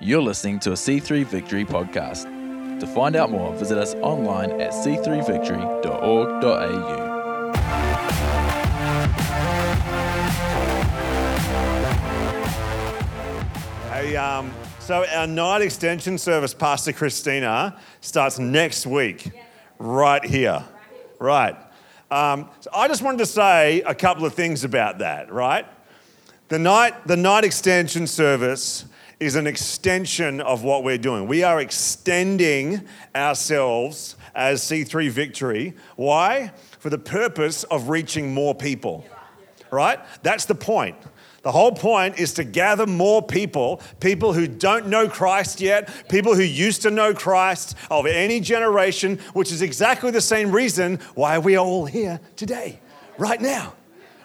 You're 0.00 0.22
listening 0.22 0.60
to 0.60 0.70
a 0.70 0.74
C3 0.74 1.26
Victory 1.26 1.64
podcast. 1.64 2.22
To 2.78 2.86
find 2.86 3.16
out 3.16 3.32
more, 3.32 3.52
visit 3.54 3.76
us 3.76 3.96
online 3.96 4.60
at 4.60 4.70
c3victory.org.au. 4.70 7.52
Hey, 13.90 14.14
um, 14.14 14.52
so 14.78 15.04
our 15.04 15.26
night 15.26 15.62
extension 15.62 16.16
service, 16.16 16.54
Pastor 16.54 16.92
Christina, 16.92 17.76
starts 18.00 18.38
next 18.38 18.86
week, 18.86 19.32
right 19.80 20.24
here, 20.24 20.62
right. 21.18 21.56
Um, 22.12 22.48
so 22.60 22.70
I 22.72 22.86
just 22.86 23.02
wanted 23.02 23.18
to 23.18 23.26
say 23.26 23.80
a 23.80 23.96
couple 23.96 24.24
of 24.24 24.34
things 24.34 24.62
about 24.62 24.98
that, 24.98 25.32
right? 25.32 25.66
The 26.50 26.60
night, 26.60 27.04
the 27.04 27.16
night 27.16 27.42
extension 27.42 28.06
service 28.06 28.84
is 29.20 29.34
an 29.34 29.46
extension 29.46 30.40
of 30.40 30.62
what 30.62 30.84
we're 30.84 30.98
doing. 30.98 31.26
We 31.26 31.42
are 31.42 31.60
extending 31.60 32.82
ourselves 33.14 34.16
as 34.34 34.62
C3 34.62 35.10
Victory. 35.10 35.74
Why? 35.96 36.52
For 36.78 36.90
the 36.90 36.98
purpose 36.98 37.64
of 37.64 37.88
reaching 37.88 38.32
more 38.32 38.54
people, 38.54 39.04
right? 39.70 39.98
That's 40.22 40.44
the 40.44 40.54
point. 40.54 40.96
The 41.42 41.52
whole 41.52 41.72
point 41.72 42.18
is 42.18 42.34
to 42.34 42.44
gather 42.44 42.86
more 42.86 43.22
people, 43.22 43.80
people 44.00 44.32
who 44.32 44.46
don't 44.46 44.88
know 44.88 45.08
Christ 45.08 45.60
yet, 45.60 46.08
people 46.08 46.34
who 46.34 46.42
used 46.42 46.82
to 46.82 46.90
know 46.90 47.14
Christ 47.14 47.76
of 47.90 48.06
any 48.06 48.40
generation, 48.40 49.18
which 49.32 49.52
is 49.52 49.62
exactly 49.62 50.10
the 50.10 50.20
same 50.20 50.52
reason 50.52 50.98
why 51.14 51.38
we 51.38 51.56
are 51.56 51.64
all 51.64 51.86
here 51.86 52.20
today, 52.36 52.80
right 53.18 53.40
now. 53.40 53.74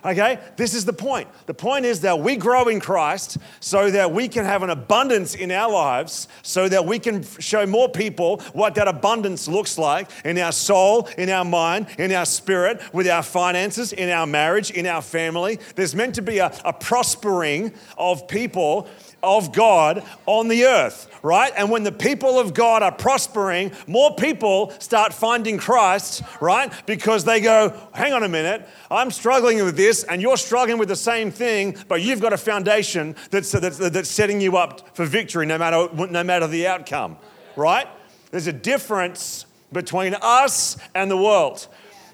Okay? 0.05 0.39
This 0.57 0.73
is 0.73 0.85
the 0.85 0.93
point. 0.93 1.27
The 1.45 1.53
point 1.53 1.85
is 1.85 2.01
that 2.01 2.19
we 2.19 2.35
grow 2.35 2.67
in 2.67 2.79
Christ 2.79 3.37
so 3.59 3.89
that 3.91 4.11
we 4.11 4.27
can 4.27 4.45
have 4.45 4.63
an 4.63 4.69
abundance 4.69 5.35
in 5.35 5.51
our 5.51 5.71
lives, 5.71 6.27
so 6.41 6.67
that 6.67 6.85
we 6.85 6.99
can 6.99 7.23
show 7.39 7.65
more 7.65 7.89
people 7.89 8.41
what 8.53 8.75
that 8.75 8.87
abundance 8.87 9.47
looks 9.47 9.77
like 9.77 10.09
in 10.25 10.37
our 10.37 10.51
soul, 10.51 11.07
in 11.17 11.29
our 11.29 11.45
mind, 11.45 11.87
in 11.97 12.11
our 12.11 12.25
spirit, 12.25 12.81
with 12.93 13.07
our 13.07 13.23
finances, 13.23 13.93
in 13.93 14.09
our 14.09 14.27
marriage, 14.27 14.71
in 14.71 14.85
our 14.85 15.01
family. 15.01 15.59
There's 15.75 15.95
meant 15.95 16.15
to 16.15 16.21
be 16.21 16.39
a, 16.39 16.53
a 16.65 16.73
prospering 16.73 17.73
of 17.97 18.27
people 18.27 18.87
of 19.23 19.53
God 19.53 20.03
on 20.25 20.49
the 20.49 20.65
earth, 20.65 21.09
right? 21.23 21.51
And 21.55 21.71
when 21.71 21.83
the 21.83 21.91
people 21.91 22.37
of 22.37 22.53
God 22.53 22.83
are 22.83 22.91
prospering, 22.91 23.71
more 23.87 24.13
people 24.15 24.71
start 24.79 25.13
finding 25.13 25.57
Christ, 25.57 26.21
right? 26.41 26.71
Because 26.85 27.23
they 27.23 27.39
go, 27.39 27.73
hang 27.93 28.13
on 28.13 28.23
a 28.23 28.29
minute, 28.29 28.67
I'm 28.91 29.09
struggling 29.09 29.63
with 29.63 29.77
this, 29.77 30.03
and 30.03 30.21
you're 30.21 30.37
struggling 30.37 30.77
with 30.77 30.89
the 30.89 30.95
same 30.95 31.31
thing, 31.31 31.77
but 31.87 32.01
you've 32.01 32.21
got 32.21 32.33
a 32.33 32.37
foundation 32.37 33.15
that's, 33.31 33.51
that's, 33.53 33.77
that's 33.77 34.09
setting 34.09 34.41
you 34.41 34.57
up 34.57 34.95
for 34.95 35.05
victory 35.05 35.45
no 35.45 35.57
matter, 35.57 35.87
no 35.93 36.23
matter 36.23 36.45
the 36.45 36.67
outcome, 36.67 37.17
right? 37.55 37.87
There's 38.31 38.47
a 38.47 38.53
difference 38.53 39.45
between 39.71 40.15
us 40.21 40.77
and 40.93 41.09
the 41.09 41.17
world. 41.17 41.67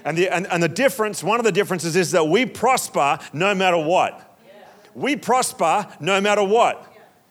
And 0.05 0.17
the, 0.17 0.29
and, 0.29 0.47
and 0.47 0.63
the 0.63 0.69
difference, 0.69 1.23
one 1.23 1.39
of 1.39 1.45
the 1.45 1.51
differences 1.51 1.95
is 1.95 2.11
that 2.11 2.25
we 2.25 2.45
prosper 2.45 3.19
no 3.33 3.53
matter 3.53 3.77
what. 3.77 4.25
We 4.95 5.15
prosper 5.15 5.87
no 5.99 6.19
matter 6.19 6.43
what. 6.43 6.88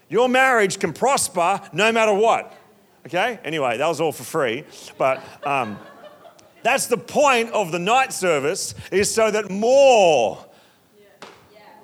Your 0.08 0.28
marriage 0.28 0.78
can 0.78 0.92
prosper 0.92 1.60
no 1.72 1.92
matter 1.92 2.12
what. 2.12 2.56
Okay? 3.06 3.38
Anyway, 3.44 3.78
that 3.78 3.86
was 3.86 4.00
all 4.00 4.12
for 4.12 4.24
free. 4.24 4.64
But 4.96 5.22
um, 5.46 5.78
that's 6.62 6.86
the 6.86 6.96
point 6.96 7.50
of 7.52 7.72
the 7.72 7.78
night 7.78 8.12
service, 8.12 8.74
is 8.90 9.12
so 9.12 9.30
that 9.30 9.50
more 9.50 10.44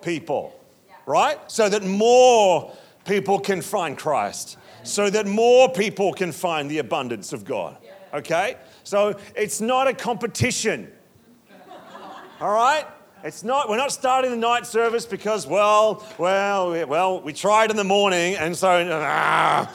people, 0.03 0.59
right? 1.07 1.39
So 1.51 1.69
that 1.69 1.83
more 1.83 2.73
people 3.05 3.39
can 3.41 3.63
find 3.63 3.97
Christ. 3.97 4.59
So 4.83 5.09
that 5.11 5.27
more 5.27 5.71
people 5.71 6.13
can 6.13 6.31
find 6.31 6.71
the 6.71 6.79
abundance 6.79 7.33
of 7.33 7.45
God. 7.45 7.79
Okay? 8.13 8.57
So 8.85 9.19
it's 9.35 9.61
not 9.61 9.89
a 9.89 9.95
competition. 9.95 10.93
All 12.41 12.53
right? 12.53 12.87
It's 13.25 13.43
not, 13.43 13.71
we're 13.71 13.79
not 13.79 13.91
starting 13.91 14.31
the 14.31 14.37
night 14.37 14.67
service 14.67 15.07
because, 15.07 15.47
well, 15.47 16.05
well, 16.19 16.73
we- 16.73 16.85
well, 16.85 17.23
we 17.23 17.33
tried 17.33 17.71
in 17.71 17.77
the 17.77 17.83
morning 17.83 18.37
and 18.37 18.55
so, 18.55 18.87
ah, 18.93 19.73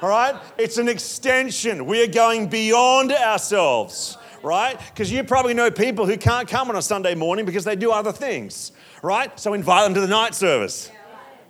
all 0.00 0.08
right? 0.08 0.36
It's 0.56 0.78
an 0.78 0.88
extension. 0.88 1.86
We 1.86 2.00
are 2.04 2.06
going 2.06 2.46
beyond 2.46 3.10
ourselves, 3.10 4.16
right? 4.44 4.78
Because 4.78 5.10
you 5.10 5.24
probably 5.24 5.52
know 5.52 5.68
people 5.68 6.06
who 6.06 6.16
can't 6.16 6.46
come 6.46 6.70
on 6.70 6.76
a 6.76 6.82
Sunday 6.82 7.16
morning 7.16 7.44
because 7.44 7.64
they 7.64 7.74
do 7.74 7.90
other 7.90 8.12
things, 8.12 8.70
right? 9.02 9.36
So 9.38 9.52
invite 9.52 9.82
them 9.82 9.94
to 9.94 10.00
the 10.00 10.06
night 10.06 10.36
service. 10.36 10.88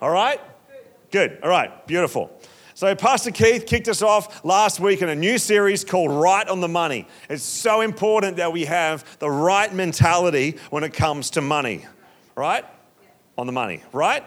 All 0.01 0.11
right? 0.11 0.41
Good. 1.11 1.39
All 1.43 1.51
right. 1.51 1.87
Beautiful. 1.87 2.31
So, 2.83 2.97
Pastor 2.97 3.31
Keith 3.31 3.65
kicked 3.65 3.87
us 3.87 4.03
off 4.03 4.45
last 4.45 4.81
week 4.81 5.03
in 5.03 5.09
a 5.09 5.15
new 5.15 5.39
series 5.39 5.85
called 5.85 6.11
Right 6.11 6.49
on 6.49 6.61
the 6.61 6.67
Money. 6.67 7.07
It's 7.31 7.45
so 7.45 7.81
important 7.81 8.39
that 8.39 8.53
we 8.53 8.65
have 8.65 9.05
the 9.21 9.31
right 9.31 9.73
mentality 9.73 10.57
when 10.71 10.83
it 10.83 10.93
comes 10.93 11.31
to 11.31 11.41
money. 11.41 11.87
Right? 12.35 12.65
On 13.39 13.47
the 13.47 13.53
money. 13.53 13.85
Right? 13.93 14.25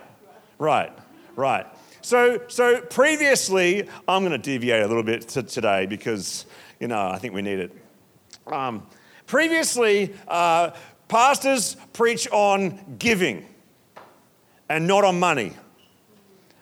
Right. 0.58 0.90
Right. 1.36 1.68
So, 2.00 2.44
so 2.48 2.80
previously, 2.80 3.90
I'm 4.08 4.22
going 4.22 4.32
to 4.32 4.38
deviate 4.38 4.84
a 4.84 4.88
little 4.88 5.04
bit 5.04 5.28
to 5.32 5.44
today 5.44 5.86
because, 5.86 6.46
you 6.80 6.88
know, 6.88 7.10
I 7.10 7.18
think 7.18 7.34
we 7.34 7.42
need 7.42 7.60
it. 7.60 7.74
Um, 8.48 8.88
previously, 9.28 10.16
uh, 10.30 10.72
pastors 11.10 11.76
preach 11.92 12.26
on 12.32 12.96
giving 13.00 13.46
and 14.70 14.88
not 14.88 15.04
on 15.04 15.20
money. 15.20 15.52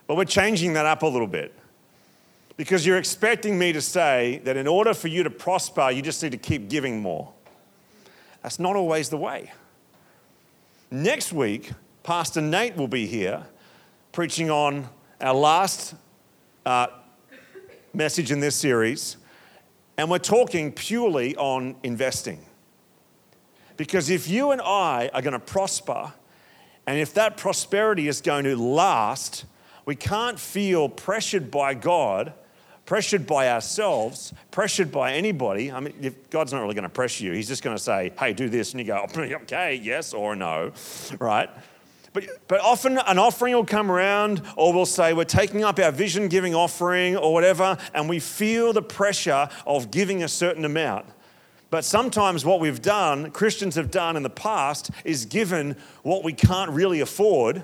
But 0.07 0.17
we're 0.17 0.25
changing 0.25 0.73
that 0.73 0.87
up 0.87 1.03
a 1.03 1.07
little 1.07 1.27
bit 1.27 1.53
because 2.57 2.85
you're 2.85 2.97
expecting 2.97 3.57
me 3.57 3.73
to 3.73 3.81
say 3.81 4.41
that 4.43 4.57
in 4.57 4.67
order 4.67 4.93
for 4.93 5.07
you 5.07 5.23
to 5.23 5.29
prosper, 5.29 5.89
you 5.91 6.01
just 6.01 6.21
need 6.21 6.31
to 6.31 6.37
keep 6.37 6.69
giving 6.69 7.01
more. 7.01 7.33
That's 8.41 8.59
not 8.59 8.75
always 8.75 9.09
the 9.09 9.17
way. 9.17 9.51
Next 10.91 11.33
week, 11.33 11.71
Pastor 12.03 12.41
Nate 12.41 12.75
will 12.75 12.87
be 12.87 13.07
here 13.07 13.43
preaching 14.11 14.51
on 14.51 14.87
our 15.19 15.33
last 15.33 15.95
uh, 16.65 16.87
message 17.93 18.31
in 18.31 18.39
this 18.39 18.55
series, 18.55 19.17
and 19.97 20.09
we're 20.11 20.19
talking 20.19 20.71
purely 20.71 21.35
on 21.37 21.75
investing. 21.81 22.45
Because 23.77 24.09
if 24.09 24.27
you 24.27 24.51
and 24.51 24.61
I 24.61 25.09
are 25.13 25.21
going 25.21 25.33
to 25.33 25.39
prosper, 25.39 26.13
and 26.85 26.99
if 26.99 27.13
that 27.15 27.37
prosperity 27.37 28.07
is 28.07 28.21
going 28.21 28.43
to 28.43 28.55
last, 28.55 29.45
we 29.85 29.95
can't 29.95 30.39
feel 30.39 30.89
pressured 30.89 31.49
by 31.49 31.73
God, 31.73 32.33
pressured 32.93 33.25
by 33.25 33.49
ourselves, 33.49 34.35
pressured 34.51 34.91
by 34.91 35.13
anybody. 35.13 35.71
I 35.71 35.79
mean, 35.79 36.15
God's 36.29 36.53
not 36.53 36.61
really 36.61 36.75
going 36.75 36.83
to 36.83 36.89
pressure 36.89 37.23
you. 37.23 37.31
He's 37.31 37.47
just 37.47 37.63
going 37.63 37.75
to 37.75 37.81
say, 37.81 38.11
hey, 38.19 38.33
do 38.33 38.49
this. 38.49 38.71
And 38.71 38.79
you 38.79 38.85
go, 38.85 39.07
okay, 39.17 39.73
yes 39.73 40.13
or 40.13 40.35
no, 40.35 40.71
right? 41.17 41.49
But, 42.13 42.25
but 42.47 42.61
often 42.61 42.99
an 42.99 43.17
offering 43.17 43.55
will 43.55 43.65
come 43.65 43.89
around, 43.89 44.43
or 44.55 44.73
we'll 44.73 44.85
say 44.85 45.13
we're 45.13 45.23
taking 45.23 45.63
up 45.63 45.79
our 45.79 45.91
vision 45.91 46.27
giving 46.27 46.53
offering 46.53 47.17
or 47.17 47.33
whatever, 47.33 47.79
and 47.95 48.07
we 48.07 48.19
feel 48.19 48.73
the 48.73 48.83
pressure 48.83 49.49
of 49.65 49.89
giving 49.89 50.21
a 50.21 50.27
certain 50.27 50.63
amount. 50.63 51.07
But 51.71 51.85
sometimes 51.85 52.45
what 52.45 52.59
we've 52.59 52.83
done, 52.83 53.31
Christians 53.31 53.73
have 53.73 53.89
done 53.89 54.15
in 54.15 54.21
the 54.21 54.29
past, 54.29 54.91
is 55.03 55.25
given 55.25 55.77
what 56.03 56.23
we 56.23 56.31
can't 56.31 56.69
really 56.69 56.99
afford 56.99 57.63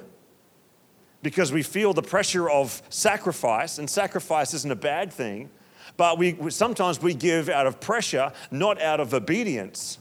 because 1.21 1.51
we 1.51 1.63
feel 1.63 1.93
the 1.93 2.01
pressure 2.01 2.49
of 2.49 2.81
sacrifice, 2.89 3.77
and 3.77 3.89
sacrifice 3.89 4.53
isn't 4.53 4.71
a 4.71 4.75
bad 4.75 5.11
thing, 5.11 5.49
but 5.97 6.17
we, 6.17 6.37
sometimes 6.49 7.01
we 7.01 7.13
give 7.13 7.49
out 7.49 7.67
of 7.67 7.79
pressure, 7.79 8.31
not 8.51 8.81
out 8.81 8.99
of 8.99 9.13
obedience, 9.13 9.97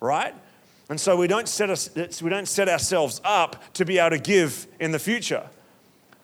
right? 0.00 0.34
And 0.88 1.00
so 1.00 1.16
we 1.16 1.26
don't, 1.26 1.48
set 1.48 1.70
us, 1.70 1.90
we 2.20 2.28
don't 2.28 2.48
set 2.48 2.68
ourselves 2.68 3.20
up 3.24 3.72
to 3.74 3.84
be 3.84 3.98
able 3.98 4.16
to 4.16 4.22
give 4.22 4.66
in 4.80 4.90
the 4.90 4.98
future 4.98 5.48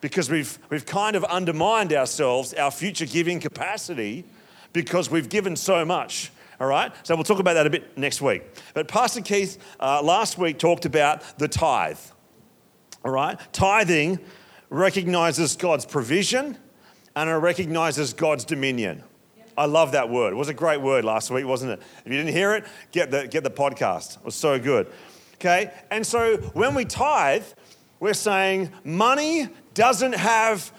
because 0.01 0.31
we've, 0.31 0.59
we've 0.71 0.87
kind 0.87 1.17
of 1.17 1.25
undermined 1.25 1.93
ourselves, 1.93 2.55
our 2.55 2.71
future 2.71 3.07
giving 3.07 3.41
capacity, 3.41 4.25
because 4.73 5.11
we've 5.11 5.29
given 5.29 5.57
so 5.57 5.85
much. 5.85 6.31
All 6.61 6.67
right? 6.67 6.93
So 7.05 7.15
we'll 7.15 7.25
talk 7.25 7.39
about 7.39 7.55
that 7.55 7.67
a 7.67 7.71
bit 7.71 7.97
next 7.97 8.21
week. 8.21 8.43
But 8.75 8.89
Pastor 8.89 9.21
Keith 9.21 9.59
uh, 9.81 10.03
last 10.03 10.39
week 10.39 10.59
talked 10.59 10.85
about 10.85 11.39
the 11.39 11.49
tithe. 11.49 11.99
All 13.05 13.11
right? 13.11 13.39
Tithing 13.53 14.19
recognizes 14.71 15.57
God's 15.57 15.87
provision 15.87 16.59
and 17.17 17.31
it 17.31 17.35
recognizes 17.35 18.13
God's 18.13 18.45
dominion. 18.45 19.03
I 19.57 19.67
love 19.67 19.93
that 19.93 20.09
word. 20.09 20.33
It 20.33 20.37
was 20.37 20.49
a 20.49 20.55
great 20.55 20.81
word 20.81 21.05
last 21.05 21.31
week, 21.31 21.45
wasn't 21.45 21.73
it? 21.73 21.83
If 22.05 22.13
you 22.13 22.19
didn't 22.19 22.33
hear 22.33 22.55
it, 22.55 22.65
get 22.93 23.11
the, 23.11 23.27
get 23.27 23.43
the 23.43 23.51
podcast. 23.51 24.19
It 24.19 24.25
was 24.25 24.37
so 24.37 24.59
good. 24.59 24.87
Okay? 25.35 25.73
And 25.91 26.07
so 26.07 26.37
when 26.55 26.77
we 26.77 26.85
tithe, 26.85 27.45
we're 27.99 28.15
saying 28.15 28.71
money 28.85 29.49
doesn't 29.75 30.15
have 30.15 30.73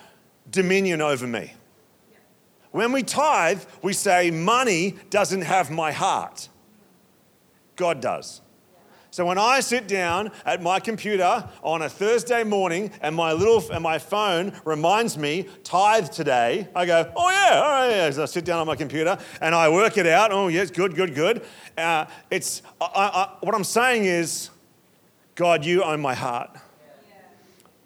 dominion 0.49 1.01
over 1.01 1.27
me. 1.27 1.53
When 2.71 2.91
we 2.91 3.03
tithe, 3.03 3.63
we 3.81 3.93
say 3.93 4.31
money 4.31 4.95
doesn't 5.09 5.41
have 5.41 5.71
my 5.71 5.91
heart. 5.91 6.47
God 7.75 7.99
does. 7.99 8.41
So 9.11 9.25
when 9.25 9.39
I 9.39 9.59
sit 9.61 9.87
down 9.87 10.31
at 10.45 10.61
my 10.61 10.79
computer 10.79 11.49
on 11.63 11.81
a 11.81 11.89
Thursday 11.89 12.43
morning 12.43 12.91
and 13.01 13.15
my 13.15 13.33
little 13.33 13.63
and 13.71 13.81
my 13.81 13.97
phone 13.97 14.53
reminds 14.65 15.17
me 15.17 15.47
tithe 15.63 16.11
today, 16.11 16.67
I 16.75 16.85
go, 16.85 17.11
oh 17.15 17.29
yeah, 17.31 17.59
all 17.59 17.71
right, 17.71 17.89
yeah. 17.89 18.11
So 18.11 18.23
I 18.23 18.25
sit 18.25 18.45
down 18.45 18.59
on 18.59 18.67
my 18.67 18.75
computer 18.75 19.17
and 19.41 19.55
I 19.55 19.69
work 19.69 19.97
it 19.97 20.05
out. 20.05 20.31
Oh 20.31 20.47
yes, 20.47 20.69
good, 20.69 20.95
good, 20.95 21.15
good. 21.15 21.43
Uh, 21.75 22.05
it's 22.29 22.61
I, 22.79 22.85
I, 22.85 23.35
what 23.39 23.55
I'm 23.55 23.63
saying 23.63 24.05
is, 24.05 24.51
God, 25.33 25.65
you 25.65 25.83
own 25.83 26.01
my 26.01 26.13
heart, 26.13 26.55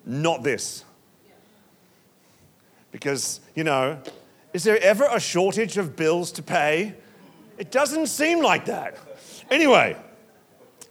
not 0.06 0.44
this. 0.44 0.84
Because 2.92 3.40
you 3.56 3.64
know, 3.64 3.98
is 4.52 4.66
there 4.66 4.78
ever 4.84 5.08
a 5.10 5.22
shortage 5.22 5.78
of 5.78 5.96
bills 5.96 6.34
to 6.34 6.44
pay? 6.44 6.96
It 7.58 7.72
doesn't 7.72 8.08
seem 8.08 8.42
like 8.42 8.66
that. 8.66 8.98
Anyway. 9.50 9.96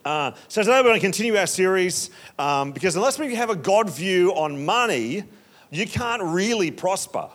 Uh, 0.05 0.33
so 0.49 0.63
today 0.63 0.79
we're 0.79 0.85
going 0.85 0.95
to 0.97 1.01
continue 1.01 1.37
our 1.37 1.47
series 1.47 2.11
um, 2.37 2.73
because 2.73 2.97
unless 2.97 3.21
we 3.21 3.37
have 3.37 3.51
a 3.51 3.57
God 3.57 3.89
view 3.89 4.35
on 4.35 4.65
money, 4.65 5.23
you 5.71 5.87
can't 5.87 6.23
really 6.23 6.73
prosper. 6.73 7.29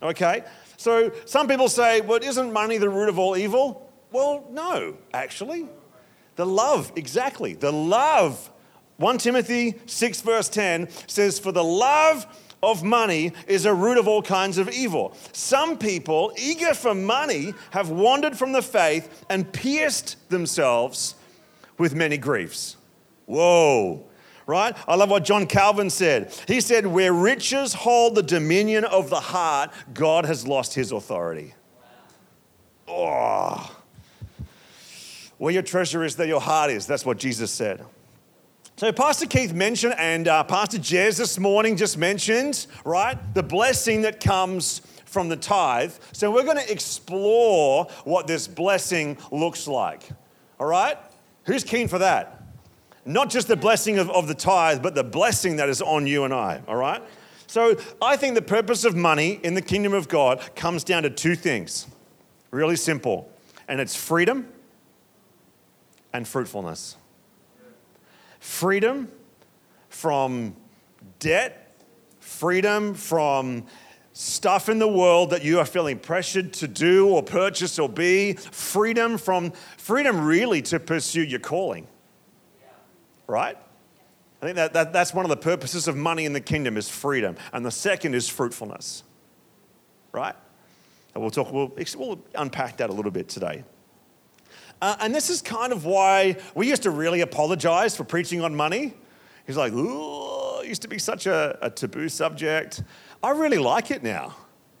Okay? 0.00 0.44
So 0.76 1.10
some 1.24 1.48
people 1.48 1.68
say, 1.68 2.00
well, 2.00 2.20
isn't 2.22 2.52
money 2.52 2.78
the 2.78 2.88
root 2.88 3.08
of 3.08 3.18
all 3.18 3.36
evil? 3.36 3.90
Well, 4.12 4.46
no, 4.50 4.96
actually. 5.12 5.66
The 6.36 6.46
love, 6.46 6.92
exactly. 6.94 7.54
The 7.54 7.72
love. 7.72 8.48
1 8.98 9.18
Timothy 9.18 9.74
6, 9.86 10.20
verse 10.20 10.48
10 10.48 10.88
says, 11.08 11.40
For 11.40 11.50
the 11.50 11.64
love 11.64 12.26
of 12.62 12.84
money 12.84 13.32
is 13.48 13.66
a 13.66 13.74
root 13.74 13.98
of 13.98 14.06
all 14.06 14.22
kinds 14.22 14.56
of 14.56 14.70
evil. 14.70 15.16
Some 15.32 15.76
people, 15.76 16.32
eager 16.38 16.74
for 16.74 16.94
money, 16.94 17.54
have 17.72 17.90
wandered 17.90 18.38
from 18.38 18.52
the 18.52 18.62
faith 18.62 19.24
and 19.28 19.52
pierced 19.52 20.28
themselves 20.30 21.16
with 21.78 21.94
many 21.94 22.18
griefs. 22.18 22.76
Whoa, 23.26 24.04
right? 24.46 24.76
I 24.86 24.96
love 24.96 25.10
what 25.10 25.24
John 25.24 25.46
Calvin 25.46 25.90
said. 25.90 26.34
He 26.46 26.60
said, 26.60 26.86
Where 26.86 27.12
riches 27.12 27.72
hold 27.72 28.14
the 28.14 28.22
dominion 28.22 28.84
of 28.84 29.10
the 29.10 29.20
heart, 29.20 29.70
God 29.94 30.24
has 30.26 30.46
lost 30.46 30.74
his 30.74 30.92
authority. 30.92 31.54
Oh. 32.88 33.74
Where 35.36 35.52
your 35.52 35.62
treasure 35.62 36.02
is, 36.02 36.16
there 36.16 36.26
your 36.26 36.40
heart 36.40 36.70
is. 36.70 36.86
That's 36.86 37.06
what 37.06 37.18
Jesus 37.18 37.50
said. 37.50 37.84
So, 38.76 38.92
Pastor 38.92 39.26
Keith 39.26 39.52
mentioned, 39.52 39.94
and 39.98 40.28
uh, 40.28 40.44
Pastor 40.44 40.78
Jez 40.78 41.18
this 41.18 41.38
morning 41.38 41.76
just 41.76 41.98
mentioned, 41.98 42.66
right, 42.84 43.18
the 43.34 43.42
blessing 43.42 44.02
that 44.02 44.20
comes 44.20 44.82
from 45.04 45.28
the 45.28 45.36
tithe. 45.36 45.92
So, 46.12 46.30
we're 46.30 46.44
going 46.44 46.58
to 46.58 46.72
explore 46.72 47.86
what 48.04 48.26
this 48.26 48.46
blessing 48.46 49.18
looks 49.30 49.66
like. 49.66 50.08
All 50.60 50.66
right? 50.66 50.96
Who's 51.48 51.64
keen 51.64 51.88
for 51.88 51.98
that? 51.98 52.42
Not 53.06 53.30
just 53.30 53.48
the 53.48 53.56
blessing 53.56 53.98
of, 53.98 54.10
of 54.10 54.28
the 54.28 54.34
tithe, 54.34 54.82
but 54.82 54.94
the 54.94 55.02
blessing 55.02 55.56
that 55.56 55.70
is 55.70 55.80
on 55.80 56.06
you 56.06 56.24
and 56.24 56.34
I, 56.34 56.60
all 56.68 56.76
right? 56.76 57.02
So 57.46 57.74
I 58.02 58.18
think 58.18 58.34
the 58.34 58.42
purpose 58.42 58.84
of 58.84 58.94
money 58.94 59.40
in 59.42 59.54
the 59.54 59.62
kingdom 59.62 59.94
of 59.94 60.08
God 60.08 60.54
comes 60.54 60.84
down 60.84 61.04
to 61.04 61.10
two 61.10 61.34
things. 61.34 61.86
Really 62.50 62.76
simple. 62.76 63.32
And 63.66 63.80
it's 63.80 63.96
freedom 63.96 64.46
and 66.12 66.28
fruitfulness. 66.28 66.96
Freedom 68.40 69.10
from 69.88 70.54
debt, 71.18 71.74
freedom 72.20 72.92
from 72.92 73.64
stuff 74.18 74.68
in 74.68 74.80
the 74.80 74.88
world 74.88 75.30
that 75.30 75.44
you 75.44 75.60
are 75.60 75.64
feeling 75.64 75.96
pressured 75.96 76.52
to 76.52 76.66
do 76.66 77.06
or 77.08 77.22
purchase 77.22 77.78
or 77.78 77.88
be, 77.88 78.32
freedom 78.32 79.16
from 79.16 79.52
freedom 79.76 80.26
really 80.26 80.60
to 80.60 80.80
pursue 80.80 81.22
your 81.22 81.38
calling. 81.38 81.86
Right? 83.28 83.56
I 84.42 84.44
think 84.44 84.56
that, 84.56 84.72
that 84.72 84.92
that's 84.92 85.14
one 85.14 85.24
of 85.24 85.28
the 85.28 85.36
purposes 85.36 85.86
of 85.86 85.94
money 85.96 86.24
in 86.24 86.32
the 86.32 86.40
kingdom 86.40 86.76
is 86.76 86.88
freedom. 86.88 87.36
And 87.52 87.64
the 87.64 87.70
second 87.70 88.16
is 88.16 88.28
fruitfulness. 88.28 89.04
Right? 90.10 90.34
And 91.14 91.22
we'll 91.22 91.30
talk, 91.30 91.52
we'll, 91.52 91.72
we'll 91.96 92.18
unpack 92.34 92.78
that 92.78 92.90
a 92.90 92.92
little 92.92 93.12
bit 93.12 93.28
today. 93.28 93.62
Uh, 94.82 94.96
and 94.98 95.14
this 95.14 95.30
is 95.30 95.40
kind 95.40 95.72
of 95.72 95.84
why 95.84 96.38
we 96.56 96.68
used 96.68 96.82
to 96.82 96.90
really 96.90 97.20
apologize 97.20 97.96
for 97.96 98.02
preaching 98.02 98.42
on 98.42 98.56
money. 98.56 98.94
He's 99.46 99.56
like, 99.56 99.72
ooh, 99.72 100.60
it 100.60 100.66
used 100.66 100.82
to 100.82 100.88
be 100.88 100.98
such 100.98 101.26
a, 101.26 101.56
a 101.62 101.70
taboo 101.70 102.08
subject. 102.08 102.82
I 103.22 103.30
really 103.30 103.58
like 103.58 103.90
it 103.90 104.02
now. 104.02 104.36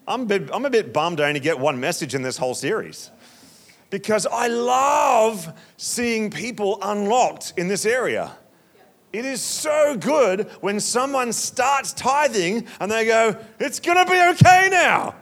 I'm 0.06 0.22
a, 0.22 0.26
bit, 0.26 0.50
I'm 0.52 0.64
a 0.64 0.70
bit 0.70 0.92
bummed 0.92 1.20
I 1.20 1.28
only 1.28 1.40
get 1.40 1.58
one 1.58 1.80
message 1.80 2.14
in 2.14 2.22
this 2.22 2.38
whole 2.38 2.54
series 2.54 3.10
because 3.90 4.26
I 4.26 4.48
love 4.48 5.52
seeing 5.76 6.30
people 6.30 6.78
unlocked 6.82 7.54
in 7.56 7.68
this 7.68 7.84
area. 7.84 8.32
It 9.12 9.24
is 9.24 9.40
so 9.40 9.96
good 9.96 10.48
when 10.60 10.80
someone 10.80 11.32
starts 11.32 11.92
tithing 11.92 12.66
and 12.80 12.90
they 12.90 13.06
go, 13.06 13.36
it's 13.58 13.80
gonna 13.80 14.04
be 14.04 14.20
okay 14.34 14.68
now. 14.70 15.14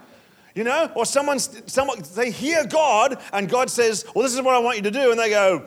You 0.55 0.65
know, 0.65 0.91
or 0.95 1.05
someone, 1.05 1.39
someone, 1.39 2.03
they 2.15 2.31
hear 2.31 2.67
God 2.67 3.21
and 3.33 3.49
God 3.49 3.71
says, 3.71 4.05
well, 4.15 4.23
this 4.23 4.35
is 4.35 4.41
what 4.41 4.55
I 4.55 4.59
want 4.59 4.79
you 4.79 4.83
to 4.85 4.91
do. 4.91 5.11
And 5.11 5.21
they 5.21 5.31
go, 5.31 5.67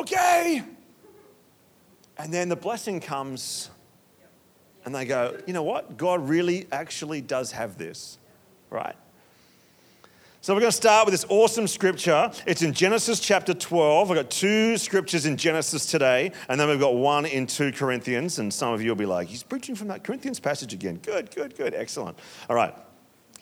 okay. 0.00 0.62
And 2.18 2.32
then 2.34 2.48
the 2.48 2.56
blessing 2.56 3.00
comes 3.00 3.70
and 4.84 4.94
they 4.94 5.04
go, 5.04 5.38
you 5.46 5.52
know 5.52 5.62
what? 5.62 5.96
God 5.96 6.28
really 6.28 6.66
actually 6.72 7.20
does 7.20 7.52
have 7.52 7.78
this, 7.78 8.18
right? 8.70 8.96
So 10.42 10.54
we're 10.54 10.60
going 10.60 10.70
to 10.70 10.76
start 10.76 11.04
with 11.04 11.12
this 11.12 11.26
awesome 11.28 11.66
scripture. 11.66 12.30
It's 12.46 12.62
in 12.62 12.72
Genesis 12.72 13.20
chapter 13.20 13.52
12. 13.52 14.10
I've 14.10 14.16
got 14.16 14.30
two 14.30 14.78
scriptures 14.78 15.26
in 15.26 15.36
Genesis 15.36 15.84
today, 15.84 16.32
and 16.48 16.58
then 16.58 16.66
we've 16.66 16.80
got 16.80 16.94
one 16.94 17.26
in 17.26 17.46
2 17.46 17.72
Corinthians. 17.72 18.38
And 18.38 18.52
some 18.52 18.72
of 18.72 18.80
you 18.80 18.88
will 18.88 18.96
be 18.96 19.04
like, 19.04 19.28
he's 19.28 19.42
preaching 19.42 19.74
from 19.74 19.88
that 19.88 20.02
Corinthians 20.02 20.40
passage 20.40 20.72
again. 20.72 20.98
Good, 21.02 21.34
good, 21.34 21.58
good, 21.58 21.74
excellent. 21.74 22.18
All 22.48 22.56
right, 22.56 22.74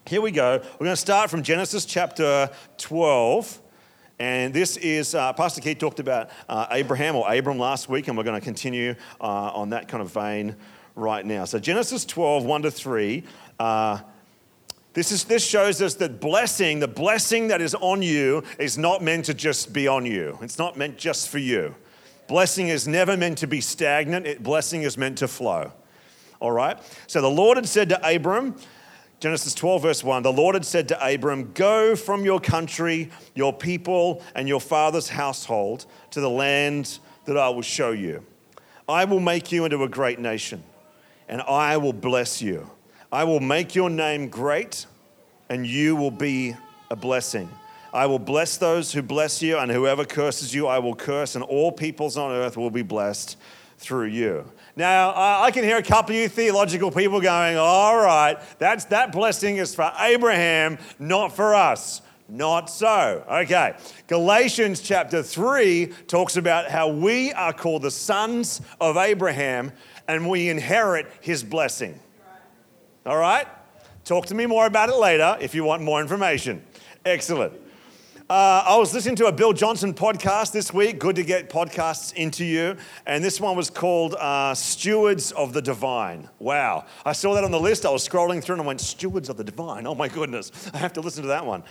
here 0.07 0.21
we 0.21 0.33
go. 0.33 0.59
We're 0.59 0.87
going 0.87 0.91
to 0.91 0.97
start 0.97 1.31
from 1.31 1.45
Genesis 1.45 1.85
chapter 1.85 2.51
12. 2.79 3.61
And 4.19 4.53
this 4.53 4.77
is, 4.79 5.15
uh, 5.15 5.33
Pastor 5.35 5.61
Keith 5.61 5.79
talked 5.79 6.01
about 6.01 6.31
uh, 6.49 6.67
Abraham 6.73 7.15
or 7.15 7.33
Abram 7.33 7.61
last 7.61 7.89
week, 7.89 8.09
and 8.09 8.19
we're 8.19 8.25
going 8.25 8.41
to 8.41 8.45
continue 8.45 8.97
uh, 9.21 9.25
on 9.25 9.71
that 9.71 9.87
kind 9.87 10.03
of 10.03 10.13
vein 10.13 10.57
right 10.99 11.25
now. 11.25 11.45
So, 11.45 11.59
Genesis 11.59 12.05
12, 12.05 12.45
1 12.45 12.63
to 12.63 12.71
3. 12.71 13.25
Uh, 13.59 13.99
this, 14.95 15.13
is, 15.13 15.25
this 15.25 15.47
shows 15.47 15.81
us 15.81 15.95
that 15.95 16.21
blessing, 16.21 16.81
the 16.81 16.89
blessing 16.89 17.49
that 17.49 17.61
is 17.61 17.75
on 17.75 18.03
you, 18.03 18.43
is 18.59 18.77
not 18.77 19.03
meant 19.03 19.27
to 19.27 19.35
just 19.35 19.73
be 19.73 19.87
on 19.87 20.05
you. 20.05 20.39
It's 20.43 20.59
not 20.59 20.77
meant 20.77 20.99
just 20.99 21.29
for 21.29 21.39
you. 21.39 21.75
Blessing 22.27 22.69
is 22.69 22.89
never 22.89 23.17
meant 23.17 23.39
to 23.39 23.47
be 23.47 23.61
stagnant, 23.61 24.27
it, 24.27 24.43
blessing 24.43 24.83
is 24.83 24.99
meant 24.99 25.19
to 25.19 25.29
flow. 25.29 25.73
All 26.41 26.53
right? 26.53 26.79
So 27.07 27.21
the 27.21 27.31
Lord 27.31 27.57
had 27.57 27.67
said 27.67 27.89
to 27.91 28.15
Abram, 28.15 28.57
Genesis 29.21 29.55
12, 29.55 29.83
verse 29.83 30.05
1 30.05 30.23
the 30.23 30.33
Lord 30.33 30.55
had 30.55 30.65
said 30.65 30.89
to 30.89 31.07
Abram, 31.07 31.53
Go 31.53 31.97
from 31.97 32.25
your 32.25 32.41
country, 32.41 33.11
your 33.35 33.53
people, 33.53 34.23
and 34.35 34.49
your 34.49 34.61
father's 34.61 35.09
household 35.09 35.87
to 36.11 36.21
the 36.21 36.31
land 36.31 36.99
that 37.25 37.37
I 37.37 37.49
will 37.49 37.63
show 37.63 37.93
you. 37.93 38.25
I 38.89 39.05
will 39.05 39.21
make 39.21 39.53
you 39.53 39.65
into 39.65 39.83
a 39.83 39.89
great 39.89 40.19
nation 40.19 40.63
and 41.29 41.43
I 41.43 41.77
will 41.77 41.93
bless 41.93 42.41
you. 42.43 42.71
I 43.13 43.25
will 43.25 43.41
make 43.41 43.75
your 43.75 43.91
name 43.91 44.29
great, 44.29 44.87
and 45.49 45.67
you 45.67 45.97
will 45.97 46.11
be 46.11 46.57
a 46.91 46.97
blessing. 46.97 47.49
I 47.93 48.07
will 48.07 48.19
bless 48.19 48.59
those 48.59 48.93
who 48.93 49.03
bless 49.03 49.41
you, 49.41 49.59
and 49.59 49.71
whoever 49.71 50.05
curses 50.05 50.55
you, 50.55 50.67
I 50.67 50.79
will 50.79 50.95
curse, 50.95 51.35
and 51.35 51.45
all 51.45 51.73
peoples 51.73 52.17
on 52.17 52.33
earth 52.33 52.57
will 52.57 52.71
be 52.71 52.83
blessed 52.83 53.37
through 53.79 54.07
you. 54.07 54.45
Now, 54.77 55.13
I 55.43 55.51
can 55.51 55.65
hear 55.65 55.79
a 55.79 55.83
couple 55.83 56.15
of 56.15 56.21
you 56.21 56.29
theological 56.29 56.91
people 56.91 57.21
going, 57.21 57.57
all 57.57 57.97
right, 57.97 58.39
that's, 58.59 58.85
that 58.87 59.13
blessing 59.13 59.57
is 59.57 59.75
for 59.75 59.91
Abraham, 59.99 60.79
not 60.99 61.35
for 61.35 61.55
us. 61.55 62.03
Not 62.31 62.69
so. 62.69 63.25
Okay. 63.27 63.75
Galatians 64.07 64.81
chapter 64.81 65.23
3 65.23 65.87
talks 66.07 66.37
about 66.37 66.71
how 66.71 66.89
we 66.89 67.33
are 67.33 67.55
called 67.55 67.83
the 67.83 67.91
sons 67.91 68.61
of 68.83 68.99
Abraham 68.99 69.73
and 70.09 70.29
we 70.29 70.49
inherit 70.49 71.07
his 71.21 71.45
blessing. 71.45 72.01
All 73.07 73.19
right? 73.19 73.47
Talk 74.05 74.27
to 74.27 74.35
me 74.35 74.47
more 74.47 74.67
about 74.67 74.89
it 74.89 74.97
later 74.97 75.37
if 75.41 75.55
you 75.55 75.65
want 75.65 75.83
more 75.83 76.01
information. 76.01 76.65
Excellent. 77.05 77.53
Uh, 78.31 78.63
I 78.67 78.77
was 78.77 78.93
listening 78.93 79.17
to 79.17 79.27
a 79.27 79.33
Bill 79.33 79.55
Johnson 79.55 79.95
podcast 79.95 80.53
this 80.53 80.73
week. 80.73 80.99
Good 80.99 81.17
to 81.17 81.23
get 81.23 81.49
podcasts 81.49 82.13
into 82.13 82.45
you. 82.45 82.77
And 83.07 83.25
this 83.25 83.41
one 83.41 83.57
was 83.57 83.71
called 83.71 84.15
uh, 84.15 84.55
Stewards 84.55 85.33
of 85.33 85.55
the 85.55 85.63
Divine. 85.63 86.29
Wow. 86.39 86.85
I 87.07 87.13
saw 87.13 87.35
that 87.35 87.45
on 87.45 87.51
the 87.51 87.61
list. 87.61 87.87
I 87.87 87.91
was 87.91 88.07
scrolling 88.07 88.45
through 88.45 88.57
and 88.57 88.63
I 88.63 88.67
went, 88.67 88.83
Stewards 88.83 89.31
of 89.31 89.39
the 89.39 89.45
Divine. 89.45 89.87
Oh 89.87 89.95
my 89.95 90.09
goodness. 90.09 90.53
I 90.75 90.77
have 90.79 90.93
to 90.95 91.01
listen 91.01 91.23
to 91.23 91.29
that 91.29 91.47
one. 91.47 91.65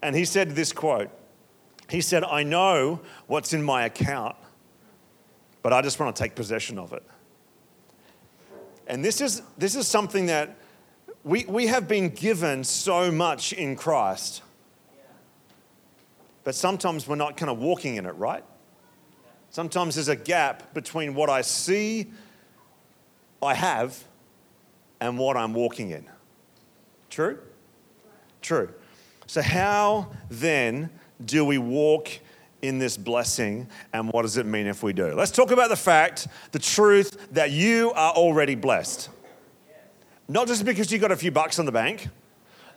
And 0.00 0.14
he 0.14 0.24
said 0.24 0.50
this 0.50 0.72
quote 0.72 1.10
He 1.88 2.00
said, 2.00 2.22
I 2.22 2.44
know 2.44 3.00
what's 3.26 3.52
in 3.52 3.62
my 3.62 3.86
account, 3.86 4.36
but 5.62 5.72
I 5.72 5.82
just 5.82 5.98
want 5.98 6.14
to 6.14 6.22
take 6.22 6.36
possession 6.36 6.78
of 6.78 6.92
it. 6.92 7.02
And 8.86 9.04
this 9.04 9.20
is, 9.20 9.42
this 9.58 9.74
is 9.74 9.88
something 9.88 10.26
that 10.26 10.56
we, 11.24 11.44
we 11.46 11.66
have 11.66 11.88
been 11.88 12.10
given 12.10 12.62
so 12.64 13.10
much 13.10 13.52
in 13.52 13.76
Christ 13.76 14.42
but 16.46 16.54
sometimes 16.54 17.08
we're 17.08 17.16
not 17.16 17.36
kind 17.36 17.50
of 17.50 17.58
walking 17.58 17.96
in 17.96 18.06
it, 18.06 18.12
right? 18.12 18.44
Sometimes 19.50 19.96
there's 19.96 20.06
a 20.06 20.14
gap 20.14 20.72
between 20.74 21.16
what 21.16 21.28
I 21.28 21.40
see 21.40 22.06
I 23.42 23.52
have 23.52 24.04
and 25.00 25.18
what 25.18 25.36
I'm 25.36 25.54
walking 25.54 25.90
in. 25.90 26.06
True? 27.10 27.40
True. 28.42 28.72
So, 29.26 29.42
how 29.42 30.12
then 30.30 30.88
do 31.24 31.44
we 31.44 31.58
walk 31.58 32.10
in 32.66 32.78
this 32.78 32.96
blessing 32.96 33.68
and 33.92 34.10
what 34.12 34.22
does 34.22 34.36
it 34.36 34.46
mean 34.46 34.66
if 34.66 34.82
we 34.82 34.92
do? 34.92 35.14
Let's 35.14 35.30
talk 35.30 35.50
about 35.50 35.68
the 35.68 35.76
fact, 35.76 36.28
the 36.52 36.58
truth 36.58 37.28
that 37.32 37.50
you 37.50 37.92
are 37.92 38.12
already 38.12 38.54
blessed. 38.54 39.10
Not 40.28 40.48
just 40.48 40.64
because 40.64 40.90
you've 40.90 41.00
got 41.00 41.12
a 41.12 41.16
few 41.16 41.30
bucks 41.30 41.58
in 41.58 41.66
the 41.66 41.72
bank, 41.72 42.08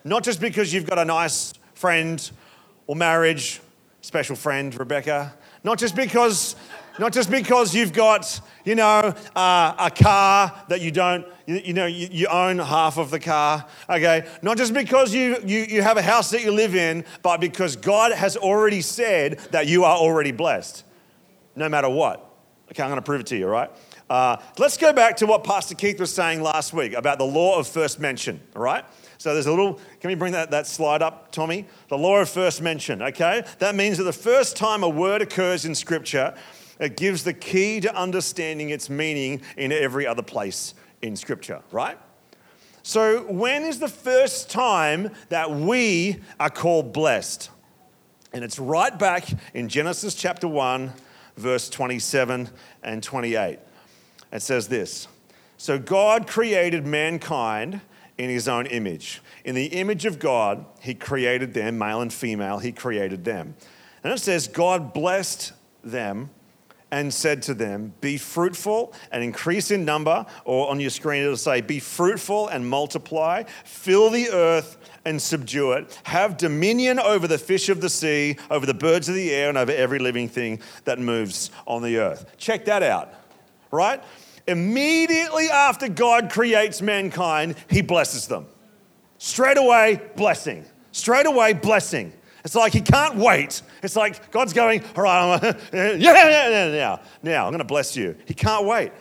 not 0.03 0.23
just 0.23 0.39
because 0.39 0.73
you've 0.73 0.85
got 0.85 0.99
a 0.99 1.05
nice 1.05 1.53
friend 1.73 2.29
or 2.87 2.95
marriage, 2.95 3.61
special 4.01 4.35
friend, 4.35 4.77
Rebecca, 4.77 5.33
not 5.63 5.77
just 5.77 5.95
because 5.95 6.55
not 6.99 7.13
just 7.13 7.31
because 7.31 7.73
you've 7.73 7.93
got, 7.93 8.41
you 8.65 8.75
know, 8.75 9.13
uh, 9.35 9.75
a 9.79 9.89
car 9.89 10.65
that 10.67 10.81
you 10.81 10.91
don't, 10.91 11.25
you, 11.45 11.61
you 11.65 11.73
know, 11.73 11.85
you, 11.85 12.09
you, 12.11 12.27
own 12.27 12.59
half 12.59 12.97
of 12.97 13.09
the 13.09 13.19
car, 13.19 13.65
okay? 13.89 14.27
Not 14.41 14.57
just 14.57 14.73
because 14.73 15.13
you, 15.13 15.37
you, 15.45 15.59
you 15.61 15.81
have 15.81 15.97
a 15.97 16.01
house 16.01 16.29
that 16.31 16.43
you 16.43 16.51
live 16.51 16.75
in, 16.75 17.05
but 17.21 17.39
because 17.39 17.75
God 17.75 18.11
has 18.11 18.35
already 18.35 18.81
said 18.81 19.39
that 19.51 19.67
you 19.67 19.85
are 19.85 19.95
already 19.95 20.31
blessed, 20.31 20.83
no 21.55 21.69
matter 21.69 21.89
what. 21.89 22.25
Okay, 22.71 22.83
I'm 22.83 22.89
going 22.89 22.97
to 22.97 23.05
prove 23.05 23.21
it 23.21 23.27
to 23.27 23.37
you, 23.37 23.47
right? 23.47 23.71
Uh, 24.09 24.37
let's 24.57 24.77
go 24.77 24.91
back 24.91 25.17
to 25.17 25.25
what 25.25 25.43
Pastor 25.43 25.75
Keith 25.75 25.99
was 25.99 26.13
saying 26.13 26.41
last 26.41 26.73
week 26.73 26.93
about 26.93 27.17
the 27.17 27.25
law 27.25 27.57
of 27.57 27.67
first 27.67 27.99
mention, 27.99 28.39
all 28.55 28.61
right? 28.61 28.83
So 29.17 29.33
there's 29.33 29.47
a 29.47 29.51
little, 29.51 29.79
can 29.99 30.09
we 30.09 30.15
bring 30.15 30.33
that, 30.33 30.51
that 30.51 30.67
slide 30.67 31.01
up, 31.01 31.31
Tommy? 31.31 31.65
The 31.87 31.97
law 31.97 32.17
of 32.17 32.29
first 32.29 32.61
mention, 32.61 33.01
okay? 33.01 33.43
That 33.59 33.75
means 33.75 33.97
that 33.97 34.03
the 34.03 34.13
first 34.13 34.55
time 34.55 34.83
a 34.83 34.89
word 34.89 35.21
occurs 35.21 35.65
in 35.65 35.75
Scripture, 35.75 36.35
it 36.79 36.95
gives 36.95 37.23
the 37.23 37.33
key 37.33 37.79
to 37.81 37.95
understanding 37.95 38.69
its 38.69 38.89
meaning 38.89 39.41
in 39.57 39.71
every 39.71 40.07
other 40.07 40.21
place 40.23 40.73
in 41.01 41.15
Scripture, 41.15 41.61
right? 41.71 41.97
So, 42.81 43.23
when 43.23 43.63
is 43.63 43.79
the 43.79 43.89
first 43.89 44.49
time 44.49 45.11
that 45.27 45.51
we 45.51 46.21
are 46.39 46.49
called 46.49 46.93
blessed? 46.93 47.49
And 48.31 48.43
it's 48.43 48.57
right 48.57 48.97
back 48.97 49.27
in 49.53 49.67
Genesis 49.67 50.15
chapter 50.15 50.47
1, 50.47 50.93
verse 51.35 51.69
27 51.69 52.49
and 52.83 53.03
28. 53.03 53.59
It 54.31 54.41
says 54.41 54.67
this 54.69 55.07
So, 55.57 55.77
God 55.77 56.27
created 56.27 56.87
mankind 56.87 57.81
in 58.17 58.29
his 58.29 58.47
own 58.47 58.65
image. 58.67 59.21
In 59.43 59.55
the 59.55 59.67
image 59.67 60.05
of 60.05 60.19
God, 60.19 60.65
he 60.81 60.93
created 60.93 61.53
them, 61.53 61.77
male 61.77 62.01
and 62.01 62.13
female, 62.13 62.59
he 62.59 62.71
created 62.71 63.23
them. 63.23 63.55
And 64.03 64.13
it 64.13 64.19
says, 64.19 64.47
God 64.47 64.93
blessed 64.93 65.53
them 65.83 66.29
and 66.91 67.13
said 67.13 67.41
to 67.43 67.53
them, 67.53 67.93
Be 68.01 68.17
fruitful 68.17 68.93
and 69.11 69.23
increase 69.23 69.71
in 69.71 69.85
number, 69.85 70.25
or 70.45 70.69
on 70.69 70.79
your 70.79 70.89
screen 70.89 71.23
it'll 71.23 71.37
say, 71.37 71.61
Be 71.61 71.79
fruitful 71.79 72.47
and 72.47 72.67
multiply, 72.67 73.43
fill 73.63 74.09
the 74.09 74.29
earth 74.29 74.77
and 75.05 75.21
subdue 75.21 75.73
it, 75.73 75.99
have 76.03 76.37
dominion 76.37 76.99
over 76.99 77.27
the 77.27 77.37
fish 77.37 77.69
of 77.69 77.81
the 77.81 77.89
sea, 77.89 78.37
over 78.49 78.65
the 78.65 78.73
birds 78.73 79.09
of 79.09 79.15
the 79.15 79.31
air, 79.31 79.49
and 79.49 79.57
over 79.57 79.71
every 79.71 79.99
living 79.99 80.27
thing 80.27 80.59
that 80.85 80.99
moves 80.99 81.51
on 81.67 81.81
the 81.83 81.97
earth. 81.97 82.37
Check 82.37 82.65
that 82.65 82.83
out, 82.83 83.13
right? 83.71 84.03
Immediately 84.47 85.49
after 85.49 85.87
God 85.87 86.31
creates 86.31 86.81
mankind, 86.81 87.55
he 87.69 87.81
blesses 87.81 88.27
them. 88.27 88.47
Straight 89.19 89.57
away, 89.57 90.01
blessing. 90.15 90.65
Straight 90.91 91.27
away, 91.27 91.53
blessing. 91.53 92.13
It's 92.43 92.55
like 92.55 92.73
he 92.73 92.81
can't 92.81 93.15
wait. 93.15 93.61
It's 93.83 93.95
like 93.95 94.31
God's 94.31 94.53
going, 94.53 94.83
all 94.95 95.03
right, 95.03 95.41
yeah, 95.73 95.93
yeah, 95.93 96.49
yeah, 96.49 96.71
now, 96.71 97.01
now, 97.21 97.45
I'm 97.45 97.51
going 97.51 97.59
to 97.59 97.65
bless 97.65 97.95
you. 97.95 98.15
He 98.25 98.33
can't 98.33 98.65
wait. 98.65 98.91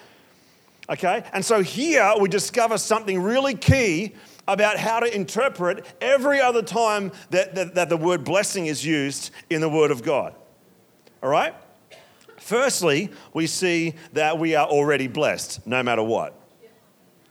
Okay? 0.90 1.23
And 1.33 1.45
so 1.45 1.62
here 1.62 2.14
we 2.18 2.28
discover 2.28 2.78
something 2.78 3.21
really 3.21 3.54
key 3.54 4.14
about 4.47 4.78
how 4.78 5.00
to 5.00 5.14
interpret 5.14 5.85
every 6.00 6.40
other 6.40 6.62
time 6.62 7.12
that, 7.30 7.54
that, 7.54 7.75
that 7.75 7.88
the 7.90 7.97
word 7.97 8.25
blessing 8.25 8.66
is 8.66 8.85
used 8.85 9.30
in 9.50 9.61
the 9.61 9.68
Word 9.68 9.90
of 9.90 10.02
God. 10.02 10.35
All 11.23 11.28
right? 11.28 11.54
Firstly, 12.38 13.11
we 13.35 13.47
see 13.47 13.95
that 14.14 14.38
we 14.38 14.54
are 14.54 14.66
already 14.66 15.07
blessed 15.07 15.66
no 15.66 15.83
matter 15.83 16.02
what. 16.02 16.35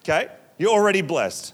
Okay? 0.01 0.29
You're 0.59 0.71
already 0.71 1.01
blessed. 1.01 1.53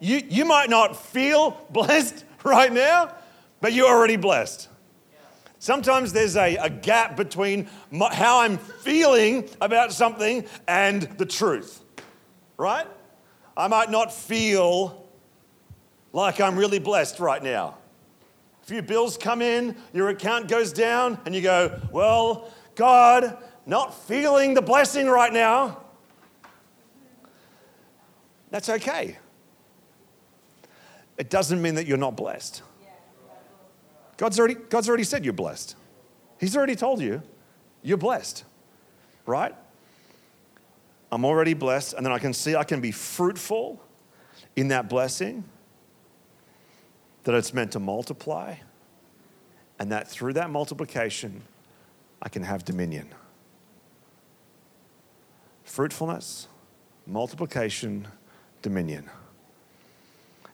You, 0.00 0.22
you 0.28 0.44
might 0.44 0.68
not 0.68 0.96
feel 0.96 1.64
blessed 1.70 2.24
right 2.44 2.72
now, 2.72 3.14
but 3.60 3.72
you're 3.72 3.88
already 3.88 4.16
blessed. 4.16 4.68
Sometimes 5.58 6.12
there's 6.12 6.36
a, 6.36 6.56
a 6.56 6.70
gap 6.70 7.16
between 7.16 7.68
my, 7.90 8.14
how 8.14 8.40
I'm 8.40 8.58
feeling 8.58 9.48
about 9.60 9.92
something 9.92 10.44
and 10.68 11.02
the 11.02 11.26
truth, 11.26 11.82
right? 12.56 12.86
I 13.56 13.68
might 13.68 13.90
not 13.90 14.12
feel 14.12 15.08
like 16.12 16.40
I'm 16.40 16.56
really 16.56 16.78
blessed 16.78 17.20
right 17.20 17.42
now. 17.42 17.78
A 18.62 18.66
few 18.66 18.82
bills 18.82 19.16
come 19.16 19.40
in, 19.40 19.76
your 19.92 20.08
account 20.10 20.48
goes 20.48 20.72
down, 20.72 21.18
and 21.24 21.34
you 21.34 21.40
go, 21.40 21.80
Well, 21.90 22.52
God, 22.74 23.38
not 23.64 23.94
feeling 24.06 24.54
the 24.54 24.62
blessing 24.62 25.06
right 25.06 25.32
now. 25.32 25.82
That's 28.50 28.68
okay. 28.68 29.18
It 31.16 31.30
doesn't 31.30 31.60
mean 31.60 31.76
that 31.76 31.86
you're 31.86 31.96
not 31.96 32.16
blessed. 32.16 32.62
God's 34.16 34.38
already, 34.38 34.54
God's 34.54 34.88
already 34.88 35.04
said 35.04 35.24
you're 35.24 35.34
blessed. 35.34 35.76
He's 36.38 36.56
already 36.56 36.76
told 36.76 37.00
you 37.00 37.22
you're 37.82 37.96
blessed, 37.96 38.44
right? 39.26 39.54
I'm 41.12 41.24
already 41.24 41.54
blessed, 41.54 41.94
and 41.94 42.04
then 42.04 42.12
I 42.12 42.18
can 42.18 42.32
see 42.32 42.56
I 42.56 42.64
can 42.64 42.80
be 42.80 42.90
fruitful 42.90 43.80
in 44.56 44.68
that 44.68 44.88
blessing, 44.88 45.44
that 47.24 47.34
it's 47.34 47.52
meant 47.54 47.72
to 47.72 47.80
multiply, 47.80 48.56
and 49.78 49.92
that 49.92 50.08
through 50.08 50.32
that 50.34 50.50
multiplication, 50.50 51.42
I 52.22 52.28
can 52.28 52.42
have 52.42 52.64
dominion. 52.64 53.14
Fruitfulness, 55.64 56.48
multiplication, 57.06 58.08
dominion. 58.62 59.10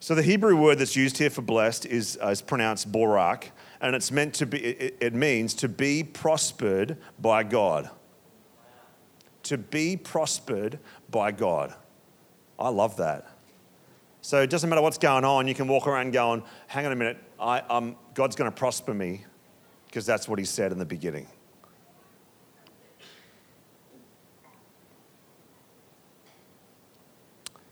So 0.02 0.16
the 0.16 0.22
Hebrew 0.24 0.56
word 0.56 0.80
that's 0.80 0.96
used 0.96 1.18
here 1.18 1.30
for 1.30 1.42
blessed 1.42 1.86
is, 1.86 2.18
uh, 2.20 2.30
is 2.30 2.42
pronounced 2.42 2.90
borak, 2.90 3.52
and 3.80 3.94
it's 3.94 4.10
meant 4.10 4.34
to 4.34 4.46
be, 4.46 4.58
it, 4.58 4.96
it 5.00 5.14
means 5.14 5.54
to 5.54 5.68
be 5.68 6.02
prospered 6.02 6.96
by 7.20 7.44
God. 7.44 7.88
To 9.44 9.56
be 9.56 9.96
prospered 9.96 10.80
by 11.08 11.30
God. 11.30 11.72
I 12.58 12.70
love 12.70 12.96
that. 12.96 13.28
So 14.22 14.42
it 14.42 14.50
doesn't 14.50 14.68
matter 14.68 14.82
what's 14.82 14.98
going 14.98 15.24
on, 15.24 15.46
you 15.46 15.54
can 15.54 15.68
walk 15.68 15.86
around 15.86 16.10
going, 16.10 16.42
hang 16.66 16.84
on 16.84 16.90
a 16.90 16.96
minute, 16.96 17.18
I, 17.38 17.60
um, 17.60 17.94
God's 18.14 18.34
going 18.34 18.50
to 18.50 18.56
prosper 18.56 18.92
me, 18.92 19.24
because 19.86 20.04
that's 20.04 20.28
what 20.28 20.40
he 20.40 20.44
said 20.44 20.72
in 20.72 20.80
the 20.80 20.84
beginning. 20.84 21.28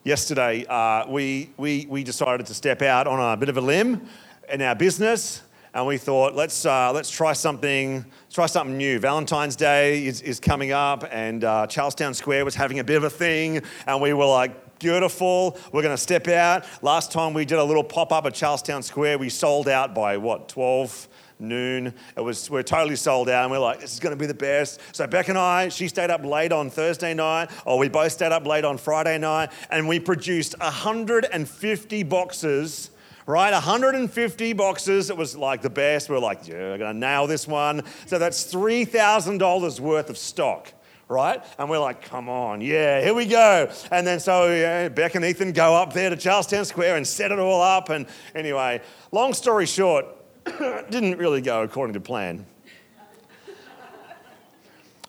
Yesterday 0.05 0.65
uh, 0.67 1.07
we, 1.09 1.51
we, 1.57 1.87
we 1.91 2.03
decided 2.03 2.47
to 2.47 2.55
step 2.55 2.81
out 2.83 3.07
on 3.07 3.21
a 3.21 3.37
bit 3.37 3.49
of 3.49 3.57
a 3.57 3.61
limb 3.61 4.09
in 4.51 4.63
our 4.63 4.75
business 4.75 5.43
and 5.75 5.87
we 5.87 5.99
thought 5.99 6.35
let's, 6.35 6.65
uh, 6.65 6.91
let's 6.93 7.11
try 7.11 7.33
something 7.33 8.05
try 8.31 8.47
something 8.47 8.77
new. 8.77 8.99
Valentine's 8.99 9.57
day 9.57 10.07
is, 10.07 10.23
is 10.23 10.41
coming 10.41 10.73
up 10.73 11.05
and 11.11 11.45
uh, 11.45 11.67
charlestown 11.67 12.15
square 12.15 12.45
was 12.45 12.55
having 12.55 12.79
a 12.79 12.85
bit 12.85 12.97
of 12.97 13.05
a 13.05 13.11
thing 13.11 13.61
and 13.87 14.01
we 14.01 14.13
were 14.13 14.27
like 14.27 14.79
beautiful 14.79 15.59
we're 15.73 15.83
going 15.83 15.95
to 15.95 16.03
step 16.03 16.27
out. 16.29 16.65
Last 16.81 17.13
time 17.13 17.35
we 17.35 17.45
did 17.45 17.59
a 17.59 17.65
little 17.65 17.85
pop-up 17.85 18.25
at 18.25 18.33
charlestown 18.33 18.83
square 18.83 19.19
we 19.19 19.29
sold 19.29 19.69
out 19.69 19.95
by 19.95 20.17
what 20.17 20.49
12 20.49 21.09
noon. 21.41 21.95
It 22.17 22.21
was 22.21 22.51
we 22.51 22.61
are 22.61 22.63
totally 22.63 22.97
sold 22.97 23.29
out, 23.29 23.45
and 23.45 23.51
we're 23.51 23.59
like, 23.59 23.81
this 23.81 23.93
is 23.93 24.01
going 24.01 24.17
to 24.17 24.21
be 24.21 24.27
the 24.27 24.35
best. 24.35 24.81
So 24.93 25.07
Beck 25.07 25.29
and 25.29 25.39
I, 25.39 25.69
she 25.69 25.89
stayed 25.89 26.11
up 26.11 26.25
late 26.25 26.53
on 26.53 26.71
Thursday 26.71 27.15
night, 27.15 27.51
or 27.65 27.79
we 27.79 27.89
both 27.89 28.13
stayed 28.13 28.33
up 28.33 28.47
late 28.47 28.65
on 28.65 28.79
Friday 28.79 29.19
night, 29.19 29.51
and 29.71 29.89
we 29.89 30.01
produced 30.01 30.59
150 30.61 32.03
boxes. 32.05 32.91
Right, 33.27 33.53
150 33.53 34.53
boxes. 34.55 35.09
It 35.09 35.17
was 35.17 35.37
like 35.37 35.63
the 35.63 35.71
best. 35.71 36.09
We 36.09 36.17
are 36.17 36.21
like, 36.21 36.49
yeah, 36.49 36.71
we're 36.71 36.79
going 36.79 36.95
to 36.95 36.99
nail 36.99 37.29
this 37.29 37.47
one. 37.47 37.83
So 38.07 38.19
that's 38.19 38.53
$3,000 38.53 39.79
worth 39.79 40.11
of 40.11 40.19
stock 40.19 40.73
right? 41.11 41.43
And 41.59 41.69
we're 41.69 41.81
like, 41.81 42.03
come 42.03 42.29
on, 42.29 42.61
yeah, 42.61 43.03
here 43.03 43.13
we 43.13 43.27
go. 43.27 43.71
And 43.91 44.07
then 44.07 44.21
so 44.21 44.51
yeah, 44.53 44.89
Beck 44.89 45.17
and 45.17 45.25
Ethan 45.25 45.53
go 45.53 45.75
up 45.75 45.93
there 45.93 46.09
to 46.09 46.17
Charlestown 46.17 46.65
Square 46.65 46.97
and 46.97 47.07
set 47.07 47.33
it 47.33 47.39
all 47.39 47.61
up. 47.61 47.91
And 47.91 48.07
anyway, 48.35 48.81
long 49.11 49.35
story 49.35 49.67
short, 49.67 50.07
didn't 50.91 51.19
really 51.19 51.41
go 51.41 51.63
according 51.63 51.95
to 51.95 52.01
plan. 52.01 52.47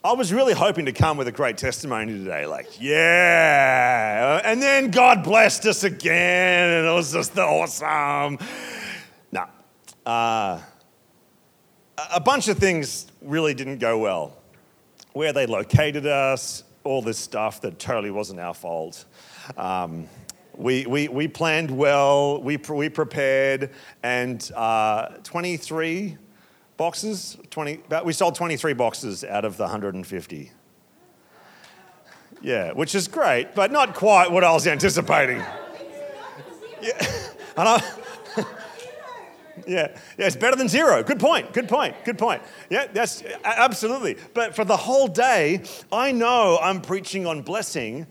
I 0.04 0.14
was 0.14 0.34
really 0.34 0.54
hoping 0.54 0.86
to 0.86 0.94
come 0.94 1.18
with 1.18 1.28
a 1.28 1.32
great 1.32 1.58
testimony 1.58 2.12
today, 2.12 2.48
like, 2.48 2.82
yeah. 2.82 4.42
And 4.44 4.60
then 4.60 4.90
God 4.90 5.24
blessed 5.24 5.68
us 5.68 5.84
again, 5.84 6.70
and 6.72 6.88
it 6.88 6.92
was 6.92 7.14
just 7.14 7.38
awesome. 7.38 8.40
No. 9.32 9.46
Uh, 10.04 10.60
a 12.12 12.20
bunch 12.20 12.48
of 12.48 12.58
things 12.58 13.06
really 13.22 13.54
didn't 13.54 13.78
go 13.78 14.00
well. 14.00 14.36
Where 15.14 15.34
they 15.34 15.46
located 15.46 16.08
us, 16.08 16.64
all 16.84 17.04
this 17.04 17.20
stuff 17.20 17.62
that 17.62 17.78
totally 17.78 18.10
wasn't 18.10 18.40
our 18.40 18.56
fault. 18.56 19.06
Um, 19.56 20.08
we, 20.62 20.86
we, 20.86 21.08
we 21.08 21.27
planned 21.27 21.72
well, 21.72 22.39
we, 22.41 22.58
we 22.58 22.88
prepared, 22.88 23.72
and 24.03 24.51
uh, 24.56 25.08
23 25.24 26.18
boxes, 26.77 27.38
20, 27.50 27.82
we 28.06 28.13
sold 28.13 28.36
23 28.36 28.74
boxes 28.74 29.24
out 29.24 29.44
of 29.44 29.58
the 29.58 29.63
150. 29.63 30.51
Yeah, 32.44 32.72
which 32.74 32.96
is 32.96 33.08
great, 33.08 33.56
but 33.56 33.72
not 33.72 33.96
quite 33.96 34.32
what 34.32 34.44
I 34.44 34.51
was 34.51 34.68
anticipating. 34.68 35.44
Yeah, 36.82 36.91
and 37.58 37.70
I, 37.70 37.84
yeah, 39.68 39.88
yeah, 40.18 40.25
it's 40.25 40.36
better 40.36 40.56
than 40.56 40.68
zero. 40.68 41.03
Good 41.03 41.20
point. 41.20 41.53
Good 41.53 41.70
point. 41.70 41.96
Good 42.03 42.18
point. 42.18 42.41
Yeah, 42.70 42.86
that's 42.86 43.24
absolutely. 43.44 44.18
But 44.34 44.56
for 44.56 44.65
the 44.65 44.77
whole 44.77 45.08
day, 45.08 45.63
I 45.91 46.12
know 46.12 46.60
I'm 46.62 46.82
preaching 46.82 47.25
on 47.25 47.41
blessing 47.41 48.08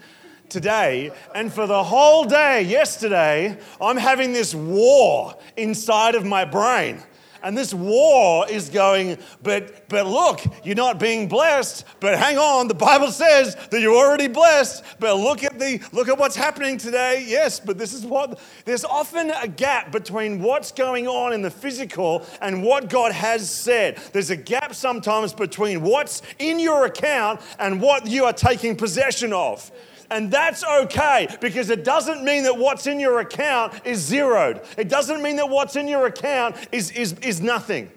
today, 0.51 1.13
and 1.35 1.53
for 1.53 1.67
the 1.67 1.83
whole 1.83 2.25
day 2.25 2.63
yesterday, 2.63 3.59
I'm 3.81 3.97
having 3.97 4.33
this 4.33 4.55
war 4.55 5.37
inside 5.57 6.15
of 6.15 6.25
my 6.25 6.45
brain. 6.45 7.03
And 7.43 7.57
this 7.57 7.73
war 7.73 8.49
is 8.49 8.69
going, 8.69 9.19
but, 9.43 9.89
but 9.89 10.07
look, 10.07 10.43
you're 10.65 10.75
not 10.75 10.99
being 10.99 11.29
blessed. 11.29 11.85
But 11.99 12.19
hang 12.19 12.39
on, 12.39 12.69
the 12.69 12.75
Bible 12.75 13.11
says 13.11 13.57
that 13.71 13.81
you're 13.81 13.97
already 13.97 14.29
blessed. 14.29 14.85
But 14.99 15.17
look 15.17 15.43
at 15.43 15.59
the 15.59 15.81
look 15.93 16.09
at 16.09 16.19
what's 16.19 16.37
happening 16.37 16.77
today. 16.77 17.25
Yes, 17.27 17.59
but 17.59 17.79
this 17.79 17.93
is 17.93 18.05
what 18.05 18.39
there's 18.65 18.85
often 18.85 19.31
a 19.31 19.49
gap 19.49 19.91
between 19.93 20.43
what's 20.43 20.73
going 20.73 21.09
on 21.09 21.33
in 21.33 21.43
the 21.43 21.51
physical 21.51 22.27
and 22.43 22.63
what 22.63 22.91
God 22.91 23.13
has 23.13 23.51
said. 23.51 23.97
There's 24.13 24.31
a 24.31 24.37
gap 24.37 24.75
sometimes 24.75 25.33
between 25.33 25.83
what's 25.83 26.23
in 26.39 26.59
your 26.59 26.85
account 26.85 27.41
and 27.59 27.81
what 27.81 28.07
you 28.07 28.25
are 28.25 28.33
taking 28.33 28.77
possession 28.77 29.33
of. 29.33 29.71
And 30.11 30.31
that's 30.31 30.65
okay 30.65 31.29
because 31.41 31.71
it 31.71 31.85
doesn't 31.85 32.25
mean 32.25 32.43
that 32.43 32.57
what's 32.57 32.87
in 32.87 32.99
your 32.99 33.21
account 33.21 33.75
is 33.85 34.01
zeroed. 34.01 34.61
It 34.77 34.89
doesn't 34.89 35.23
mean 35.23 35.37
that 35.37 35.49
what's 35.49 35.77
in 35.77 35.87
your 35.87 36.07
account 36.07 36.57
is, 36.73 36.91
is, 36.91 37.13
is 37.21 37.41
nothing. 37.41 37.91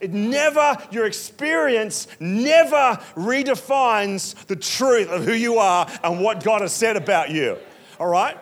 It 0.00 0.12
never, 0.12 0.78
your 0.90 1.06
experience 1.06 2.06
never 2.20 2.98
redefines 3.16 4.34
the 4.46 4.56
truth 4.56 5.08
of 5.10 5.24
who 5.24 5.32
you 5.32 5.58
are 5.58 5.90
and 6.02 6.20
what 6.20 6.42
God 6.42 6.62
has 6.62 6.72
said 6.72 6.96
about 6.96 7.30
you. 7.30 7.58
All 7.98 8.06
right? 8.06 8.38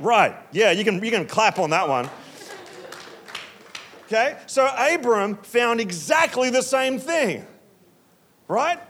Right. 0.00 0.34
Yeah, 0.52 0.72
you 0.72 0.84
can, 0.84 1.02
you 1.04 1.10
can 1.10 1.26
clap 1.26 1.58
on 1.58 1.70
that 1.70 1.88
one. 1.88 2.10
Okay? 4.06 4.38
So 4.46 4.68
Abram 4.76 5.36
found 5.36 5.80
exactly 5.80 6.50
the 6.50 6.62
same 6.62 6.98
thing. 6.98 7.46
Right? 8.48 8.80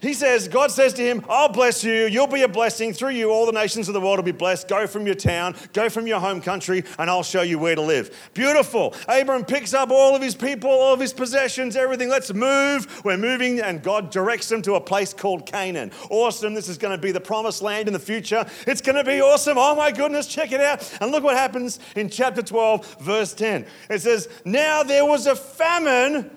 He 0.00 0.14
says, 0.14 0.48
God 0.48 0.70
says 0.70 0.92
to 0.94 1.02
him, 1.02 1.24
I'll 1.28 1.48
bless 1.48 1.84
you. 1.84 2.06
You'll 2.06 2.26
be 2.26 2.42
a 2.42 2.48
blessing. 2.48 2.92
Through 2.92 3.10
you, 3.10 3.30
all 3.30 3.46
the 3.46 3.52
nations 3.52 3.88
of 3.88 3.94
the 3.94 4.00
world 4.00 4.18
will 4.18 4.24
be 4.24 4.32
blessed. 4.32 4.68
Go 4.68 4.86
from 4.86 5.06
your 5.06 5.14
town, 5.14 5.54
go 5.72 5.88
from 5.88 6.06
your 6.06 6.20
home 6.20 6.40
country, 6.40 6.84
and 6.98 7.10
I'll 7.10 7.22
show 7.22 7.42
you 7.42 7.58
where 7.58 7.74
to 7.74 7.82
live. 7.82 8.30
Beautiful. 8.34 8.94
Abram 9.08 9.44
picks 9.44 9.74
up 9.74 9.90
all 9.90 10.14
of 10.14 10.22
his 10.22 10.34
people, 10.34 10.70
all 10.70 10.94
of 10.94 11.00
his 11.00 11.12
possessions, 11.12 11.76
everything. 11.76 12.08
Let's 12.08 12.32
move. 12.32 13.04
We're 13.04 13.16
moving, 13.16 13.60
and 13.60 13.82
God 13.82 14.10
directs 14.10 14.48
them 14.48 14.62
to 14.62 14.74
a 14.74 14.80
place 14.80 15.12
called 15.12 15.46
Canaan. 15.46 15.92
Awesome. 16.10 16.54
This 16.54 16.68
is 16.68 16.78
going 16.78 16.96
to 16.96 17.02
be 17.02 17.12
the 17.12 17.20
promised 17.20 17.62
land 17.62 17.88
in 17.88 17.92
the 17.92 17.98
future. 18.00 18.46
It's 18.66 18.80
going 18.80 18.96
to 18.96 19.04
be 19.04 19.20
awesome. 19.20 19.56
Oh 19.58 19.74
my 19.74 19.92
goodness, 19.92 20.26
check 20.26 20.52
it 20.52 20.60
out. 20.60 20.90
And 21.00 21.10
look 21.12 21.24
what 21.24 21.36
happens 21.36 21.80
in 21.94 22.10
chapter 22.10 22.42
12, 22.42 23.00
verse 23.00 23.34
10. 23.34 23.66
It 23.90 24.00
says, 24.00 24.28
Now 24.44 24.82
there 24.82 25.04
was 25.04 25.26
a 25.26 25.36
famine 25.36 26.30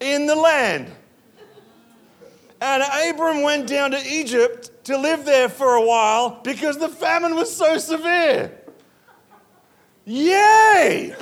in 0.00 0.26
the 0.26 0.34
land. 0.34 0.90
And 2.60 2.82
Abram 2.82 3.42
went 3.42 3.66
down 3.66 3.92
to 3.92 4.02
Egypt 4.06 4.70
to 4.84 4.98
live 4.98 5.24
there 5.24 5.48
for 5.48 5.74
a 5.74 5.82
while 5.82 6.40
because 6.42 6.76
the 6.76 6.88
famine 6.88 7.34
was 7.34 7.54
so 7.54 7.78
severe. 7.78 8.52
Yay! 10.04 11.14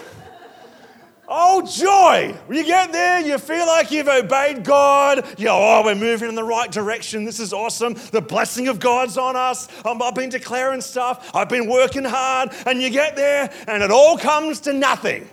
Oh, 1.30 1.64
joy! 1.66 2.34
You 2.50 2.64
get 2.64 2.90
there, 2.90 3.20
you 3.20 3.36
feel 3.36 3.66
like 3.66 3.90
you've 3.90 4.08
obeyed 4.08 4.64
God. 4.64 5.38
You 5.38 5.48
oh, 5.50 5.82
we're 5.84 5.94
moving 5.94 6.30
in 6.30 6.34
the 6.34 6.42
right 6.42 6.72
direction. 6.72 7.26
This 7.26 7.38
is 7.38 7.52
awesome. 7.52 7.94
The 8.12 8.22
blessing 8.22 8.68
of 8.68 8.80
God's 8.80 9.18
on 9.18 9.36
us. 9.36 9.68
Um, 9.84 10.00
I've 10.00 10.14
been 10.14 10.30
declaring 10.30 10.80
stuff. 10.80 11.30
I've 11.34 11.50
been 11.50 11.68
working 11.68 12.04
hard. 12.04 12.52
And 12.64 12.80
you 12.80 12.88
get 12.88 13.14
there, 13.14 13.52
and 13.66 13.82
it 13.82 13.90
all 13.90 14.16
comes 14.16 14.60
to 14.60 14.72
nothing. 14.72 15.28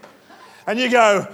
And 0.67 0.77
you 0.77 0.91
go, 0.91 1.33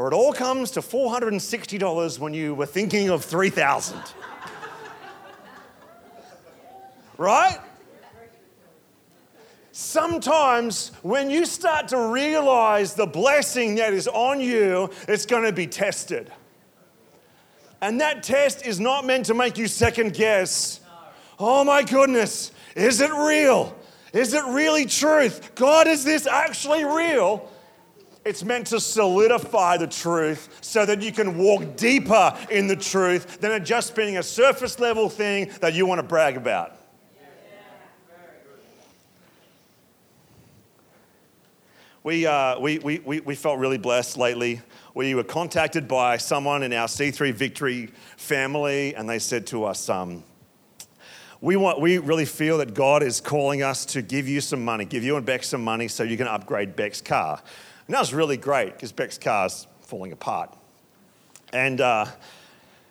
or 0.00 0.08
it 0.08 0.14
all 0.14 0.32
comes 0.32 0.70
to 0.70 0.80
$460 0.80 2.18
when 2.18 2.32
you 2.32 2.54
were 2.54 2.64
thinking 2.64 3.10
of 3.10 3.22
3000 3.22 4.00
Right? 7.18 7.58
Sometimes 9.72 10.92
when 11.02 11.28
you 11.28 11.44
start 11.44 11.88
to 11.88 11.98
realize 11.98 12.94
the 12.94 13.04
blessing 13.04 13.74
that 13.74 13.92
is 13.92 14.08
on 14.08 14.40
you, 14.40 14.88
it's 15.06 15.26
going 15.26 15.44
to 15.44 15.52
be 15.52 15.66
tested. 15.66 16.32
And 17.82 18.00
that 18.00 18.22
test 18.22 18.64
is 18.64 18.80
not 18.80 19.04
meant 19.04 19.26
to 19.26 19.34
make 19.34 19.58
you 19.58 19.68
second 19.68 20.14
guess. 20.14 20.80
Oh 21.38 21.62
my 21.62 21.82
goodness, 21.82 22.52
is 22.74 23.02
it 23.02 23.12
real? 23.12 23.76
Is 24.14 24.32
it 24.32 24.44
really 24.46 24.86
truth? 24.86 25.54
God, 25.54 25.86
is 25.86 26.04
this 26.04 26.26
actually 26.26 26.84
real? 26.84 27.49
It's 28.24 28.44
meant 28.44 28.66
to 28.68 28.80
solidify 28.80 29.78
the 29.78 29.86
truth 29.86 30.58
so 30.60 30.84
that 30.84 31.00
you 31.00 31.10
can 31.10 31.38
walk 31.38 31.76
deeper 31.76 32.36
in 32.50 32.66
the 32.66 32.76
truth 32.76 33.40
than 33.40 33.50
it 33.52 33.60
just 33.60 33.94
being 33.94 34.18
a 34.18 34.22
surface 34.22 34.78
level 34.78 35.08
thing 35.08 35.50
that 35.60 35.72
you 35.72 35.86
want 35.86 36.00
to 36.00 36.06
brag 36.06 36.36
about. 36.36 36.76
We, 42.02 42.26
uh, 42.26 42.58
we, 42.58 42.78
we, 42.78 43.20
we, 43.20 43.34
felt 43.34 43.58
really 43.58 43.76
blessed 43.76 44.16
lately. 44.16 44.62
We 44.94 45.14
were 45.14 45.22
contacted 45.22 45.86
by 45.86 46.16
someone 46.16 46.62
in 46.62 46.72
our 46.72 46.88
C3 46.88 47.34
Victory 47.34 47.90
family, 48.16 48.94
and 48.94 49.06
they 49.06 49.18
said 49.18 49.46
to 49.48 49.64
us, 49.64 49.86
um, 49.90 50.24
we, 51.42 51.56
want, 51.56 51.78
we 51.78 51.98
really 51.98 52.24
feel 52.24 52.56
that 52.58 52.72
God 52.72 53.02
is 53.02 53.20
calling 53.20 53.62
us 53.62 53.84
to 53.86 54.00
give 54.00 54.28
you 54.28 54.40
some 54.40 54.64
money, 54.64 54.86
give 54.86 55.04
you 55.04 55.18
and 55.18 55.26
Beck 55.26 55.42
some 55.42 55.62
money 55.62 55.88
so 55.88 56.02
you 56.02 56.16
can 56.16 56.26
upgrade 56.26 56.74
Beck's 56.74 57.02
car. 57.02 57.42
And 57.90 57.94
that 57.96 58.02
was 58.02 58.14
really 58.14 58.36
great 58.36 58.74
because 58.74 58.92
Beck's 58.92 59.18
car's 59.18 59.66
falling 59.80 60.12
apart. 60.12 60.56
And 61.52 61.80
uh, 61.80 62.06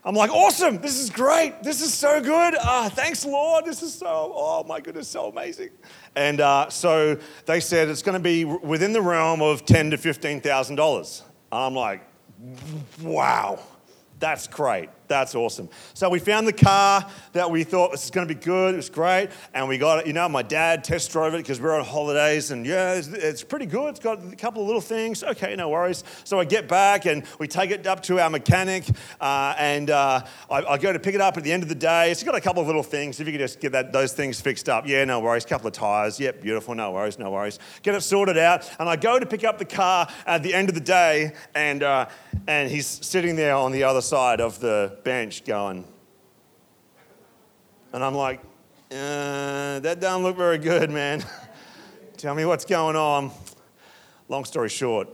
I'm 0.04 0.14
like, 0.14 0.30
awesome, 0.30 0.82
this 0.82 1.00
is 1.00 1.10
great, 1.10 1.64
this 1.64 1.80
is 1.80 1.94
so 1.94 2.20
good. 2.20 2.54
Uh, 2.60 2.90
thanks, 2.90 3.24
Lord, 3.24 3.64
this 3.64 3.82
is 3.82 3.94
so, 3.94 4.34
oh 4.36 4.66
my 4.68 4.82
goodness, 4.82 5.08
so 5.08 5.30
amazing. 5.30 5.70
And 6.18 6.42
uh, 6.42 6.70
so 6.70 7.18
they 7.46 7.62
said 7.62 7.88
it's 7.88 8.02
going 8.02 8.18
to 8.18 8.20
be 8.20 8.44
within 8.44 8.92
the 8.92 9.02
realm 9.02 9.42
of 9.42 9.66
ten 9.66 9.90
to 9.92 9.98
fifteen 9.98 10.42
thousand 10.42 10.76
dollars. 10.76 11.24
I'm 11.50 11.76
like, 11.76 12.06
wow, 13.02 13.60
that's 14.20 14.48
great. 14.48 14.90
That's 15.10 15.34
awesome. 15.34 15.70
So 15.96 16.08
we 16.08 16.20
found 16.20 16.48
the 16.48 16.54
car 16.54 17.04
that 17.34 17.50
we 17.50 17.64
thought 17.64 17.90
this 17.90 18.06
is 18.06 18.12
going 18.12 18.28
to 18.28 18.34
be 18.34 18.40
good. 18.40 18.76
It 18.76 18.78
was 18.78 18.92
great. 18.92 19.30
And 19.56 19.68
we 19.68 19.80
got 19.80 20.02
it. 20.02 20.08
You 20.08 20.14
know, 20.14 20.30
my 20.30 20.44
dad 20.44 20.84
test 20.84 21.12
drove 21.12 21.34
it 21.34 21.38
because 21.38 21.60
we 21.60 21.68
are 21.68 21.80
on 21.80 21.84
holidays. 21.84 22.52
And 22.52 22.64
yeah, 22.64 22.94
it's, 22.94 23.08
it's, 23.08 23.44
pretty 23.44 23.66
good. 23.66 23.90
It's 23.90 24.00
got 24.00 24.24
a 24.24 24.36
couple 24.36 24.62
of 24.62 24.68
little 24.68 24.82
things. 24.82 25.24
Okay, 25.24 25.56
no 25.56 25.70
worries. 25.70 26.04
So 26.26 26.40
I 26.40 26.46
get 26.46 26.68
back 26.68 27.08
and 27.08 27.24
we 27.40 27.48
take 27.48 27.72
it 27.72 27.88
up 27.88 28.04
to 28.04 28.20
our 28.20 28.30
mechanic. 28.30 28.84
Uh, 29.20 29.56
and 29.58 29.90
uh, 29.90 30.22
I, 30.48 30.64
I, 30.64 30.78
go 30.78 30.94
to 30.94 31.00
pick 31.00 31.16
it 31.16 31.22
up 31.22 31.38
at 31.38 31.44
the 31.44 31.52
end 31.52 31.64
of 31.64 31.70
the 31.70 31.76
day. 31.76 32.12
It's 32.12 32.22
got 32.22 32.36
a 32.36 32.42
couple 32.42 32.62
of 32.62 32.68
little 32.68 32.84
things. 32.84 33.20
If 33.20 33.26
you 33.26 33.34
could 33.34 33.42
just 33.42 33.60
get 33.60 33.72
that, 33.72 33.92
those 33.92 34.14
things 34.14 34.40
fixed 34.40 34.70
up. 34.70 34.88
Yeah, 34.88 35.06
no 35.06 35.22
worries. 35.22 35.44
Couple 35.44 35.66
of 35.66 35.74
tires. 35.74 36.20
Yep, 36.20 36.42
beautiful. 36.44 36.76
No 36.76 36.92
worries, 36.92 37.18
no 37.18 37.32
worries. 37.32 37.58
Get 37.82 37.96
it 37.96 38.02
sorted 38.02 38.38
out. 38.38 38.70
And 38.80 38.88
I 38.88 38.96
go 38.96 39.18
to 39.18 39.26
pick 39.26 39.44
up 39.44 39.58
the 39.58 39.66
car 39.66 40.08
at 40.28 40.44
the 40.44 40.54
end 40.54 40.70
of 40.70 40.76
the 40.76 40.82
day. 40.82 41.34
And, 41.56 41.82
uh, 41.82 42.10
and 42.46 42.70
he's 42.70 42.86
sitting 42.86 43.36
there 43.36 43.56
on 43.56 43.72
the 43.72 43.86
other 43.86 44.02
side 44.02 44.40
of 44.40 44.60
the 44.60 44.99
bench 45.04 45.46
going. 45.46 45.86
And 47.92 48.04
I'm 48.04 48.16
like, 48.16 48.42
uh, 48.92 49.80
that 49.80 50.00
doesn't 50.00 50.24
look 50.24 50.38
very 50.38 50.58
good, 50.58 50.90
man. 50.90 51.24
Tell 52.18 52.36
me 52.36 52.46
what's 52.46 52.66
going 52.66 52.96
on. 52.96 53.32
Long 54.28 54.46
story 54.46 54.70
short, 54.70 55.08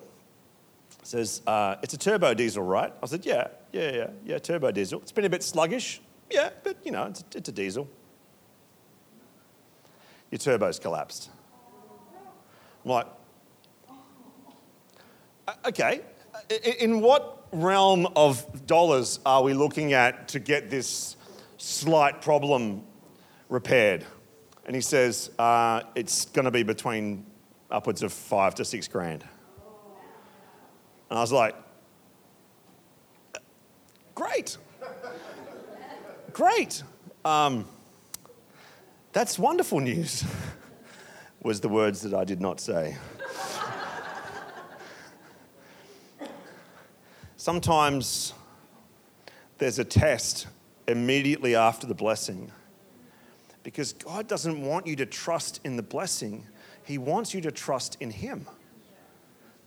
says, 1.04 1.42
uh, 1.48 1.76
it's 1.84 1.94
a 1.94 1.98
turbo 1.98 2.34
diesel, 2.34 2.64
right? 2.64 2.92
I 3.02 3.06
said, 3.06 3.26
yeah, 3.26 3.48
yeah, 3.72 3.92
yeah, 3.92 4.10
yeah, 4.26 4.40
turbo 4.40 4.72
diesel. 4.72 5.02
It's 5.02 5.12
been 5.12 5.26
a 5.26 5.30
bit 5.30 5.44
sluggish. 5.44 6.02
Yeah, 6.30 6.50
but 6.64 6.78
you 6.84 6.92
know, 6.92 7.06
it's, 7.06 7.24
it's 7.34 7.50
a 7.50 7.52
diesel. 7.52 7.88
Your 10.32 10.40
turbo's 10.40 10.80
collapsed. 10.80 11.30
I'm 12.84 12.92
like, 12.92 13.08
okay, 15.66 16.02
in 16.80 17.02
what 17.02 17.35
realm 17.56 18.08
of 18.16 18.66
dollars 18.68 19.20
are 19.26 19.44
we 19.44 19.54
looking 19.54 19.94
at 19.94 20.30
to 20.30 20.40
get 20.40 20.70
this 20.70 21.16
slight 21.58 22.22
problem 22.22 22.84
repaired? 23.50 24.06
And 24.66 24.76
he 24.76 24.82
says, 24.82 25.32
uh, 25.38 25.82
it's 25.96 26.26
going 26.26 26.46
to 26.46 26.52
be 26.52 26.64
between 26.64 27.26
upwards 27.72 28.04
of 28.04 28.12
five 28.14 28.56
to 28.56 28.66
six 28.66 28.88
grand. 28.88 29.24
And 31.10 31.18
I 31.18 31.22
was 31.22 31.32
like, 31.32 31.56
Great. 34.16 34.58
Great. 36.32 36.84
Um, 37.26 37.68
that's 39.12 39.38
wonderful 39.38 39.82
news, 39.82 40.24
was 41.44 41.60
the 41.60 41.70
words 41.70 42.02
that 42.02 42.14
I 42.14 42.24
did 42.24 42.40
not 42.42 42.62
say. 42.62 42.98
Sometimes 47.46 48.34
there's 49.60 49.78
a 49.78 49.84
test 49.84 50.48
immediately 50.88 51.56
after 51.56 51.86
the 51.86 51.94
blessing 51.94 52.52
because 53.62 53.94
God 53.94 54.28
doesn't 54.28 54.60
want 54.60 54.88
you 54.88 54.96
to 54.96 55.06
trust 55.06 55.60
in 55.64 55.76
the 55.76 55.84
blessing, 55.84 56.48
He 56.86 56.98
wants 56.98 57.36
you 57.36 57.42
to 57.42 57.52
trust 57.52 57.98
in 58.00 58.10
Him. 58.10 58.48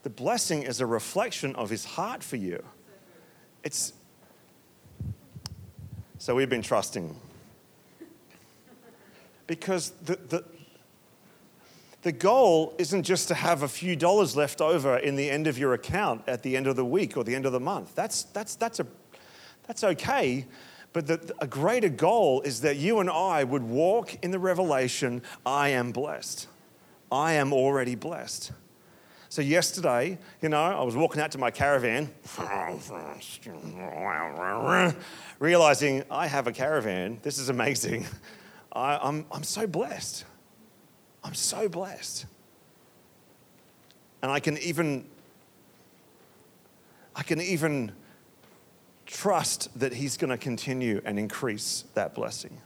The 0.03 0.11
blessing 0.11 0.65
is 0.65 0.81
a 0.81 0.87
reflection 0.87 1.55
of 1.55 1.71
His 1.71 1.85
heart 1.85 2.25
for 2.25 2.35
you. 2.35 2.65
It's 3.63 3.93
so 6.19 6.35
we've 6.35 6.51
been 6.51 6.63
trusting. 6.63 7.15
Because 9.47 9.91
the, 10.03 10.17
the, 10.17 10.45
the 12.09 12.13
goal 12.13 12.75
isn't 12.79 13.03
just 13.03 13.29
to 13.29 13.35
have 13.35 13.63
a 13.63 13.69
few 13.69 13.95
dollars 13.95 14.35
left 14.35 14.63
over 14.63 14.97
in 14.97 15.15
the 15.15 15.29
end 15.29 15.47
of 15.47 15.59
your 15.59 15.75
account 15.75 16.23
at 16.27 16.43
the 16.43 16.57
end 16.57 16.67
of 16.67 16.75
the 16.75 16.85
week 16.85 17.19
or 17.19 17.23
the 17.23 17.35
end 17.35 17.45
of 17.45 17.53
the 17.53 17.61
month. 17.61 17.95
That's, 17.95 18.23
that's, 18.23 18.55
that's, 18.55 18.81
a, 18.81 18.87
that's 19.67 19.85
okay. 19.85 20.47
But 20.95 21.07
the, 21.07 21.35
a 21.39 21.47
greater 21.47 21.91
goal 21.91 22.41
is 22.41 22.63
that 22.63 22.79
you 22.79 23.01
and 23.01 23.11
I 23.11 23.45
would 23.45 23.63
walk 23.63 24.25
in 24.25 24.31
the 24.31 24.39
revelation 24.39 25.21
I 25.45 25.69
am 25.69 25.93
blessed. 25.93 26.47
I 27.13 27.35
am 27.35 27.53
already 27.53 27.95
blessed. 27.95 28.53
So, 29.29 29.43
yesterday, 29.43 30.17
you 30.41 30.49
know, 30.49 30.63
I 30.63 30.83
was 30.85 30.97
walking 30.97 31.21
out 31.21 31.33
to 31.33 31.39
my 31.39 31.51
caravan, 31.51 32.09
realizing 35.39 36.05
I 36.11 36.27
have 36.27 36.47
a 36.47 36.53
caravan. 36.53 37.19
This 37.23 37.37
is 37.37 37.51
amazing. 37.51 38.07
I, 38.73 38.97
I'm, 38.97 39.27
I'm 39.31 39.43
so 39.43 39.67
blessed. 39.67 40.25
I'm 41.25 41.35
so 41.35 41.69
blessed. 41.69 42.27
And 44.23 44.31
I 44.31 44.41
can 44.41 44.59
even, 44.59 45.05
I 47.15 47.23
can 47.23 47.41
even 47.41 47.93
trust 49.07 49.79
that 49.79 49.95
He's 49.95 50.17
going 50.17 50.31
to 50.31 50.37
continue 50.37 51.01
and 51.05 51.19
increase 51.19 51.85
that 51.95 52.15
blessing. 52.15 52.61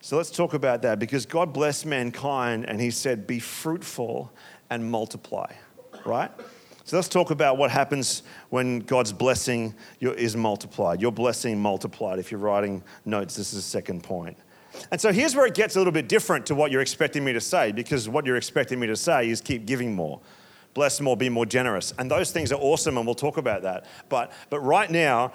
So 0.00 0.16
let's 0.16 0.30
talk 0.30 0.54
about 0.54 0.82
that 0.82 0.98
because 0.98 1.26
God 1.26 1.52
blessed 1.52 1.86
mankind 1.86 2.64
and 2.66 2.80
He 2.80 2.90
said, 2.90 3.26
Be 3.26 3.38
fruitful 3.38 4.32
and 4.70 4.90
multiply, 4.90 5.52
right? 6.04 6.30
So 6.84 6.96
let's 6.96 7.08
talk 7.08 7.30
about 7.30 7.58
what 7.58 7.70
happens 7.70 8.22
when 8.48 8.78
God's 8.78 9.12
blessing 9.12 9.74
is 10.00 10.34
multiplied. 10.34 11.02
Your 11.02 11.12
blessing 11.12 11.60
multiplied. 11.60 12.18
If 12.18 12.30
you're 12.30 12.40
writing 12.40 12.82
notes, 13.04 13.36
this 13.36 13.52
is 13.52 13.62
the 13.62 13.70
second 13.70 14.02
point. 14.02 14.38
And 14.90 15.00
so 15.00 15.12
here's 15.12 15.34
where 15.34 15.46
it 15.46 15.54
gets 15.54 15.76
a 15.76 15.78
little 15.78 15.92
bit 15.92 16.08
different 16.08 16.46
to 16.46 16.54
what 16.54 16.70
you're 16.70 16.80
expecting 16.80 17.24
me 17.24 17.32
to 17.32 17.40
say, 17.40 17.72
because 17.72 18.08
what 18.08 18.26
you're 18.26 18.36
expecting 18.36 18.78
me 18.80 18.86
to 18.86 18.96
say 18.96 19.28
is 19.28 19.40
keep 19.40 19.66
giving 19.66 19.94
more, 19.94 20.20
bless 20.74 21.00
more, 21.00 21.16
be 21.16 21.28
more 21.28 21.46
generous. 21.46 21.92
And 21.98 22.10
those 22.10 22.30
things 22.30 22.52
are 22.52 22.60
awesome, 22.60 22.96
and 22.96 23.06
we'll 23.06 23.14
talk 23.14 23.36
about 23.36 23.62
that. 23.62 23.86
But, 24.08 24.32
but 24.50 24.60
right 24.60 24.90
now, 24.90 25.32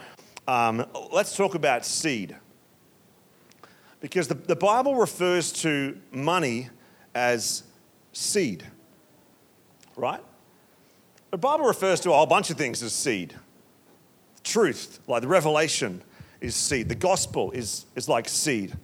um, 0.47 0.85
let's 1.11 1.35
talk 1.35 1.55
about 1.55 1.85
seed. 1.85 2.35
Because 4.01 4.27
the, 4.27 4.35
the 4.35 4.55
Bible 4.55 4.95
refers 4.95 5.51
to 5.53 5.97
money 6.11 6.69
as 7.15 7.63
seed 8.11 8.63
right? 9.95 10.21
The 11.31 11.37
Bible 11.37 11.65
refers 11.65 11.99
to 12.01 12.11
a 12.11 12.13
whole 12.13 12.25
bunch 12.25 12.49
of 12.49 12.57
things 12.57 12.83
as 12.83 12.93
seed. 12.93 13.35
Truth, 14.43 14.99
like 15.07 15.21
the 15.21 15.27
revelation, 15.27 16.01
is 16.41 16.55
seed. 16.55 16.89
The 16.89 16.95
gospel 16.95 17.51
is, 17.51 17.85
is 17.95 18.09
like 18.09 18.27
seed. 18.27 18.75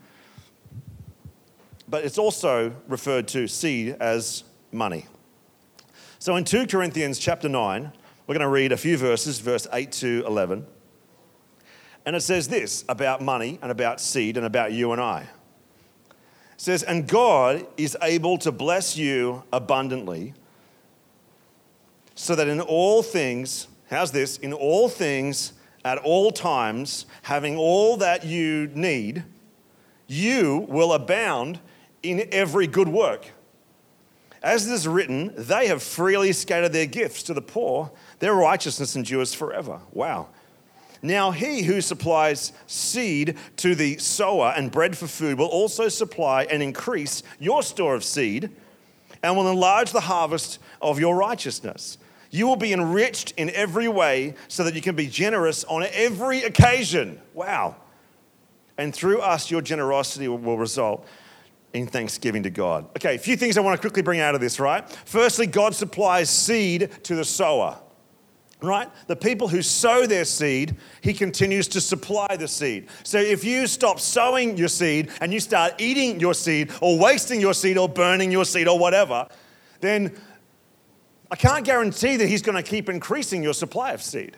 But 1.89 2.05
it's 2.05 2.17
also 2.17 2.75
referred 2.87 3.27
to 3.29 3.47
seed 3.47 3.95
as 3.99 4.43
money. 4.71 5.07
So 6.19 6.35
in 6.35 6.43
2 6.43 6.67
Corinthians 6.67 7.17
chapter 7.17 7.49
9, 7.49 7.91
we're 8.27 8.33
going 8.33 8.41
to 8.41 8.47
read 8.47 8.71
a 8.71 8.77
few 8.77 8.95
verses, 8.95 9.39
verse 9.39 9.67
8 9.73 9.91
to 9.93 10.23
11. 10.27 10.67
And 12.05 12.15
it 12.15 12.21
says 12.21 12.47
this 12.47 12.85
about 12.87 13.21
money 13.21 13.57
and 13.61 13.71
about 13.71 13.99
seed 13.99 14.37
and 14.37 14.45
about 14.45 14.71
you 14.71 14.91
and 14.91 15.01
I. 15.01 15.21
It 15.21 16.61
says, 16.61 16.83
And 16.83 17.07
God 17.07 17.65
is 17.75 17.97
able 18.03 18.37
to 18.39 18.51
bless 18.51 18.95
you 18.95 19.43
abundantly 19.51 20.35
so 22.13 22.35
that 22.35 22.47
in 22.47 22.61
all 22.61 23.01
things, 23.01 23.67
how's 23.89 24.11
this? 24.11 24.37
In 24.37 24.53
all 24.53 24.89
things, 24.89 25.53
at 25.83 25.97
all 25.99 26.31
times, 26.31 27.05
having 27.23 27.57
all 27.57 27.97
that 27.97 28.25
you 28.25 28.69
need, 28.75 29.23
you 30.05 30.65
will 30.67 30.93
abound 30.93 31.59
in 32.03 32.27
every 32.31 32.67
good 32.67 32.87
work. 32.87 33.25
As 34.41 34.67
it 34.67 34.73
is 34.73 34.87
written, 34.87 35.33
they 35.35 35.67
have 35.67 35.83
freely 35.83 36.31
scattered 36.31 36.71
their 36.71 36.85
gifts 36.85 37.23
to 37.23 37.33
the 37.33 37.41
poor, 37.41 37.91
their 38.19 38.33
righteousness 38.33 38.95
endures 38.95 39.33
forever. 39.33 39.81
Wow. 39.91 40.29
Now, 41.01 41.31
he 41.31 41.63
who 41.63 41.81
supplies 41.81 42.51
seed 42.67 43.37
to 43.57 43.73
the 43.73 43.97
sower 43.97 44.53
and 44.55 44.71
bread 44.71 44.97
for 44.97 45.07
food 45.07 45.37
will 45.37 45.47
also 45.47 45.87
supply 45.87 46.43
and 46.43 46.61
increase 46.61 47.23
your 47.39 47.63
store 47.63 47.95
of 47.95 48.03
seed 48.03 48.49
and 49.23 49.35
will 49.35 49.49
enlarge 49.49 49.91
the 49.91 50.01
harvest 50.01 50.59
of 50.81 50.99
your 50.99 51.15
righteousness. 51.15 51.97
You 52.31 52.47
will 52.47 52.57
be 52.57 52.73
enriched 52.73 53.33
in 53.37 53.49
every 53.51 53.87
way 53.87 54.35
so 54.47 54.63
that 54.63 54.75
you 54.75 54.81
can 54.81 54.95
be 54.95 55.07
generous 55.07 55.63
on 55.65 55.85
every 55.91 56.43
occasion. 56.43 57.19
Wow. 57.33 57.75
And 58.77 58.93
through 58.93 59.19
us, 59.19 59.49
your 59.49 59.61
generosity 59.61 60.27
will 60.27 60.57
result 60.57 61.05
in 61.73 61.87
thanksgiving 61.87 62.43
to 62.43 62.49
God. 62.49 62.85
Okay, 62.97 63.15
a 63.15 63.19
few 63.19 63.35
things 63.35 63.57
I 63.57 63.61
want 63.61 63.75
to 63.75 63.81
quickly 63.81 64.01
bring 64.01 64.19
out 64.19 64.35
of 64.35 64.41
this, 64.41 64.59
right? 64.59 64.89
Firstly, 65.05 65.47
God 65.47 65.75
supplies 65.75 66.29
seed 66.29 66.89
to 67.03 67.15
the 67.15 67.25
sower, 67.25 67.77
right? 68.61 68.89
The 69.07 69.15
people 69.15 69.47
who 69.47 69.61
sow 69.61 70.07
their 70.07 70.25
seed, 70.25 70.77
He 71.01 71.13
continues 71.13 71.67
to 71.69 71.81
supply 71.81 72.35
the 72.37 72.47
seed. 72.47 72.87
So 73.03 73.19
if 73.19 73.43
you 73.43 73.67
stop 73.67 73.99
sowing 73.99 74.57
your 74.57 74.67
seed 74.67 75.11
and 75.21 75.31
you 75.31 75.39
start 75.39 75.75
eating 75.77 76.19
your 76.19 76.33
seed 76.33 76.71
or 76.81 76.97
wasting 76.97 77.39
your 77.39 77.53
seed 77.53 77.77
or 77.77 77.87
burning 77.87 78.31
your 78.31 78.45
seed 78.45 78.67
or 78.67 78.79
whatever, 78.79 79.27
then 79.79 80.15
I 81.31 81.35
can't 81.35 81.63
guarantee 81.63 82.17
that 82.17 82.27
He's 82.27 82.41
going 82.41 82.61
to 82.61 82.67
keep 82.67 82.89
increasing 82.89 83.43
your 83.43 83.53
supply 83.53 83.91
of 83.91 84.01
seed. 84.01 84.37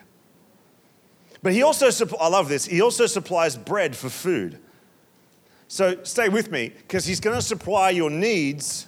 But 1.41 1.53
He 1.53 1.63
also, 1.63 1.89
I 2.17 2.27
love 2.27 2.49
this, 2.49 2.65
He 2.65 2.81
also 2.81 3.05
supplies 3.05 3.55
bread 3.55 3.95
for 3.95 4.09
food. 4.09 4.59
So 5.71 6.03
stay 6.03 6.27
with 6.27 6.51
me 6.51 6.67
because 6.67 7.05
He's 7.05 7.21
going 7.21 7.37
to 7.37 7.41
supply 7.41 7.91
your 7.91 8.09
needs 8.09 8.87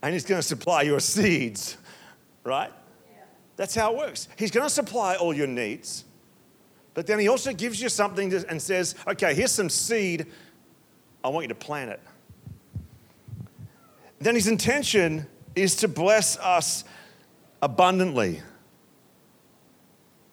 and 0.00 0.12
He's 0.12 0.24
going 0.24 0.40
to 0.40 0.46
supply 0.46 0.82
your 0.82 1.00
seeds, 1.00 1.76
right? 2.44 2.70
That's 3.56 3.74
how 3.74 3.90
it 3.90 3.98
works. 3.98 4.28
He's 4.36 4.52
going 4.52 4.64
to 4.64 4.70
supply 4.70 5.16
all 5.16 5.34
your 5.34 5.48
needs, 5.48 6.04
but 6.94 7.08
then 7.08 7.18
He 7.18 7.26
also 7.26 7.52
gives 7.52 7.82
you 7.82 7.88
something 7.88 8.30
to, 8.30 8.48
and 8.48 8.62
says, 8.62 8.94
okay, 9.08 9.34
here's 9.34 9.50
some 9.50 9.68
seed. 9.68 10.26
I 11.24 11.30
want 11.30 11.44
you 11.44 11.48
to 11.48 11.56
plant 11.56 11.90
it. 11.90 12.00
Then 14.20 14.36
His 14.36 14.46
intention 14.46 15.26
is 15.56 15.74
to 15.78 15.88
bless 15.88 16.38
us 16.38 16.84
abundantly. 17.60 18.40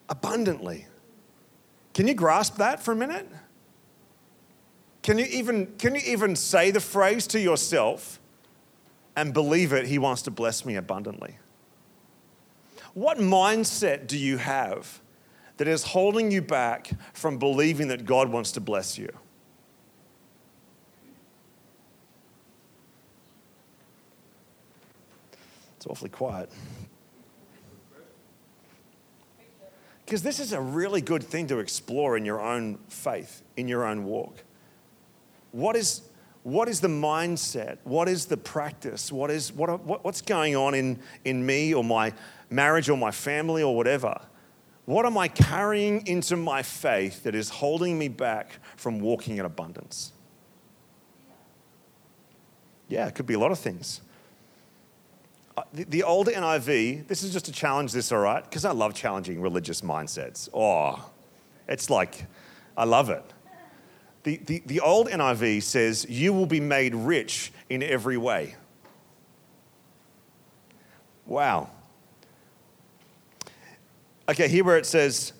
Abundantly. 0.08 0.86
Can 1.92 2.06
you 2.06 2.14
grasp 2.14 2.58
that 2.58 2.80
for 2.80 2.92
a 2.92 2.96
minute? 2.96 3.26
Can 5.02 5.18
you 5.18 5.24
even, 5.26 5.66
can 5.78 5.94
you 5.94 6.00
even 6.04 6.36
say 6.36 6.70
the 6.70 6.80
phrase 6.80 7.26
to 7.28 7.40
yourself 7.40 8.20
and 9.16 9.34
believe 9.34 9.72
it? 9.72 9.86
He 9.86 9.98
wants 9.98 10.22
to 10.22 10.30
bless 10.30 10.64
me 10.64 10.76
abundantly. 10.76 11.38
What 12.94 13.18
mindset 13.18 14.06
do 14.06 14.16
you 14.16 14.36
have 14.36 15.00
that 15.56 15.66
is 15.66 15.82
holding 15.82 16.30
you 16.30 16.40
back 16.40 16.90
from 17.14 17.38
believing 17.38 17.88
that 17.88 18.04
God 18.04 18.30
wants 18.30 18.52
to 18.52 18.60
bless 18.60 18.96
you? 18.96 19.10
It's 25.76 25.86
awfully 25.86 26.10
quiet. 26.10 26.48
Because 30.04 30.22
this 30.22 30.38
is 30.38 30.52
a 30.52 30.60
really 30.60 31.00
good 31.00 31.24
thing 31.24 31.48
to 31.48 31.58
explore 31.58 32.16
in 32.16 32.24
your 32.24 32.40
own 32.40 32.78
faith, 32.88 33.42
in 33.56 33.66
your 33.66 33.84
own 33.84 34.04
walk. 34.04 34.44
What 35.52 35.76
is, 35.76 36.02
what 36.42 36.68
is 36.68 36.80
the 36.80 36.88
mindset? 36.88 37.78
What 37.84 38.08
is 38.08 38.26
the 38.26 38.36
practice? 38.36 39.12
What 39.12 39.30
is, 39.30 39.52
what, 39.52 39.84
what, 39.84 40.04
what's 40.04 40.20
going 40.20 40.56
on 40.56 40.74
in, 40.74 40.98
in 41.24 41.46
me 41.46 41.72
or 41.72 41.84
my 41.84 42.12
marriage 42.50 42.88
or 42.88 42.96
my 42.96 43.10
family 43.10 43.62
or 43.62 43.76
whatever? 43.76 44.20
What 44.84 45.06
am 45.06 45.16
I 45.16 45.28
carrying 45.28 46.06
into 46.06 46.36
my 46.36 46.62
faith 46.62 47.22
that 47.22 47.36
is 47.36 47.48
holding 47.48 47.98
me 47.98 48.08
back 48.08 48.58
from 48.76 48.98
walking 48.98 49.36
in 49.36 49.44
abundance? 49.44 50.12
Yeah, 52.88 53.06
it 53.06 53.14
could 53.14 53.26
be 53.26 53.34
a 53.34 53.38
lot 53.38 53.52
of 53.52 53.58
things. 53.58 54.00
uh, 55.56 55.62
the, 55.72 55.84
the 55.84 56.02
old 56.02 56.26
NIV, 56.28 57.06
this 57.06 57.22
is 57.22 57.32
just 57.32 57.44
to 57.44 57.52
challenge 57.52 57.92
this, 57.92 58.10
all 58.10 58.18
right? 58.18 58.42
Because 58.42 58.64
I 58.64 58.72
love 58.72 58.94
challenging 58.94 59.40
religious 59.40 59.82
mindsets. 59.82 60.48
Oh, 60.52 61.10
it's 61.68 61.90
like, 61.90 62.26
I 62.76 62.84
love 62.84 63.10
it. 63.10 63.24
The, 64.24 64.36
the, 64.36 64.62
the 64.66 64.80
old 64.80 65.08
NIV 65.08 65.62
says, 65.62 66.06
You 66.08 66.32
will 66.32 66.46
be 66.46 66.60
made 66.60 66.94
rich 66.94 67.52
in 67.68 67.82
every 67.82 68.16
way. 68.16 68.56
Wow. 71.26 71.70
Okay, 74.28 74.48
here 74.48 74.64
where 74.64 74.78
it 74.78 74.86
says, 74.86 75.32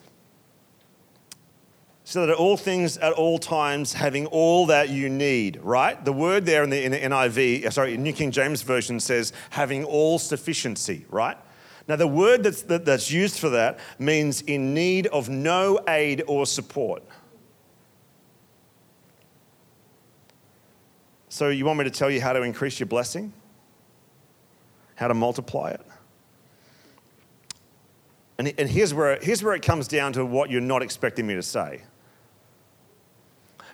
so 2.05 2.27
that 2.27 2.33
at 2.33 2.37
all 2.37 2.57
things 2.57 2.99
at 2.99 3.13
all 3.15 3.39
times 3.39 3.95
having 3.95 4.27
all 4.27 4.67
that 4.67 4.91
you 4.91 5.09
need 5.09 5.59
right 5.63 6.05
the 6.05 6.13
word 6.13 6.45
there 6.45 6.63
in 6.63 6.69
the, 6.69 6.85
in 6.85 6.93
the 6.93 6.99
niv 6.99 7.65
uh, 7.65 7.71
sorry 7.71 7.97
new 7.97 8.13
king 8.13 8.31
james 8.31 8.61
version 8.61 9.01
says 9.01 9.33
having 9.49 9.83
all 9.85 10.19
sufficiency 10.19 11.07
right 11.09 11.39
now 11.89 11.97
the 11.97 12.07
word 12.07 12.43
that's, 12.43 12.63
that, 12.63 12.85
that's 12.85 13.11
used 13.11 13.39
for 13.39 13.49
that 13.49 13.79
means 13.99 14.43
in 14.43 14.75
need 14.75 15.07
of 15.07 15.31
no 15.31 15.81
aid 15.89 16.23
or 16.27 16.45
support 16.45 17.03
so 21.33 21.49
you 21.49 21.65
want 21.65 21.79
me 21.79 21.85
to 21.85 21.91
tell 21.91 22.11
you 22.11 22.21
how 22.21 22.35
to 22.35 22.43
increase 22.43 22.79
your 22.79 22.89
blessing? 22.89 23.33
How 24.97 25.09
to 25.09 25.15
multiply 25.15 25.71
it? 25.71 25.81
And, 28.37 28.53
and 28.59 28.69
here's, 28.69 28.93
where, 28.93 29.19
here's 29.19 29.43
where 29.43 29.55
it 29.55 29.63
comes 29.63 29.89
down 29.89 30.13
to 30.13 30.27
what 30.27 30.51
you're 30.51 30.61
not 30.61 30.83
expecting 30.83 31.27
me 31.27 31.35
to 31.35 31.43
say. 31.43 31.85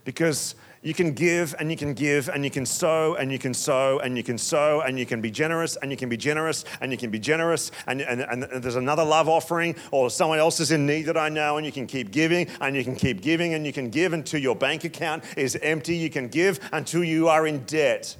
Because 0.05 0.55
you 0.83 0.95
can 0.95 1.13
give 1.13 1.55
and 1.59 1.71
you 1.71 1.77
can 1.77 1.93
give 1.93 2.29
and 2.29 2.45
you 2.45 2.51
can 2.51 2.65
sow 2.65 3.15
and 3.17 3.33
you 3.33 3.39
can 3.39 3.53
sow 3.53 3.99
and 3.99 4.17
you 4.17 4.23
can 4.23 4.39
sow 4.39 4.81
and 4.81 4.99
you 4.99 5.05
can 5.05 5.21
be 5.21 5.31
generous 5.31 5.77
and 5.77 5.91
you 5.91 5.97
can 5.97 6.09
be 6.09 6.17
generous 6.17 6.65
and 6.81 6.93
you 6.93 6.99
can 6.99 7.11
be 7.11 7.19
generous 7.19 7.73
and, 7.87 8.01
and, 8.01 8.23
and 8.23 8.45
there's 8.63 8.77
another 8.77 9.05
love 9.05 9.29
offering 9.29 9.75
or 9.91 10.09
someone 10.09 10.39
else 10.39 10.61
is 10.61 10.71
in 10.71 10.87
need 10.87 11.03
that 11.03 11.17
I 11.17 11.29
know 11.29 11.57
and 11.57 11.67
you 11.67 11.73
can 11.73 11.87
keep 11.87 12.13
giving 12.13 12.47
and 12.61 12.77
you 12.77 12.85
can 12.85 12.95
keep 12.95 13.21
giving 13.21 13.55
and 13.55 13.67
you 13.67 13.73
can 13.73 13.91
give 13.91 14.13
until 14.13 14.41
your 14.41 14.55
bank 14.55 14.85
account 14.85 15.25
is 15.37 15.57
empty. 15.63 15.97
You 15.97 16.11
can 16.11 16.29
give 16.29 16.61
until 16.73 17.03
you 17.03 17.29
are 17.29 17.47
in 17.47 17.65
debt. 17.65 18.17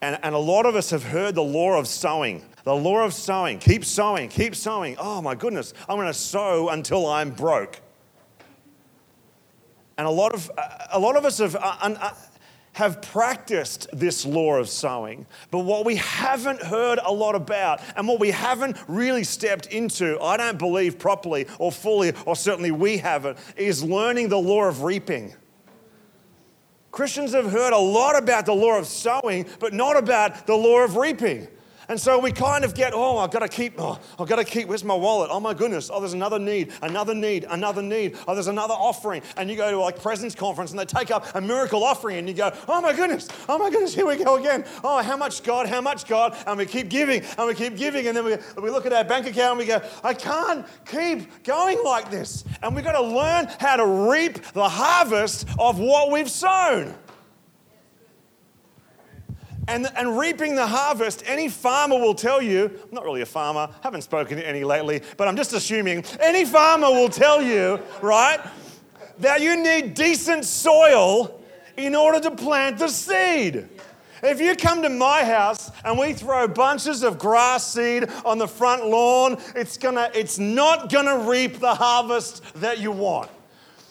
And, 0.00 0.18
and 0.22 0.34
a 0.34 0.38
lot 0.38 0.66
of 0.66 0.76
us 0.76 0.90
have 0.90 1.04
heard 1.04 1.34
the 1.34 1.42
law 1.42 1.78
of 1.78 1.86
sowing. 1.88 2.44
The 2.64 2.74
law 2.74 3.04
of 3.04 3.14
sowing. 3.14 3.58
Keep 3.58 3.84
sowing, 3.84 4.28
keep 4.28 4.54
sowing. 4.54 4.96
Oh 4.98 5.22
my 5.22 5.34
goodness, 5.34 5.74
I'm 5.88 5.96
going 5.96 6.06
to 6.08 6.14
sow 6.14 6.68
until 6.70 7.06
I'm 7.06 7.30
broke. 7.30 7.80
And 9.98 10.06
a 10.06 10.10
lot 10.10 10.32
of, 10.32 10.50
a 10.92 10.98
lot 10.98 11.16
of 11.16 11.24
us 11.24 11.38
have, 11.38 11.56
uh, 11.56 11.76
uh, 11.82 12.14
have 12.74 13.02
practiced 13.02 13.88
this 13.92 14.24
law 14.24 14.54
of 14.54 14.68
sowing. 14.68 15.26
But 15.50 15.60
what 15.60 15.84
we 15.84 15.96
haven't 15.96 16.62
heard 16.62 17.00
a 17.04 17.12
lot 17.12 17.34
about 17.34 17.80
and 17.96 18.06
what 18.06 18.20
we 18.20 18.30
haven't 18.30 18.76
really 18.86 19.24
stepped 19.24 19.66
into, 19.66 20.18
I 20.20 20.36
don't 20.36 20.56
believe 20.56 21.00
properly 21.00 21.48
or 21.58 21.72
fully, 21.72 22.12
or 22.24 22.36
certainly 22.36 22.70
we 22.70 22.98
haven't, 22.98 23.38
is 23.56 23.82
learning 23.82 24.28
the 24.28 24.38
law 24.38 24.64
of 24.64 24.84
reaping. 24.84 25.34
Christians 26.92 27.32
have 27.34 27.50
heard 27.50 27.72
a 27.72 27.78
lot 27.78 28.16
about 28.16 28.46
the 28.46 28.54
law 28.54 28.78
of 28.78 28.86
sowing, 28.86 29.46
but 29.58 29.72
not 29.72 29.96
about 29.96 30.46
the 30.46 30.54
law 30.54 30.78
of 30.78 30.96
reaping. 30.96 31.48
And 31.88 31.98
so 31.98 32.18
we 32.18 32.32
kind 32.32 32.64
of 32.64 32.74
get, 32.74 32.92
oh, 32.94 33.16
I've 33.16 33.30
got 33.30 33.38
to 33.38 33.48
keep, 33.48 33.74
oh, 33.78 33.98
I've 34.18 34.28
got 34.28 34.36
to 34.36 34.44
keep, 34.44 34.68
where's 34.68 34.84
my 34.84 34.94
wallet? 34.94 35.30
Oh 35.32 35.40
my 35.40 35.54
goodness. 35.54 35.90
Oh, 35.90 36.00
there's 36.00 36.12
another 36.12 36.38
need, 36.38 36.72
another 36.82 37.14
need, 37.14 37.46
another 37.48 37.80
need. 37.80 38.18
Oh, 38.28 38.34
there's 38.34 38.46
another 38.46 38.74
offering. 38.74 39.22
And 39.38 39.48
you 39.48 39.56
go 39.56 39.70
to 39.70 39.78
like 39.78 40.00
Presence 40.02 40.34
Conference 40.34 40.70
and 40.70 40.78
they 40.78 40.84
take 40.84 41.10
up 41.10 41.34
a 41.34 41.40
miracle 41.40 41.82
offering 41.82 42.18
and 42.18 42.28
you 42.28 42.34
go, 42.34 42.52
oh 42.68 42.82
my 42.82 42.92
goodness, 42.92 43.28
oh 43.48 43.56
my 43.56 43.70
goodness, 43.70 43.94
here 43.94 44.06
we 44.06 44.22
go 44.22 44.36
again. 44.36 44.66
Oh, 44.84 45.02
how 45.02 45.16
much 45.16 45.42
God, 45.42 45.66
how 45.66 45.80
much 45.80 46.06
God? 46.06 46.36
And 46.46 46.58
we 46.58 46.66
keep 46.66 46.90
giving 46.90 47.22
and 47.38 47.48
we 47.48 47.54
keep 47.54 47.76
giving. 47.76 48.06
And 48.06 48.14
then 48.14 48.24
we, 48.26 48.36
we 48.62 48.68
look 48.68 48.84
at 48.84 48.92
our 48.92 49.04
bank 49.04 49.26
account 49.26 49.52
and 49.52 49.58
we 49.58 49.64
go, 49.64 49.80
I 50.04 50.12
can't 50.12 50.66
keep 50.86 51.42
going 51.42 51.82
like 51.84 52.10
this. 52.10 52.44
And 52.62 52.74
we've 52.74 52.84
got 52.84 53.00
to 53.00 53.02
learn 53.02 53.48
how 53.58 53.76
to 53.76 53.86
reap 54.10 54.42
the 54.52 54.68
harvest 54.68 55.46
of 55.58 55.78
what 55.78 56.10
we've 56.10 56.30
sown 56.30 56.94
and, 59.68 59.86
and 59.96 60.18
reaping 60.18 60.56
the 60.56 60.66
harvest, 60.66 61.22
any 61.26 61.48
farmer 61.48 61.96
will 61.96 62.14
tell 62.14 62.42
you, 62.42 62.64
I'm 62.64 62.90
not 62.90 63.04
really 63.04 63.20
a 63.20 63.26
farmer, 63.26 63.68
haven't 63.82 64.02
spoken 64.02 64.38
to 64.38 64.48
any 64.48 64.64
lately, 64.64 65.02
but 65.16 65.28
I'm 65.28 65.36
just 65.36 65.52
assuming, 65.52 66.04
any 66.20 66.44
farmer 66.44 66.88
will 66.88 67.10
tell 67.10 67.42
you, 67.42 67.78
right, 68.02 68.40
that 69.18 69.42
you 69.42 69.56
need 69.62 69.94
decent 69.94 70.44
soil 70.44 71.40
in 71.76 71.94
order 71.94 72.18
to 72.20 72.30
plant 72.30 72.78
the 72.78 72.88
seed. 72.88 73.68
If 74.22 74.40
you 74.40 74.56
come 74.56 74.82
to 74.82 74.88
my 74.88 75.22
house 75.22 75.70
and 75.84 75.98
we 75.98 76.12
throw 76.12 76.48
bunches 76.48 77.02
of 77.02 77.18
grass 77.18 77.72
seed 77.72 78.08
on 78.24 78.38
the 78.38 78.48
front 78.48 78.86
lawn, 78.86 79.36
it's, 79.54 79.76
gonna, 79.76 80.10
it's 80.14 80.38
not 80.38 80.90
gonna 80.90 81.18
reap 81.28 81.60
the 81.60 81.74
harvest 81.74 82.42
that 82.54 82.80
you 82.80 82.90
want. 82.90 83.30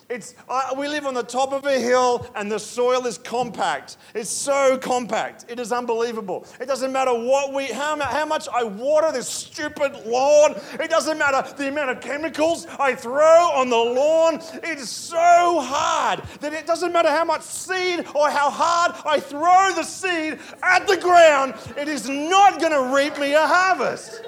It's, 0.09 0.35
uh, 0.47 0.73
we 0.77 0.87
live 0.87 1.05
on 1.05 1.13
the 1.13 1.23
top 1.23 1.51
of 1.51 1.65
a 1.65 1.77
hill 1.79 2.25
and 2.33 2.49
the 2.49 2.59
soil 2.59 3.05
is 3.05 3.17
compact. 3.17 3.97
It's 4.15 4.29
so 4.29 4.77
compact. 4.77 5.43
It 5.49 5.59
is 5.59 5.73
unbelievable. 5.73 6.45
It 6.61 6.67
doesn't 6.67 6.93
matter 6.93 7.11
what 7.13 7.53
we, 7.53 7.65
how, 7.65 7.99
how 7.99 8.25
much 8.25 8.47
I 8.47 8.63
water 8.63 9.11
this 9.11 9.27
stupid 9.27 10.05
lawn. 10.05 10.55
It 10.79 10.89
doesn't 10.89 11.17
matter 11.17 11.53
the 11.57 11.67
amount 11.67 11.89
of 11.89 11.99
chemicals 11.99 12.67
I 12.79 12.95
throw 12.95 13.51
on 13.53 13.69
the 13.69 13.75
lawn. 13.75 14.39
It's 14.63 14.87
so 14.87 15.59
hard 15.61 16.23
that 16.39 16.53
it 16.53 16.65
doesn't 16.65 16.93
matter 16.93 17.09
how 17.09 17.25
much 17.25 17.41
seed 17.41 18.05
or 18.15 18.29
how 18.29 18.49
hard 18.49 18.93
I 19.05 19.19
throw 19.19 19.73
the 19.75 19.83
seed 19.83 20.39
at 20.63 20.87
the 20.87 20.95
ground. 20.95 21.53
It 21.77 21.89
is 21.89 22.07
not 22.07 22.61
going 22.61 22.71
to 22.71 22.95
reap 22.95 23.19
me 23.19 23.33
a 23.33 23.45
harvest. 23.45 24.21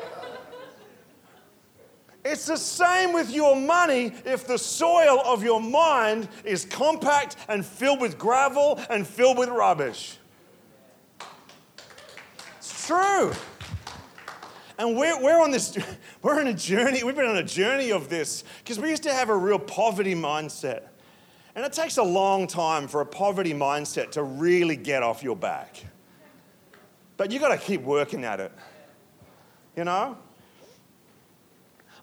It's 2.30 2.46
the 2.46 2.58
same 2.58 3.12
with 3.12 3.32
your 3.32 3.56
money 3.56 4.14
if 4.24 4.46
the 4.46 4.60
soil 4.60 5.20
of 5.26 5.44
your 5.44 5.60
mind 5.60 6.28
is 6.44 6.64
compact 6.64 7.36
and 7.48 7.66
filled 7.66 8.00
with 8.00 8.20
gravel 8.20 8.80
and 8.92 9.08
filled 9.08 9.40
with 9.40 9.50
rubbish. 9.50 10.16
It's 12.60 12.86
true. 12.86 13.32
And 14.78 14.96
we're, 14.96 15.20
we're 15.24 15.42
on 15.42 15.50
this, 15.50 15.76
we're 16.22 16.40
on 16.40 16.46
a 16.46 16.54
journey, 16.54 17.04
we've 17.04 17.16
been 17.16 17.26
on 17.26 17.38
a 17.38 17.44
journey 17.44 17.92
of 17.92 18.10
this 18.10 18.44
because 18.60 18.80
we 18.80 18.92
used 18.92 19.04
to 19.04 19.14
have 19.14 19.30
a 19.30 19.36
real 19.36 19.58
poverty 19.58 20.14
mindset. 20.14 20.84
And 21.56 21.66
it 21.66 21.74
takes 21.74 21.98
a 21.98 22.04
long 22.04 22.46
time 22.46 22.88
for 22.88 23.02
a 23.02 23.08
poverty 23.08 23.56
mindset 23.56 24.12
to 24.12 24.22
really 24.22 24.76
get 24.76 25.02
off 25.02 25.24
your 25.24 25.36
back. 25.36 25.84
But 27.18 27.32
you've 27.32 27.42
got 27.42 27.50
to 27.50 27.58
keep 27.58 27.82
working 27.82 28.24
at 28.24 28.40
it. 28.40 28.52
You 29.76 29.84
know? 29.84 30.16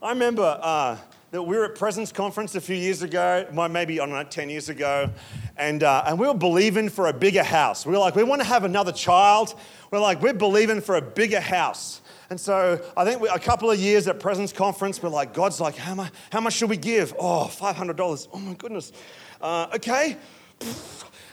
I 0.03 0.11
remember 0.11 0.59
uh, 0.61 0.99
that 1.31 1.43
we 1.43 1.57
were 1.57 1.65
at 1.65 1.75
Presence 1.75 2.13
Conference 2.13 2.55
a 2.55 2.61
few 2.61 2.77
years 2.77 3.01
ago, 3.01 3.47
maybe, 3.71 3.99
I 3.99 4.05
don't 4.05 4.15
know, 4.15 4.23
10 4.25 4.51
years 4.51 4.69
ago, 4.69 5.09
and, 5.57 5.83
uh, 5.83 6.05
and 6.07 6.19
we 6.19 6.27
were 6.27 6.35
believing 6.35 6.91
for 6.91 7.09
a 7.09 7.15
bigger 7.15 7.43
house. 7.43 7.87
We 7.87 7.93
were 7.93 7.99
like, 7.99 8.15
we 8.15 8.23
want 8.23 8.43
to 8.43 8.47
have 8.47 8.65
another 8.65 8.93
child. 8.93 9.59
We're 9.91 10.01
like, 10.01 10.21
we're 10.21 10.35
believing 10.35 10.83
for 10.83 10.97
a 10.97 11.01
bigger 11.01 11.41
house. 11.41 12.03
And 12.29 12.39
so 12.39 12.85
I 12.95 13.07
think 13.07 13.23
we, 13.23 13.29
a 13.31 13.39
couple 13.39 13.71
of 13.71 13.79
years 13.79 14.07
at 14.07 14.21
Presence 14.21 14.53
Conference, 14.53 15.03
we're 15.03 15.09
like, 15.09 15.33
God's 15.33 15.61
like, 15.61 15.77
how 15.77 15.95
much, 15.95 16.13
how 16.31 16.43
much 16.43 16.53
should 16.53 16.69
we 16.69 16.77
give? 16.77 17.15
Oh, 17.19 17.51
$500. 17.51 18.29
Oh 18.35 18.39
my 18.39 18.53
goodness. 18.53 18.93
Uh, 19.41 19.69
okay. 19.77 20.19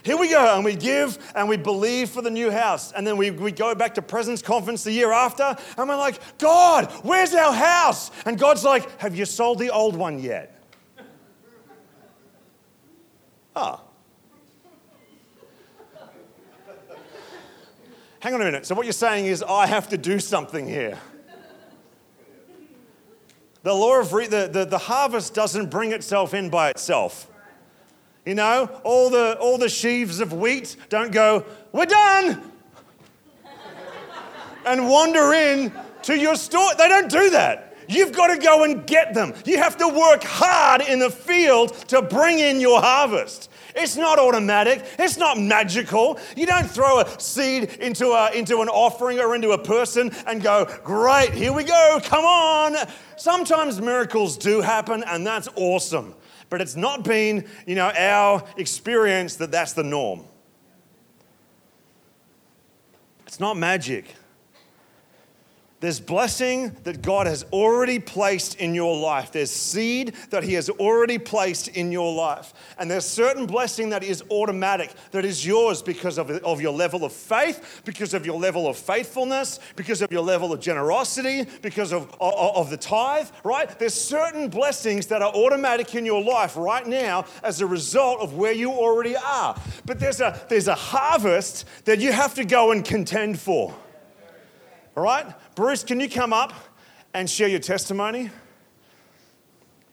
Here 0.03 0.17
we 0.17 0.29
go, 0.29 0.55
and 0.55 0.65
we 0.65 0.75
give 0.75 1.17
and 1.33 1.47
we 1.47 1.55
believe 1.55 2.09
for 2.09 2.21
the 2.21 2.29
new 2.29 2.51
house. 2.51 2.91
And 2.91 3.07
then 3.07 3.15
we, 3.15 3.31
we 3.31 3.53
go 3.53 3.73
back 3.73 3.95
to 3.95 4.01
Presence 4.01 4.41
Conference 4.41 4.83
the 4.83 4.91
year 4.91 5.13
after, 5.13 5.55
and 5.77 5.89
we're 5.89 5.95
like, 5.95 6.19
God, 6.37 6.91
where's 7.03 7.33
our 7.33 7.53
house? 7.53 8.11
And 8.25 8.37
God's 8.37 8.65
like, 8.65 8.99
Have 8.99 9.15
you 9.15 9.25
sold 9.25 9.59
the 9.59 9.69
old 9.69 9.95
one 9.95 10.19
yet? 10.19 10.49
Ah. 13.55 13.81
Oh. 13.81 13.89
Hang 18.19 18.33
on 18.33 18.41
a 18.41 18.45
minute. 18.45 18.65
So, 18.65 18.73
what 18.73 18.85
you're 18.85 18.93
saying 18.93 19.25
is, 19.25 19.43
I 19.43 19.67
have 19.67 19.89
to 19.89 19.97
do 19.97 20.17
something 20.17 20.65
here. 20.65 20.97
The 23.63 23.73
law 23.73 23.99
of 23.99 24.13
re- 24.13 24.27
the, 24.27 24.47
the, 24.51 24.63
the 24.63 24.77
harvest 24.77 25.33
doesn't 25.33 25.69
bring 25.69 25.91
itself 25.91 26.33
in 26.33 26.49
by 26.49 26.69
itself. 26.69 27.29
You 28.25 28.35
know, 28.35 28.69
all 28.83 29.09
the, 29.09 29.37
all 29.39 29.57
the 29.57 29.67
sheaves 29.67 30.21
of 30.21 30.31
wheat 30.31 30.77
don't 30.87 31.11
go, 31.11 31.45
we're 31.73 31.85
done, 31.85 32.41
and 34.65 34.87
wander 34.87 35.33
in 35.33 35.73
to 36.03 36.17
your 36.17 36.35
store. 36.35 36.69
They 36.77 36.87
don't 36.87 37.11
do 37.11 37.31
that. 37.31 37.75
You've 37.89 38.13
got 38.13 38.27
to 38.27 38.37
go 38.37 38.63
and 38.63 38.87
get 38.87 39.13
them. 39.13 39.33
You 39.45 39.57
have 39.57 39.75
to 39.77 39.87
work 39.89 40.23
hard 40.23 40.81
in 40.81 40.99
the 40.99 41.09
field 41.09 41.73
to 41.89 42.01
bring 42.01 42.39
in 42.39 42.61
your 42.61 42.79
harvest. 42.79 43.49
It's 43.75 43.97
not 43.97 44.19
automatic. 44.19 44.85
It's 44.97 45.17
not 45.17 45.37
magical. 45.37 46.17
You 46.37 46.45
don't 46.45 46.69
throw 46.69 47.01
a 47.01 47.19
seed 47.19 47.65
into, 47.81 48.11
a, 48.11 48.31
into 48.31 48.61
an 48.61 48.69
offering 48.69 49.19
or 49.19 49.35
into 49.35 49.51
a 49.51 49.57
person 49.57 50.11
and 50.27 50.41
go, 50.41 50.65
great, 50.85 51.33
here 51.33 51.51
we 51.51 51.65
go, 51.65 51.99
come 52.03 52.23
on. 52.23 52.75
Sometimes 53.17 53.81
miracles 53.81 54.37
do 54.37 54.61
happen, 54.61 55.03
and 55.05 55.27
that's 55.27 55.49
awesome 55.57 56.15
but 56.53 56.61
it's 56.61 56.75
not 56.75 57.03
been, 57.03 57.47
you 57.65 57.73
know, 57.73 57.91
our 57.97 58.43
experience 58.57 59.37
that 59.37 59.49
that's 59.49 59.73
the 59.73 59.81
norm. 59.81 60.23
It's 63.25 63.39
not 63.39 63.57
magic. 63.57 64.13
There's 65.83 65.99
blessing 65.99 66.73
that 66.85 67.01
God 67.01 67.27
has 67.27 67.43
already 67.51 67.99
placed 67.99 68.55
in 68.55 68.73
your 68.73 68.97
life. 68.97 69.33
There's 69.33 69.51
seed 69.51 70.13
that 70.29 70.41
He 70.41 70.53
has 70.53 70.69
already 70.69 71.17
placed 71.17 71.67
in 71.67 71.91
your 71.91 72.13
life. 72.13 72.53
And 72.77 72.89
there's 72.89 73.05
certain 73.05 73.45
blessing 73.45 73.89
that 73.89 74.01
is 74.01 74.23
automatic, 74.31 74.93
that 75.11 75.25
is 75.25 75.45
yours 75.45 75.81
because 75.81 76.17
of, 76.17 76.31
of 76.31 76.61
your 76.61 76.71
level 76.71 77.03
of 77.03 77.11
faith, 77.11 77.81
because 77.83 78.13
of 78.13 78.25
your 78.25 78.39
level 78.39 78.65
of 78.65 78.77
faithfulness, 78.77 79.59
because 79.75 80.01
of 80.01 80.09
your 80.09 80.21
level 80.21 80.53
of 80.53 80.61
generosity, 80.61 81.45
because 81.61 81.91
of, 81.91 82.03
of, 82.21 82.55
of 82.55 82.69
the 82.69 82.77
tithe, 82.77 83.27
right? 83.43 83.77
There's 83.77 83.93
certain 83.93 84.47
blessings 84.47 85.07
that 85.07 85.21
are 85.21 85.33
automatic 85.33 85.95
in 85.95 86.05
your 86.05 86.23
life 86.23 86.55
right 86.55 86.87
now 86.87 87.25
as 87.43 87.59
a 87.59 87.67
result 87.67 88.21
of 88.21 88.35
where 88.35 88.53
you 88.53 88.71
already 88.71 89.17
are. 89.17 89.59
But 89.85 89.99
there's 89.99 90.21
a, 90.21 90.39
there's 90.47 90.69
a 90.69 90.75
harvest 90.75 91.65
that 91.83 91.99
you 91.99 92.13
have 92.13 92.35
to 92.35 92.45
go 92.45 92.71
and 92.71 92.85
contend 92.85 93.37
for. 93.37 93.75
All 94.95 95.03
right? 95.03 95.25
Bruce, 95.55 95.83
can 95.83 95.99
you 95.99 96.09
come 96.09 96.33
up 96.33 96.53
and 97.13 97.29
share 97.29 97.47
your 97.47 97.59
testimony? 97.59 98.29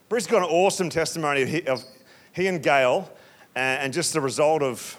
Bruce's 0.08 0.26
got 0.26 0.42
an 0.42 0.48
awesome 0.48 0.90
testimony 0.90 1.42
of 1.42 1.48
he, 1.48 1.62
of 1.66 1.82
he 2.32 2.46
and 2.48 2.62
Gail, 2.62 3.10
and, 3.54 3.84
and, 3.84 3.92
just 3.92 4.12
the 4.12 4.20
result 4.20 4.62
of. 4.62 4.96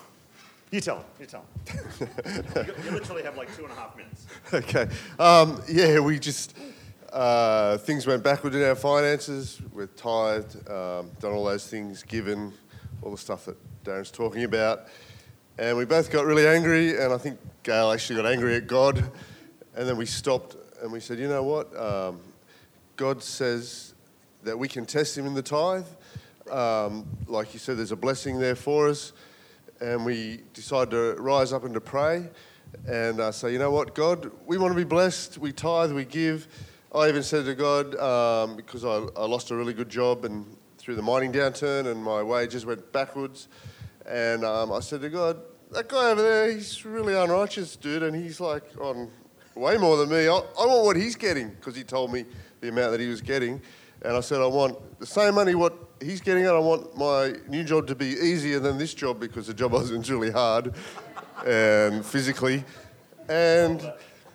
You 0.71 0.79
tell 0.79 0.97
him. 0.97 1.05
You 1.19 1.25
tell 1.25 1.45
him. 1.67 2.09
you, 2.55 2.73
you, 2.85 2.91
literally 2.91 3.23
have 3.23 3.37
like 3.37 3.55
two 3.55 3.63
and 3.63 3.73
a 3.73 3.75
half 3.75 3.95
minutes. 3.95 4.25
Okay. 4.53 4.87
Um, 5.19 5.61
yeah, 5.69 5.99
we 5.99 6.17
just. 6.17 6.57
Uh, 7.11 7.77
things 7.79 8.07
went 8.07 8.23
backwards 8.23 8.55
in 8.55 8.63
our 8.63 8.73
finances. 8.73 9.61
We're 9.73 9.87
tithed, 9.87 10.55
um, 10.69 11.11
done 11.19 11.33
all 11.33 11.43
those 11.43 11.67
things, 11.67 12.03
given 12.03 12.53
all 13.01 13.11
the 13.11 13.17
stuff 13.17 13.45
that 13.45 13.57
Darren's 13.83 14.11
talking 14.11 14.45
about. 14.45 14.83
And 15.57 15.77
we 15.77 15.83
both 15.83 16.09
got 16.09 16.25
really 16.25 16.47
angry, 16.47 16.97
and 16.97 17.11
I 17.11 17.17
think 17.17 17.37
Gail 17.63 17.91
actually 17.91 18.15
got 18.15 18.31
angry 18.31 18.55
at 18.55 18.65
God 18.65 19.11
and 19.75 19.87
then 19.87 19.97
we 19.97 20.05
stopped 20.05 20.55
and 20.81 20.91
we 20.91 20.99
said, 20.99 21.19
you 21.19 21.27
know 21.27 21.43
what? 21.43 21.75
Um, 21.77 22.19
God 22.95 23.23
says 23.23 23.93
that 24.43 24.57
we 24.57 24.67
can 24.67 24.85
test 24.85 25.17
Him 25.17 25.25
in 25.25 25.33
the 25.33 25.41
tithe. 25.41 25.85
Um, 26.49 27.05
like 27.27 27.53
you 27.53 27.59
said, 27.59 27.77
there's 27.77 27.91
a 27.91 27.95
blessing 27.95 28.39
there 28.39 28.55
for 28.55 28.89
us. 28.89 29.13
And 29.79 30.05
we 30.05 30.41
decided 30.53 30.91
to 30.91 31.15
rise 31.21 31.53
up 31.53 31.63
and 31.63 31.73
to 31.73 31.81
pray 31.81 32.29
and 32.87 33.19
uh, 33.19 33.31
say, 33.31 33.51
you 33.51 33.59
know 33.59 33.71
what, 33.71 33.95
God, 33.95 34.31
we 34.45 34.57
want 34.57 34.71
to 34.71 34.77
be 34.77 34.83
blessed. 34.83 35.37
We 35.37 35.51
tithe, 35.51 35.91
we 35.91 36.05
give. 36.05 36.47
I 36.93 37.07
even 37.07 37.23
said 37.23 37.45
to 37.45 37.55
God, 37.55 37.95
um, 37.95 38.55
because 38.55 38.83
I, 38.83 39.07
I 39.17 39.25
lost 39.25 39.51
a 39.51 39.55
really 39.55 39.73
good 39.73 39.89
job 39.89 40.25
and 40.25 40.45
through 40.77 40.95
the 40.95 41.01
mining 41.01 41.31
downturn 41.31 41.87
and 41.87 42.03
my 42.03 42.21
wages 42.21 42.65
went 42.65 42.91
backwards. 42.91 43.47
And 44.05 44.43
um, 44.43 44.71
I 44.71 44.79
said 44.79 45.01
to 45.01 45.09
God, 45.09 45.41
that 45.71 45.87
guy 45.87 46.11
over 46.11 46.21
there, 46.21 46.51
he's 46.51 46.83
really 46.85 47.13
unrighteous, 47.13 47.75
dude, 47.77 48.03
and 48.03 48.15
he's 48.15 48.39
like 48.41 48.63
on 48.79 49.09
way 49.55 49.77
more 49.77 49.97
than 49.97 50.09
me. 50.09 50.27
I, 50.27 50.35
I 50.35 50.65
want 50.65 50.85
what 50.85 50.95
he's 50.95 51.15
getting 51.15 51.49
because 51.49 51.75
he 51.75 51.83
told 51.83 52.11
me 52.11 52.25
the 52.61 52.69
amount 52.69 52.91
that 52.91 52.99
he 52.99 53.07
was 53.07 53.21
getting. 53.21 53.61
And 54.03 54.17
I 54.17 54.21
said, 54.21 54.41
I 54.41 54.47
want 54.47 54.99
the 54.99 55.05
same 55.05 55.35
money 55.35 55.53
what 55.53 55.77
he's 56.01 56.21
getting, 56.21 56.45
and 56.45 56.55
I 56.55 56.59
want 56.59 56.97
my 56.97 57.35
new 57.47 57.63
job 57.63 57.87
to 57.87 57.95
be 57.95 58.07
easier 58.07 58.59
than 58.59 58.77
this 58.77 58.93
job 58.93 59.19
because 59.19 59.47
the 59.47 59.53
job 59.53 59.73
wasn't 59.73 60.09
really 60.09 60.31
hard 60.31 60.73
and 61.45 62.05
physically. 62.05 62.63
And 63.29 63.91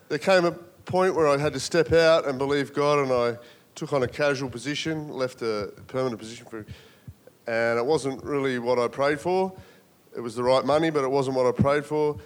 there 0.09 0.19
came 0.19 0.45
a 0.45 0.53
point 0.53 1.15
where 1.15 1.27
I 1.27 1.37
had 1.37 1.53
to 1.53 1.61
step 1.61 1.93
out 1.93 2.27
and 2.27 2.39
believe 2.39 2.73
God, 2.73 3.01
and 3.01 3.13
I 3.13 3.39
took 3.75 3.93
on 3.93 4.05
a 4.05 4.09
casual 4.09 4.49
position, 4.49 5.09
left 5.09 5.43
a 5.43 5.73
permanent 5.89 6.19
position 6.19 6.47
for, 6.47 6.65
and 7.47 7.79
it 7.79 7.85
wasn't 7.85 8.23
really 8.25 8.59
what 8.59 8.79
I 8.79 8.89
prayed 8.89 9.21
for. 9.21 9.53
It 10.17 10.21
was 10.21 10.35
the 10.35 10.43
right 10.43 10.65
money, 10.65 10.91
but 10.91 11.05
it 11.05 11.11
wasn't 11.11 11.37
what 11.37 11.47
I 11.47 11.53
prayed 11.53 11.85
for. 11.85 12.17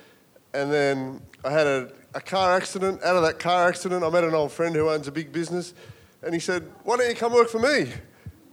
And 0.53 0.73
then 0.73 1.23
I 1.45 1.51
had 1.51 1.67
a 1.67 1.93
a 2.15 2.21
car 2.21 2.57
accident. 2.57 3.03
Out 3.03 3.17
of 3.17 3.23
that 3.23 3.39
car 3.39 3.69
accident, 3.69 4.05
I 4.05 4.11
met 4.11 4.25
an 4.25 4.35
old 4.35 4.53
friend 4.53 4.75
who 4.75 4.89
owns 4.89 5.09
a 5.09 5.13
big 5.13 5.33
business, 5.33 5.75
and 6.23 6.35
he 6.35 6.41
said, 6.41 6.71
Why 6.85 6.97
don't 6.97 7.09
you 7.09 7.15
come 7.15 7.33
work 7.33 7.49
for 7.49 7.59
me? 7.59 7.93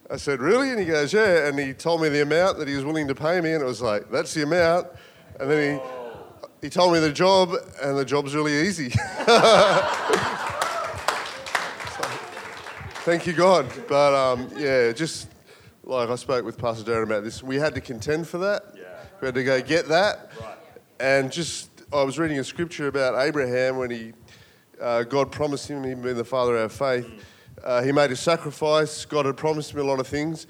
I 0.09 0.17
said, 0.17 0.39
Really? 0.39 0.69
And 0.69 0.79
he 0.79 0.85
goes, 0.85 1.13
Yeah. 1.13 1.47
And 1.47 1.57
he 1.59 1.73
told 1.73 2.01
me 2.01 2.09
the 2.09 2.21
amount 2.21 2.59
that 2.59 2.67
he 2.67 2.75
was 2.75 2.85
willing 2.85 3.07
to 3.07 3.15
pay 3.15 3.41
me, 3.41 3.53
and 3.53 3.61
it 3.61 3.65
was 3.65 3.81
like, 3.81 4.11
That's 4.11 4.33
the 4.33 4.43
amount. 4.43 4.87
And 5.39 5.49
then 5.49 5.79
he, 5.79 6.67
he 6.67 6.69
told 6.69 6.93
me 6.93 6.99
the 6.99 7.11
job, 7.11 7.53
and 7.81 7.97
the 7.97 8.05
job's 8.05 8.35
really 8.35 8.67
easy. 8.67 8.89
thank 13.03 13.27
you, 13.27 13.33
God. 13.33 13.67
But 13.87 14.13
um, 14.13 14.49
yeah, 14.57 14.91
just 14.91 15.29
like 15.83 16.09
I 16.09 16.15
spoke 16.15 16.45
with 16.45 16.57
Pastor 16.57 16.89
Darren 16.89 17.03
about 17.03 17.23
this, 17.23 17.41
we 17.41 17.55
had 17.55 17.73
to 17.75 17.81
contend 17.81 18.27
for 18.27 18.37
that. 18.39 18.63
Yeah. 18.75 18.83
We 19.21 19.25
had 19.25 19.35
to 19.35 19.43
go 19.43 19.61
get 19.61 19.87
that. 19.87 20.31
Right. 20.39 20.57
And 20.99 21.31
just 21.31 21.76
I 21.93 22.03
was 22.03 22.19
reading 22.19 22.37
a 22.37 22.43
scripture 22.43 22.87
about 22.87 23.15
Abraham 23.17 23.77
when 23.77 23.91
he, 23.91 24.11
uh, 24.81 25.03
God 25.03 25.31
promised 25.31 25.69
him, 25.69 25.85
he'd 25.85 26.03
be 26.03 26.11
the 26.11 26.25
father 26.25 26.57
of 26.57 26.63
our 26.63 26.69
faith. 26.69 27.25
Uh, 27.63 27.81
he 27.81 27.93
made 27.93 28.11
a 28.11 28.15
sacrifice. 28.15 29.05
God 29.05 29.25
had 29.25 29.37
promised 29.37 29.71
him 29.71 29.79
a 29.79 29.83
lot 29.83 30.01
of 30.01 30.05
things, 30.05 30.47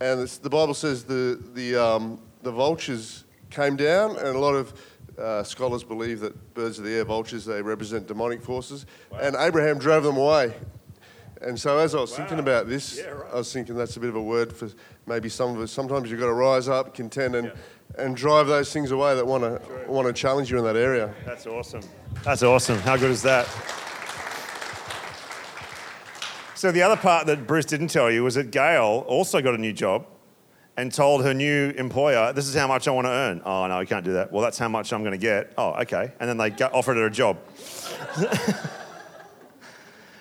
and 0.00 0.28
the 0.28 0.50
Bible 0.50 0.74
says 0.74 1.02
the 1.02 1.42
the 1.54 1.74
um, 1.74 2.20
the 2.42 2.52
vultures 2.52 3.24
came 3.48 3.76
down, 3.76 4.18
and 4.18 4.28
a 4.28 4.38
lot 4.38 4.52
of 4.52 4.74
uh, 5.18 5.42
scholars 5.42 5.82
believe 5.82 6.20
that 6.20 6.54
birds 6.54 6.78
of 6.78 6.84
the 6.84 6.92
air, 6.92 7.04
vultures, 7.04 7.46
they 7.46 7.62
represent 7.62 8.06
demonic 8.06 8.42
forces, 8.42 8.84
wow. 9.10 9.18
and 9.22 9.36
Abraham 9.36 9.78
drove 9.78 10.04
them 10.04 10.18
away. 10.18 10.54
And 11.40 11.58
so, 11.58 11.78
as 11.78 11.94
I 11.94 12.00
was 12.00 12.10
wow. 12.10 12.18
thinking 12.18 12.38
about 12.40 12.68
this, 12.68 12.98
yeah, 12.98 13.06
right. 13.06 13.32
I 13.32 13.36
was 13.36 13.50
thinking 13.52 13.74
that's 13.74 13.96
a 13.96 14.00
bit 14.00 14.10
of 14.10 14.16
a 14.16 14.22
word 14.22 14.52
for 14.52 14.70
maybe 15.06 15.30
some 15.30 15.56
of 15.56 15.60
us. 15.62 15.72
Sometimes 15.72 16.10
you've 16.10 16.20
got 16.20 16.26
to 16.26 16.34
rise 16.34 16.68
up, 16.68 16.92
contend, 16.92 17.36
and. 17.36 17.46
Yeah 17.48 17.54
and 17.98 18.16
drive 18.16 18.46
those 18.46 18.72
things 18.72 18.90
away 18.90 19.14
that 19.14 19.26
want 19.26 19.42
to 19.44 19.60
want 19.88 20.06
to 20.06 20.12
challenge 20.12 20.50
you 20.50 20.58
in 20.58 20.64
that 20.64 20.76
area. 20.76 21.12
That's 21.24 21.46
awesome. 21.46 21.82
That's 22.24 22.42
awesome. 22.42 22.78
How 22.78 22.96
good 22.96 23.10
is 23.10 23.22
that? 23.22 23.46
So 26.54 26.72
the 26.72 26.82
other 26.82 26.96
part 26.96 27.26
that 27.26 27.46
Bruce 27.46 27.66
didn't 27.66 27.88
tell 27.88 28.10
you 28.10 28.24
was 28.24 28.36
that 28.36 28.50
Gail 28.50 29.04
also 29.06 29.42
got 29.42 29.54
a 29.54 29.58
new 29.58 29.72
job 29.72 30.06
and 30.76 30.92
told 30.92 31.22
her 31.24 31.34
new 31.34 31.70
employer, 31.76 32.32
"This 32.32 32.48
is 32.48 32.54
how 32.54 32.66
much 32.66 32.88
I 32.88 32.90
want 32.90 33.06
to 33.06 33.12
earn." 33.12 33.42
Oh 33.44 33.66
no, 33.66 33.80
you 33.80 33.86
can't 33.86 34.04
do 34.04 34.14
that. 34.14 34.32
Well, 34.32 34.42
that's 34.42 34.58
how 34.58 34.68
much 34.68 34.92
I'm 34.92 35.02
going 35.02 35.12
to 35.12 35.18
get. 35.18 35.52
Oh, 35.58 35.72
okay. 35.82 36.12
And 36.20 36.28
then 36.28 36.36
they 36.36 36.50
offered 36.64 36.96
her 36.96 37.06
a 37.06 37.10
job. 37.10 37.38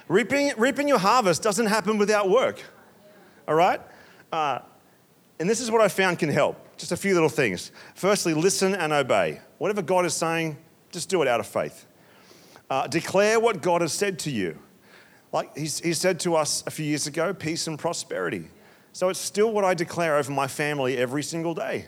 reaping, 0.07 0.51
reaping 0.57 0.87
your 0.87 0.99
harvest 0.99 1.41
doesn't 1.41 1.67
happen 1.67 1.97
without 1.97 2.29
work. 2.29 2.61
All 3.47 3.55
right. 3.55 3.81
Uh, 4.31 4.59
and 5.39 5.49
this 5.49 5.59
is 5.59 5.71
what 5.71 5.81
I 5.81 5.87
found 5.87 6.19
can 6.19 6.29
help. 6.29 6.72
Just 6.83 6.91
a 6.91 6.97
few 6.97 7.13
little 7.13 7.29
things. 7.29 7.71
Firstly, 7.95 8.33
listen 8.33 8.75
and 8.75 8.91
obey. 8.91 9.39
Whatever 9.57 9.81
God 9.81 10.05
is 10.05 10.13
saying, 10.13 10.57
just 10.91 11.07
do 11.07 11.21
it 11.21 11.29
out 11.29 11.39
of 11.39 11.47
faith. 11.47 11.85
Uh, 12.69 12.87
declare 12.87 13.39
what 13.39 13.61
God 13.61 13.79
has 13.79 13.93
said 13.93 14.19
to 14.19 14.29
you. 14.29 14.59
Like 15.31 15.55
he 15.55 15.65
said 15.65 16.19
to 16.19 16.35
us 16.35 16.61
a 16.67 16.71
few 16.71 16.83
years 16.85 17.07
ago 17.07 17.33
peace 17.33 17.67
and 17.67 17.79
prosperity. 17.79 18.49
So 18.91 19.07
it's 19.07 19.21
still 19.21 19.53
what 19.53 19.63
I 19.63 19.75
declare 19.75 20.17
over 20.17 20.33
my 20.33 20.47
family 20.47 20.97
every 20.97 21.23
single 21.23 21.53
day. 21.53 21.87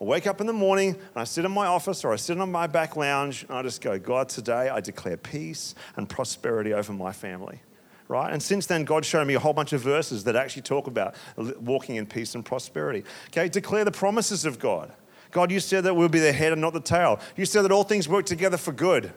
I 0.00 0.04
wake 0.04 0.28
up 0.28 0.40
in 0.40 0.46
the 0.46 0.52
morning 0.52 0.90
and 0.90 1.16
I 1.16 1.24
sit 1.24 1.44
in 1.44 1.50
my 1.50 1.66
office 1.66 2.04
or 2.04 2.12
I 2.12 2.16
sit 2.16 2.38
on 2.38 2.52
my 2.52 2.68
back 2.68 2.94
lounge 2.94 3.46
and 3.48 3.58
I 3.58 3.62
just 3.62 3.80
go, 3.80 3.98
God, 3.98 4.28
today 4.28 4.68
I 4.68 4.78
declare 4.78 5.16
peace 5.16 5.74
and 5.96 6.08
prosperity 6.08 6.72
over 6.72 6.92
my 6.92 7.10
family 7.10 7.62
right? 8.08 8.32
And 8.32 8.42
since 8.42 8.66
then, 8.66 8.84
God 8.84 9.04
showed 9.04 9.26
me 9.26 9.34
a 9.34 9.38
whole 9.38 9.52
bunch 9.52 9.72
of 9.72 9.80
verses 9.80 10.24
that 10.24 10.36
actually 10.36 10.62
talk 10.62 10.86
about 10.86 11.14
walking 11.60 11.96
in 11.96 12.06
peace 12.06 12.34
and 12.34 12.44
prosperity. 12.44 13.04
Okay, 13.28 13.48
declare 13.48 13.84
the 13.84 13.90
promises 13.90 14.44
of 14.44 14.58
God. 14.58 14.92
God, 15.30 15.50
you 15.50 15.60
said 15.60 15.84
that 15.84 15.94
we'll 15.94 16.08
be 16.08 16.20
the 16.20 16.32
head 16.32 16.52
and 16.52 16.60
not 16.60 16.72
the 16.72 16.80
tail. 16.80 17.20
You 17.36 17.44
said 17.44 17.62
that 17.62 17.72
all 17.72 17.84
things 17.84 18.08
work 18.08 18.26
together 18.26 18.56
for 18.56 18.72
good. 18.72 19.12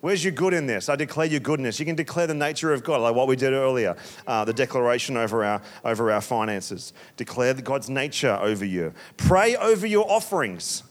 Where's 0.00 0.22
your 0.22 0.32
good 0.32 0.52
in 0.52 0.66
this? 0.66 0.90
I 0.90 0.96
declare 0.96 1.26
your 1.26 1.40
goodness. 1.40 1.80
You 1.80 1.86
can 1.86 1.96
declare 1.96 2.26
the 2.26 2.34
nature 2.34 2.74
of 2.74 2.84
God, 2.84 3.00
like 3.00 3.14
what 3.14 3.26
we 3.26 3.36
did 3.36 3.54
earlier, 3.54 3.96
uh, 4.26 4.44
the 4.44 4.52
declaration 4.52 5.16
over 5.16 5.42
our, 5.42 5.62
over 5.82 6.12
our 6.12 6.20
finances. 6.20 6.92
Declare 7.16 7.54
God's 7.54 7.88
nature 7.88 8.38
over 8.42 8.66
you. 8.66 8.92
Pray 9.16 9.56
over 9.56 9.86
your 9.86 10.08
offerings. 10.10 10.82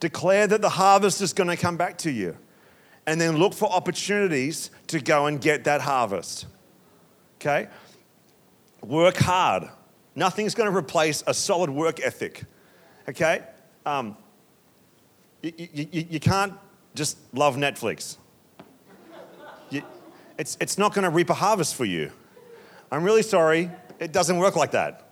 Declare 0.00 0.48
that 0.48 0.60
the 0.60 0.70
harvest 0.70 1.20
is 1.20 1.32
going 1.32 1.50
to 1.50 1.56
come 1.56 1.76
back 1.76 1.96
to 1.98 2.10
you 2.10 2.36
and 3.06 3.20
then 3.20 3.36
look 3.36 3.54
for 3.54 3.70
opportunities 3.70 4.70
to 4.88 5.00
go 5.00 5.26
and 5.26 5.40
get 5.40 5.64
that 5.64 5.80
harvest. 5.80 6.46
Okay? 7.40 7.68
Work 8.82 9.16
hard. 9.16 9.68
Nothing's 10.14 10.54
going 10.54 10.70
to 10.70 10.76
replace 10.76 11.22
a 11.26 11.34
solid 11.34 11.70
work 11.70 12.00
ethic. 12.00 12.44
Okay? 13.08 13.42
Um, 13.84 14.16
you, 15.42 15.52
you, 15.56 16.06
you, 16.10 16.20
can't 16.20 16.54
just 16.94 17.18
love 17.34 17.56
Netflix. 17.56 18.16
You, 19.70 19.82
it's, 20.38 20.56
it's 20.60 20.78
not 20.78 20.94
going 20.94 21.02
to 21.02 21.10
reap 21.10 21.30
a 21.30 21.34
harvest 21.34 21.74
for 21.74 21.84
you. 21.84 22.12
I'm 22.92 23.02
really 23.02 23.22
sorry. 23.22 23.70
It 23.98 24.12
doesn't 24.12 24.38
work 24.38 24.54
like 24.54 24.70
that. 24.72 25.11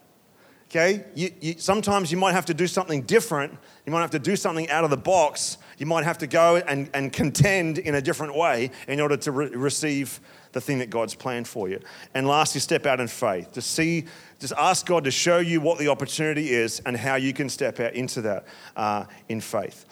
Okay? 0.70 1.04
You, 1.14 1.30
you, 1.40 1.54
sometimes 1.58 2.12
you 2.12 2.16
might 2.16 2.32
have 2.32 2.46
to 2.46 2.54
do 2.54 2.66
something 2.66 3.02
different. 3.02 3.58
You 3.84 3.92
might 3.92 4.02
have 4.02 4.12
to 4.12 4.18
do 4.20 4.36
something 4.36 4.70
out 4.70 4.84
of 4.84 4.90
the 4.90 4.96
box 4.96 5.58
you 5.80 5.86
might 5.86 6.04
have 6.04 6.18
to 6.18 6.26
go 6.26 6.56
and, 6.56 6.90
and 6.92 7.10
contend 7.10 7.78
in 7.78 7.94
a 7.94 8.02
different 8.02 8.36
way 8.36 8.70
in 8.86 9.00
order 9.00 9.16
to 9.16 9.32
re- 9.32 9.48
receive 9.48 10.20
the 10.52 10.60
thing 10.60 10.78
that 10.78 10.90
God's 10.90 11.14
planned 11.14 11.48
for 11.48 11.70
you. 11.70 11.80
And 12.12 12.28
lastly, 12.28 12.60
step 12.60 12.84
out 12.84 13.00
in 13.00 13.08
faith. 13.08 13.52
To 13.52 13.62
see, 13.62 14.04
just 14.38 14.52
ask 14.58 14.84
God 14.84 15.04
to 15.04 15.10
show 15.10 15.38
you 15.38 15.62
what 15.62 15.78
the 15.78 15.88
opportunity 15.88 16.50
is 16.50 16.80
and 16.84 16.98
how 16.98 17.14
you 17.14 17.32
can 17.32 17.48
step 17.48 17.80
out 17.80 17.94
into 17.94 18.20
that 18.20 18.44
uh, 18.76 19.06
in 19.30 19.40
faith. 19.40 19.86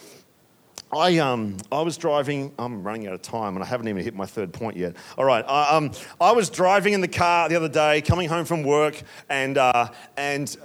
I, 0.93 1.18
um, 1.18 1.57
I 1.70 1.83
was 1.83 1.97
driving, 1.97 2.53
I'm 2.59 2.83
running 2.83 3.07
out 3.07 3.12
of 3.12 3.22
time 3.22 3.57
and 3.57 3.62
I 3.62 3.66
haven't 3.66 3.89
even 3.89 4.03
hit 4.03 4.14
my 4.14 4.26
third 4.26 4.53
point 4.53 4.76
yet. 4.76 4.97
All 5.18 5.24
right, 5.24 5.45
I, 5.47 5.76
um, 5.76 5.93
I 6.20 6.33
was 6.33 6.49
driving 6.49 6.95
in 6.95 7.01
the 7.01 7.09
car 7.09 7.49
the 7.49 7.57
other 7.57 7.68
day, 7.68 8.01
coming 8.01 8.29
home 8.29 8.45
from 8.45 8.62
work, 8.62 9.03
and, 9.29 9.59
uh, 9.59 9.91
and, 10.16 10.57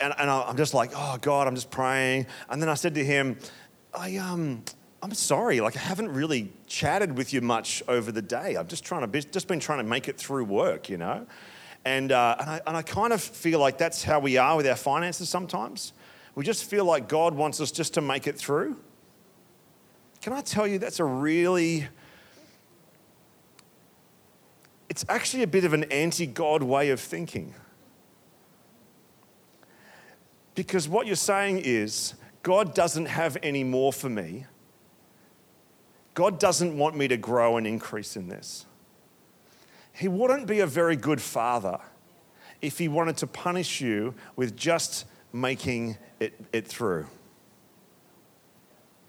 and, 0.00 0.14
and 0.18 0.30
I'm 0.30 0.56
just 0.56 0.74
like, 0.74 0.90
oh 0.94 1.18
God, 1.20 1.46
I'm 1.46 1.54
just 1.54 1.70
praying. 1.70 2.26
And 2.48 2.60
then 2.60 2.68
I 2.68 2.74
said 2.74 2.94
to 2.96 3.04
him, 3.04 3.38
I, 3.94 4.16
um, 4.16 4.64
I'm 5.00 5.14
sorry, 5.14 5.60
like 5.60 5.76
I 5.76 5.80
haven't 5.80 6.12
really 6.12 6.52
chatted 6.66 7.16
with 7.16 7.32
you 7.32 7.40
much 7.40 7.82
over 7.86 8.10
the 8.10 8.22
day. 8.22 8.56
I've 8.56 8.68
just, 8.68 8.84
trying 8.84 9.02
to 9.02 9.06
be, 9.06 9.20
just 9.20 9.46
been 9.46 9.60
trying 9.60 9.78
to 9.78 9.84
make 9.84 10.08
it 10.08 10.18
through 10.18 10.44
work, 10.44 10.88
you 10.88 10.96
know? 10.96 11.26
And, 11.84 12.10
uh, 12.10 12.36
and, 12.40 12.50
I, 12.50 12.60
and 12.66 12.76
I 12.76 12.82
kind 12.82 13.12
of 13.12 13.22
feel 13.22 13.60
like 13.60 13.78
that's 13.78 14.02
how 14.02 14.18
we 14.18 14.36
are 14.36 14.56
with 14.56 14.66
our 14.66 14.76
finances 14.76 15.28
sometimes. 15.28 15.92
We 16.34 16.44
just 16.44 16.64
feel 16.64 16.84
like 16.84 17.08
God 17.08 17.34
wants 17.34 17.60
us 17.60 17.70
just 17.70 17.94
to 17.94 18.00
make 18.00 18.26
it 18.26 18.36
through. 18.36 18.76
Can 20.20 20.32
I 20.32 20.40
tell 20.40 20.66
you 20.66 20.78
that's 20.78 21.00
a 21.00 21.04
really, 21.04 21.86
it's 24.88 25.04
actually 25.08 25.42
a 25.42 25.46
bit 25.46 25.64
of 25.64 25.72
an 25.72 25.84
anti 25.84 26.26
God 26.26 26.62
way 26.62 26.90
of 26.90 27.00
thinking. 27.00 27.54
Because 30.54 30.88
what 30.88 31.06
you're 31.06 31.14
saying 31.14 31.60
is, 31.64 32.14
God 32.42 32.74
doesn't 32.74 33.06
have 33.06 33.36
any 33.42 33.62
more 33.62 33.92
for 33.92 34.08
me. 34.08 34.46
God 36.14 36.40
doesn't 36.40 36.76
want 36.76 36.96
me 36.96 37.06
to 37.06 37.16
grow 37.16 37.58
and 37.58 37.66
increase 37.66 38.16
in 38.16 38.28
this. 38.28 38.66
He 39.92 40.08
wouldn't 40.08 40.46
be 40.46 40.60
a 40.60 40.66
very 40.66 40.96
good 40.96 41.20
father 41.20 41.78
if 42.60 42.78
he 42.78 42.88
wanted 42.88 43.16
to 43.18 43.26
punish 43.26 43.80
you 43.80 44.14
with 44.34 44.56
just 44.56 45.04
making 45.32 45.96
it, 46.18 46.34
it 46.52 46.66
through. 46.66 47.06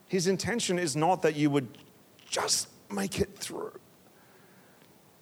His 0.09 0.27
intention 0.27 0.77
is 0.77 0.95
not 0.95 1.21
that 1.21 1.35
you 1.35 1.49
would 1.51 1.77
just 2.27 2.67
make 2.91 3.21
it 3.21 3.37
through. 3.37 3.79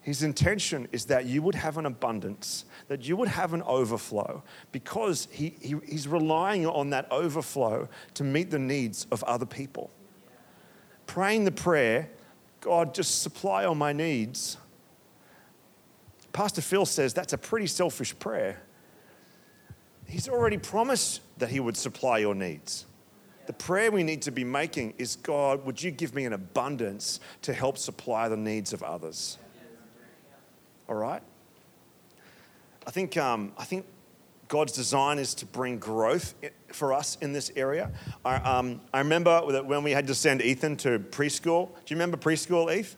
His 0.02 0.24
intention 0.24 0.88
is 0.94 1.06
that 1.06 1.26
you 1.26 1.42
would 1.42 1.56
have 1.56 1.78
an 1.78 1.86
abundance, 1.86 2.64
that 2.88 3.06
you 3.06 3.18
would 3.18 3.28
have 3.28 3.54
an 3.54 3.62
overflow, 3.64 4.42
because 4.72 5.28
he, 5.30 5.58
he, 5.60 5.76
he's 5.86 6.08
relying 6.08 6.66
on 6.66 6.92
that 6.92 7.12
overflow 7.12 7.90
to 8.14 8.24
meet 8.24 8.50
the 8.50 8.60
needs 8.60 9.06
of 9.12 9.22
other 9.26 9.46
people. 9.46 9.92
Praying 11.06 11.44
the 11.44 11.52
prayer, 11.52 12.10
God, 12.62 12.94
just 12.94 13.22
supply 13.22 13.66
all 13.66 13.76
my 13.76 13.92
needs. 13.92 14.56
Pastor 16.32 16.62
Phil 16.62 16.86
says 16.86 17.14
that's 17.14 17.34
a 17.34 17.38
pretty 17.38 17.68
selfish 17.68 18.18
prayer. 18.18 18.62
He's 20.06 20.30
already 20.30 20.58
promised 20.58 21.20
that 21.40 21.50
he 21.50 21.60
would 21.60 21.76
supply 21.76 22.20
your 22.20 22.34
needs. 22.34 22.86
The 23.48 23.54
prayer 23.54 23.91
we 23.91 24.04
need 24.04 24.22
to 24.24 24.32
be 24.32 24.43
making 24.43 24.93
is 24.98 25.16
God, 25.16 25.66
would 25.66 25.82
you 25.82 25.89
give 25.89 26.14
me 26.14 26.26
an 26.26 26.34
abundance 26.34 27.22
to 27.43 27.54
help 27.54 27.78
supply 27.78 28.28
the 28.28 28.38
needs 28.38 28.74
of 28.74 28.84
others? 28.84 29.38
All 30.89 30.95
right? 30.95 31.24
I 32.86 32.91
think, 32.91 33.16
um, 33.16 33.54
I 33.58 33.64
think 33.64 33.86
God's 34.50 34.74
design 34.74 35.18
is 35.18 35.34
to 35.36 35.45
bring 35.45 35.80
growth 35.80 36.36
for 36.74 36.93
us 36.93 37.18
in 37.22 37.32
this 37.32 37.50
area. 37.56 37.91
I, 38.26 38.36
um, 38.36 38.82
I 38.93 39.00
remember 39.00 39.52
that 39.54 39.66
when 39.66 39.82
we 39.82 39.91
had 39.91 40.08
to 40.08 40.16
send 40.16 40.41
Ethan 40.41 40.76
to 40.78 41.00
preschool. 41.00 41.68
Do 41.68 41.93
you 41.93 41.95
remember 41.95 42.18
preschool, 42.18 42.70
Eth? 42.70 42.98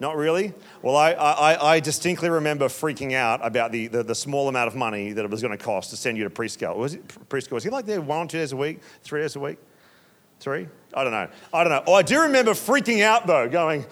Not 0.00 0.16
really? 0.16 0.54
Well, 0.80 0.94
I, 0.94 1.12
I, 1.12 1.74
I 1.74 1.80
distinctly 1.80 2.30
remember 2.30 2.66
freaking 2.66 3.14
out 3.14 3.44
about 3.44 3.72
the, 3.72 3.88
the, 3.88 4.04
the, 4.04 4.14
small 4.14 4.48
amount 4.48 4.68
of 4.68 4.76
money 4.76 5.12
that 5.12 5.24
it 5.24 5.30
was 5.30 5.42
going 5.42 5.56
to 5.56 5.62
cost 5.62 5.90
to 5.90 5.96
send 5.96 6.16
you 6.16 6.24
to 6.24 6.30
preschool. 6.30 6.76
Was 6.76 6.94
it 6.94 7.08
preschool? 7.28 7.52
Was 7.52 7.64
he 7.64 7.70
like 7.70 7.84
there 7.84 8.00
one 8.00 8.26
or 8.26 8.28
two 8.28 8.38
days 8.38 8.52
a 8.52 8.56
week, 8.56 8.80
three 9.02 9.22
days 9.22 9.34
a 9.34 9.40
week? 9.40 9.58
Three? 10.38 10.68
I 10.94 11.02
don't 11.02 11.12
know. 11.12 11.28
I 11.52 11.64
don't 11.64 11.72
know. 11.72 11.82
Oh, 11.88 11.94
I 11.94 12.02
do 12.02 12.20
remember 12.22 12.52
freaking 12.52 13.02
out 13.02 13.26
though, 13.26 13.48
going, 13.48 13.86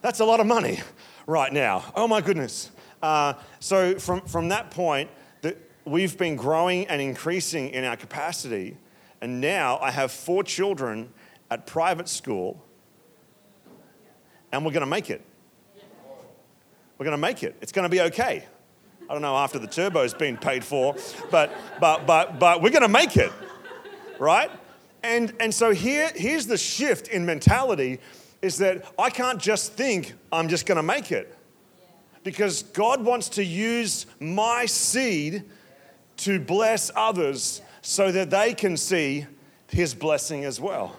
that's 0.00 0.20
a 0.20 0.24
lot 0.24 0.40
of 0.40 0.46
money 0.46 0.80
right 1.26 1.52
now. 1.52 1.84
Oh 1.94 2.08
my 2.08 2.22
goodness. 2.22 2.70
Uh, 3.02 3.34
so 3.60 3.98
from, 3.98 4.22
from 4.22 4.48
that 4.48 4.70
point, 4.70 5.10
the, 5.42 5.56
we've 5.84 6.16
been 6.16 6.36
growing 6.36 6.86
and 6.86 7.02
increasing 7.02 7.68
in 7.68 7.84
our 7.84 7.98
capacity. 7.98 8.78
And 9.20 9.42
now 9.42 9.78
I 9.82 9.90
have 9.90 10.10
four 10.10 10.42
children 10.42 11.12
at 11.50 11.66
private 11.66 12.08
school 12.08 12.63
and 14.54 14.64
we're 14.64 14.72
going 14.72 14.82
to 14.82 14.86
make 14.86 15.10
it. 15.10 15.20
We're 16.96 17.04
going 17.04 17.12
to 17.12 17.18
make 17.18 17.42
it. 17.42 17.56
It's 17.60 17.72
going 17.72 17.82
to 17.82 17.88
be 17.88 18.00
okay. 18.02 18.44
I 19.08 19.12
don't 19.12 19.22
know 19.22 19.36
after 19.36 19.58
the 19.58 19.66
turbo's 19.66 20.14
been 20.14 20.36
paid 20.36 20.64
for, 20.64 20.94
but, 21.30 21.52
but, 21.80 22.06
but, 22.06 22.38
but 22.38 22.62
we're 22.62 22.70
going 22.70 22.82
to 22.82 22.88
make 22.88 23.16
it, 23.16 23.32
right? 24.18 24.50
And, 25.02 25.34
and 25.40 25.52
so 25.52 25.72
here, 25.72 26.10
here's 26.14 26.46
the 26.46 26.56
shift 26.56 27.08
in 27.08 27.26
mentality 27.26 27.98
is 28.40 28.58
that 28.58 28.86
I 28.98 29.10
can't 29.10 29.40
just 29.40 29.72
think 29.72 30.14
I'm 30.32 30.48
just 30.48 30.66
going 30.66 30.76
to 30.76 30.82
make 30.82 31.10
it. 31.10 31.36
Because 32.22 32.62
God 32.62 33.04
wants 33.04 33.28
to 33.30 33.44
use 33.44 34.06
my 34.18 34.64
seed 34.64 35.44
to 36.18 36.40
bless 36.40 36.90
others 36.96 37.60
so 37.82 38.10
that 38.12 38.30
they 38.30 38.54
can 38.54 38.76
see 38.78 39.26
his 39.68 39.94
blessing 39.94 40.44
as 40.44 40.60
well. 40.60 40.96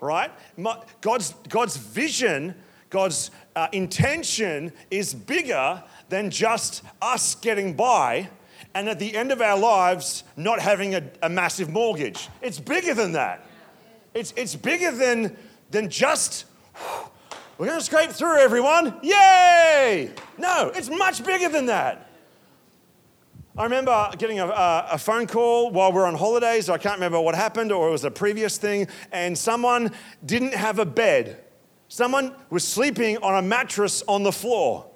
Right? 0.00 0.30
My, 0.56 0.82
God's, 1.00 1.34
God's 1.48 1.76
vision 1.76 2.54
God's 2.96 3.30
uh, 3.54 3.68
intention 3.72 4.72
is 4.90 5.12
bigger 5.12 5.84
than 6.08 6.30
just 6.30 6.82
us 7.02 7.34
getting 7.34 7.74
by 7.74 8.30
and 8.72 8.88
at 8.88 8.98
the 8.98 9.14
end 9.14 9.32
of 9.32 9.42
our 9.42 9.58
lives 9.58 10.24
not 10.34 10.60
having 10.60 10.94
a, 10.94 11.02
a 11.20 11.28
massive 11.28 11.68
mortgage. 11.68 12.30
It's 12.40 12.58
bigger 12.58 12.94
than 12.94 13.12
that. 13.12 13.44
It's, 14.14 14.32
it's 14.34 14.56
bigger 14.56 14.92
than, 14.92 15.36
than 15.70 15.90
just, 15.90 16.46
we're 17.58 17.66
going 17.66 17.78
to 17.78 17.84
scrape 17.84 18.12
through 18.12 18.38
everyone. 18.38 18.94
Yay! 19.02 20.10
No, 20.38 20.72
it's 20.74 20.88
much 20.88 21.22
bigger 21.22 21.50
than 21.50 21.66
that. 21.66 22.10
I 23.58 23.64
remember 23.64 24.10
getting 24.16 24.40
a, 24.40 24.46
a, 24.46 24.96
phone 24.96 25.26
call 25.26 25.70
while 25.70 25.92
we 25.92 25.98
are 25.98 26.06
on 26.06 26.14
holidays. 26.14 26.70
I 26.70 26.78
can't 26.78 26.96
remember 26.96 27.20
what 27.20 27.34
happened, 27.34 27.72
or 27.72 27.88
it 27.88 27.90
was 27.90 28.04
a 28.04 28.10
previous 28.10 28.56
thing, 28.56 28.88
and 29.12 29.36
someone 29.36 29.92
didn't 30.24 30.54
have 30.54 30.78
a 30.78 30.86
bed. 30.86 31.42
Someone 31.88 32.34
was 32.50 32.66
sleeping 32.66 33.18
on 33.18 33.36
a 33.36 33.46
mattress 33.46 34.02
on 34.08 34.22
the 34.22 34.32
floor. 34.32 34.86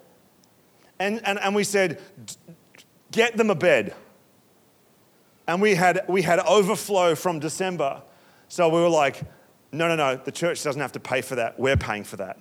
And, 0.99 1.21
and, 1.25 1.39
and 1.39 1.55
we 1.55 1.65
said, 1.65 2.01
get 3.11 3.37
them 3.37 3.51
a 3.51 3.55
bed. 3.55 3.95
And 5.47 5.61
we 5.63 5.75
had, 5.75 6.05
we 6.09 6.23
had 6.23 6.39
overflow 6.41 7.15
from 7.15 7.39
December. 7.39 8.03
So 8.49 8.69
we 8.69 8.81
were 8.81 8.89
like, 8.89 9.23
no, 9.73 9.89
no, 9.89 9.97
no, 9.97 10.17
the 10.17 10.33
church 10.33 10.63
doesn't 10.63 10.81
have 10.81 10.93
to 10.93 11.01
pay 11.01 11.23
for 11.23 11.37
that. 11.37 11.59
We're 11.59 11.77
paying 11.77 12.05
for 12.05 12.17
that. 12.17 12.39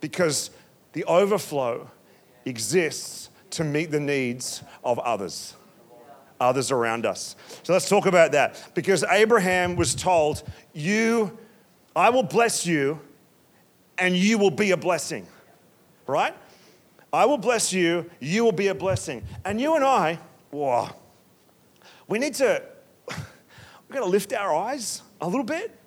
Because 0.00 0.50
the 0.92 1.04
overflow 1.04 1.90
exists 2.44 3.30
to 3.50 3.64
meet 3.64 3.90
the 3.90 4.00
needs 4.00 4.62
of 4.82 4.98
others, 4.98 5.54
others 6.40 6.70
around 6.70 7.06
us. 7.06 7.36
So 7.62 7.72
let's 7.72 7.88
talk 7.88 8.06
about 8.06 8.32
that. 8.32 8.72
Because 8.74 9.04
Abraham 9.04 9.76
was 9.76 9.94
told, 9.94 10.42
You 10.72 11.38
I 11.94 12.10
will 12.10 12.22
bless 12.22 12.66
you 12.66 13.00
and 13.98 14.16
you 14.16 14.38
will 14.38 14.50
be 14.50 14.70
a 14.70 14.76
blessing. 14.76 15.26
Right? 16.06 16.34
I 17.12 17.26
will 17.26 17.38
bless 17.38 17.72
you, 17.72 18.10
you 18.20 18.42
will 18.44 18.52
be 18.52 18.68
a 18.68 18.74
blessing. 18.74 19.22
And 19.44 19.60
you 19.60 19.76
and 19.76 19.84
I, 19.84 20.18
whoa, 20.50 20.88
we 22.08 22.18
need 22.18 22.34
to, 22.34 22.62
we've 23.08 23.16
got 23.90 24.00
to 24.00 24.06
lift 24.06 24.32
our 24.32 24.54
eyes 24.54 25.02
a 25.20 25.28
little 25.28 25.44
bit 25.44 25.78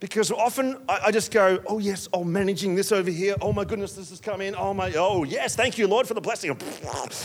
because 0.00 0.30
often 0.30 0.78
I, 0.88 1.12
just 1.12 1.30
go, 1.30 1.62
oh 1.66 1.78
yes, 1.78 2.08
oh 2.14 2.24
managing 2.24 2.74
this 2.74 2.90
over 2.90 3.10
here. 3.10 3.34
Oh 3.42 3.52
my 3.52 3.64
goodness, 3.64 3.92
this 3.92 4.08
has 4.08 4.18
come 4.18 4.40
in. 4.40 4.54
Oh 4.56 4.72
my, 4.72 4.92
oh 4.94 5.24
yes, 5.24 5.54
thank 5.54 5.76
you, 5.76 5.86
Lord, 5.86 6.08
for 6.08 6.14
the 6.14 6.20
blessing. 6.20 6.40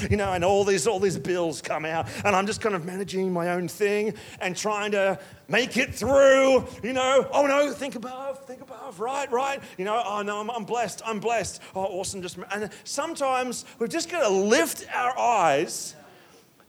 You 0.09 0.17
know, 0.17 0.34
and 0.34 0.43
all 0.43 0.65
these 0.65 0.88
all 0.88 0.99
these 0.99 1.17
bills 1.17 1.61
come 1.61 1.86
out, 1.86 2.07
and 2.26 2.36
I'm 2.36 2.45
just 2.45 2.59
kind 2.59 2.76
of 2.76 2.86
managing 2.86 3.32
my 3.32 3.51
own 3.51 3.67
thing 3.67 4.13
and 4.41 4.55
trying 4.55 4.91
to 4.91 5.17
make 5.47 5.78
it 5.78 5.95
through. 5.95 6.65
You 6.84 6.93
know, 6.93 7.28
oh 7.32 7.47
no, 7.47 7.71
think 7.71 7.95
above, 7.95 8.43
think 8.45 8.61
above, 8.61 8.99
right, 8.99 9.32
right. 9.32 9.61
You 9.78 9.86
know, 9.86 10.01
oh 10.05 10.21
no, 10.21 10.41
I'm, 10.41 10.51
I'm 10.51 10.65
blessed, 10.65 11.01
I'm 11.05 11.19
blessed. 11.19 11.61
Oh 11.76 11.86
awesome, 11.86 12.21
just 12.21 12.38
and 12.53 12.69
sometimes 12.84 13.65
we've 13.80 13.89
just 13.89 14.09
got 14.09 14.28
to 14.28 14.30
lift 14.30 14.86
our 14.93 15.17
eyes 15.17 15.95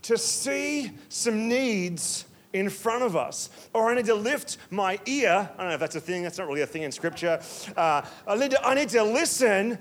to 0.03 0.17
see 0.17 0.93
some 1.09 1.49
needs 1.49 2.27
in 2.59 2.71
front 2.71 3.03
of 3.03 3.17
us. 3.17 3.51
Or 3.73 3.91
I 3.91 3.95
need 3.95 4.07
to 4.07 4.15
lift 4.15 4.59
my 4.71 4.99
ear. 5.07 5.51
I 5.55 5.59
don't 5.59 5.69
know 5.69 5.75
if 5.75 5.81
that's 5.81 5.97
a 5.97 6.01
thing, 6.01 6.23
that's 6.23 6.39
not 6.39 6.49
really 6.49 6.63
a 6.63 6.67
thing 6.67 6.83
in 6.83 6.93
Scripture. 6.93 7.41
Uh, 7.77 8.03
I, 8.27 8.37
need 8.37 8.53
to, 8.53 8.67
I 8.67 8.75
need 8.75 8.89
to 8.91 9.03
listen 9.03 9.79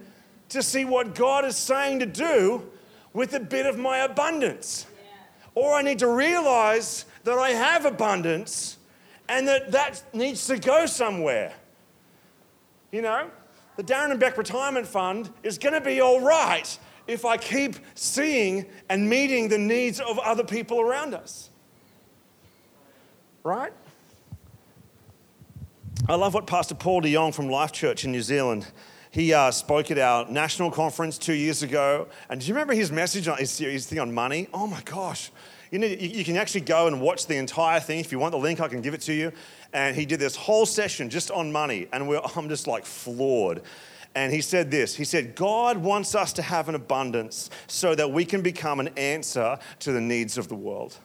to 0.49 0.61
see 0.61 0.85
what 0.85 1.15
God 1.15 1.45
is 1.45 1.55
saying 1.55 1.99
to 1.99 2.05
do 2.05 2.69
with 3.13 3.33
a 3.33 3.39
bit 3.39 3.65
of 3.65 3.77
my 3.77 3.99
abundance. 3.99 4.85
Or 5.55 5.73
I 5.73 5.81
need 5.81 5.99
to 5.99 6.07
realize 6.07 7.05
that 7.23 7.37
I 7.37 7.51
have 7.51 7.85
abundance 7.85 8.77
and 9.29 9.47
that 9.47 9.71
that 9.71 10.03
needs 10.13 10.45
to 10.47 10.57
go 10.57 10.85
somewhere. 10.85 11.53
You 12.91 13.01
know, 13.01 13.31
the 13.77 13.83
Darren 13.83 14.11
and 14.11 14.19
Beck 14.19 14.37
Retirement 14.37 14.85
Fund 14.85 15.29
is 15.43 15.57
going 15.57 15.73
to 15.73 15.81
be 15.81 16.01
all 16.01 16.19
right 16.19 16.77
if 17.07 17.23
I 17.23 17.37
keep 17.37 17.75
seeing 17.95 18.65
and 18.89 19.09
meeting 19.09 19.47
the 19.47 19.57
needs 19.57 19.99
of 19.99 20.19
other 20.19 20.43
people 20.43 20.81
around 20.81 21.13
us 21.13 21.49
right? 23.45 23.71
I 26.09 26.15
love 26.15 26.33
what 26.33 26.47
Pastor 26.47 26.73
Paul 26.73 27.01
de 27.01 27.13
Jong 27.13 27.31
from 27.31 27.47
Life 27.47 27.71
Church 27.71 28.03
in 28.03 28.11
New 28.11 28.23
Zealand. 28.23 28.67
He 29.11 29.33
uh, 29.33 29.51
spoke 29.51 29.91
at 29.91 29.99
our 29.99 30.29
national 30.29 30.71
conference 30.71 31.17
two 31.19 31.33
years 31.33 31.61
ago. 31.61 32.07
And 32.27 32.41
do 32.41 32.47
you 32.47 32.53
remember 32.53 32.73
his 32.73 32.91
message 32.91 33.27
on 33.27 33.37
his, 33.37 33.85
thing 33.85 33.99
on 33.99 34.13
money? 34.13 34.49
Oh 34.53 34.67
my 34.67 34.81
gosh. 34.81 35.31
You, 35.71 35.79
need, 35.79 36.01
you, 36.01 36.09
you 36.09 36.25
can 36.25 36.37
actually 36.37 36.61
go 36.61 36.87
and 36.87 36.99
watch 36.99 37.27
the 37.27 37.37
entire 37.37 37.79
thing. 37.79 37.99
If 37.99 38.11
you 38.11 38.17
want 38.19 38.31
the 38.31 38.39
link, 38.39 38.59
I 38.59 38.67
can 38.67 38.81
give 38.81 38.95
it 38.95 39.01
to 39.01 39.13
you. 39.13 39.31
And 39.73 39.95
he 39.95 40.05
did 40.05 40.19
this 40.19 40.35
whole 40.35 40.65
session 40.65 41.09
just 41.09 41.29
on 41.29 41.51
money. 41.51 41.87
And 41.93 42.11
I'm 42.35 42.49
just 42.49 42.65
like 42.65 42.83
floored. 42.83 43.61
And 44.15 44.33
he 44.33 44.41
said 44.41 44.71
this 44.71 44.95
He 44.95 45.05
said, 45.05 45.35
God 45.35 45.77
wants 45.77 46.15
us 46.15 46.33
to 46.33 46.41
have 46.41 46.67
an 46.67 46.75
abundance 46.75 47.51
so 47.67 47.93
that 47.93 48.11
we 48.11 48.25
can 48.25 48.41
become 48.41 48.79
an 48.79 48.89
answer 48.97 49.59
to 49.79 49.91
the 49.91 50.01
needs 50.01 50.39
of 50.39 50.47
the 50.47 50.55
world. 50.55 50.97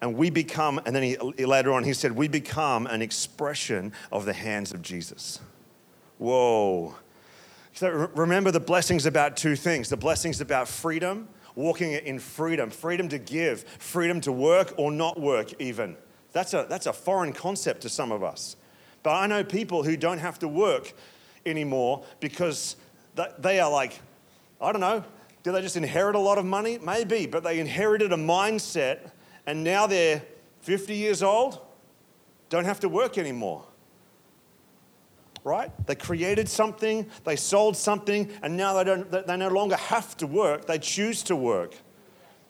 And 0.00 0.14
we 0.14 0.30
become, 0.30 0.80
and 0.86 0.94
then 0.94 1.02
he, 1.02 1.16
later 1.44 1.72
on, 1.72 1.82
he 1.82 1.92
said, 1.92 2.12
we 2.12 2.28
become 2.28 2.86
an 2.86 3.02
expression 3.02 3.92
of 4.12 4.24
the 4.24 4.32
hands 4.32 4.72
of 4.72 4.80
Jesus. 4.80 5.40
Whoa. 6.18 6.94
So 7.72 7.88
remember 8.14 8.50
the 8.50 8.60
blessings 8.60 9.06
about 9.06 9.36
two 9.36 9.56
things 9.56 9.88
the 9.88 9.96
blessings 9.96 10.40
about 10.40 10.68
freedom, 10.68 11.28
walking 11.54 11.92
in 11.92 12.18
freedom, 12.18 12.70
freedom 12.70 13.08
to 13.08 13.18
give, 13.18 13.62
freedom 13.78 14.20
to 14.22 14.32
work 14.32 14.74
or 14.76 14.90
not 14.90 15.20
work, 15.20 15.60
even. 15.60 15.96
That's 16.32 16.54
a, 16.54 16.66
that's 16.68 16.86
a 16.86 16.92
foreign 16.92 17.32
concept 17.32 17.82
to 17.82 17.88
some 17.88 18.12
of 18.12 18.22
us. 18.22 18.56
But 19.02 19.14
I 19.14 19.26
know 19.26 19.42
people 19.42 19.82
who 19.82 19.96
don't 19.96 20.18
have 20.18 20.38
to 20.40 20.48
work 20.48 20.92
anymore 21.46 22.04
because 22.20 22.76
they 23.38 23.58
are 23.58 23.70
like, 23.70 24.00
I 24.60 24.72
don't 24.72 24.80
know, 24.80 25.04
did 25.42 25.52
they 25.52 25.62
just 25.62 25.76
inherit 25.76 26.14
a 26.14 26.18
lot 26.18 26.38
of 26.38 26.44
money? 26.44 26.78
Maybe, 26.78 27.26
but 27.26 27.42
they 27.42 27.58
inherited 27.58 28.12
a 28.12 28.16
mindset 28.16 29.12
and 29.48 29.64
now 29.64 29.86
they're 29.86 30.22
50 30.60 30.94
years 30.94 31.22
old, 31.22 31.58
don't 32.50 32.66
have 32.66 32.80
to 32.80 32.88
work 32.90 33.16
anymore. 33.16 33.64
Right? 35.42 35.72
They 35.86 35.94
created 35.94 36.50
something, 36.50 37.08
they 37.24 37.36
sold 37.36 37.74
something, 37.74 38.30
and 38.42 38.58
now 38.58 38.74
they, 38.74 38.84
don't, 38.84 39.10
they 39.26 39.36
no 39.38 39.48
longer 39.48 39.76
have 39.76 40.14
to 40.18 40.26
work, 40.26 40.66
they 40.66 40.78
choose 40.78 41.22
to 41.24 41.34
work. 41.34 41.74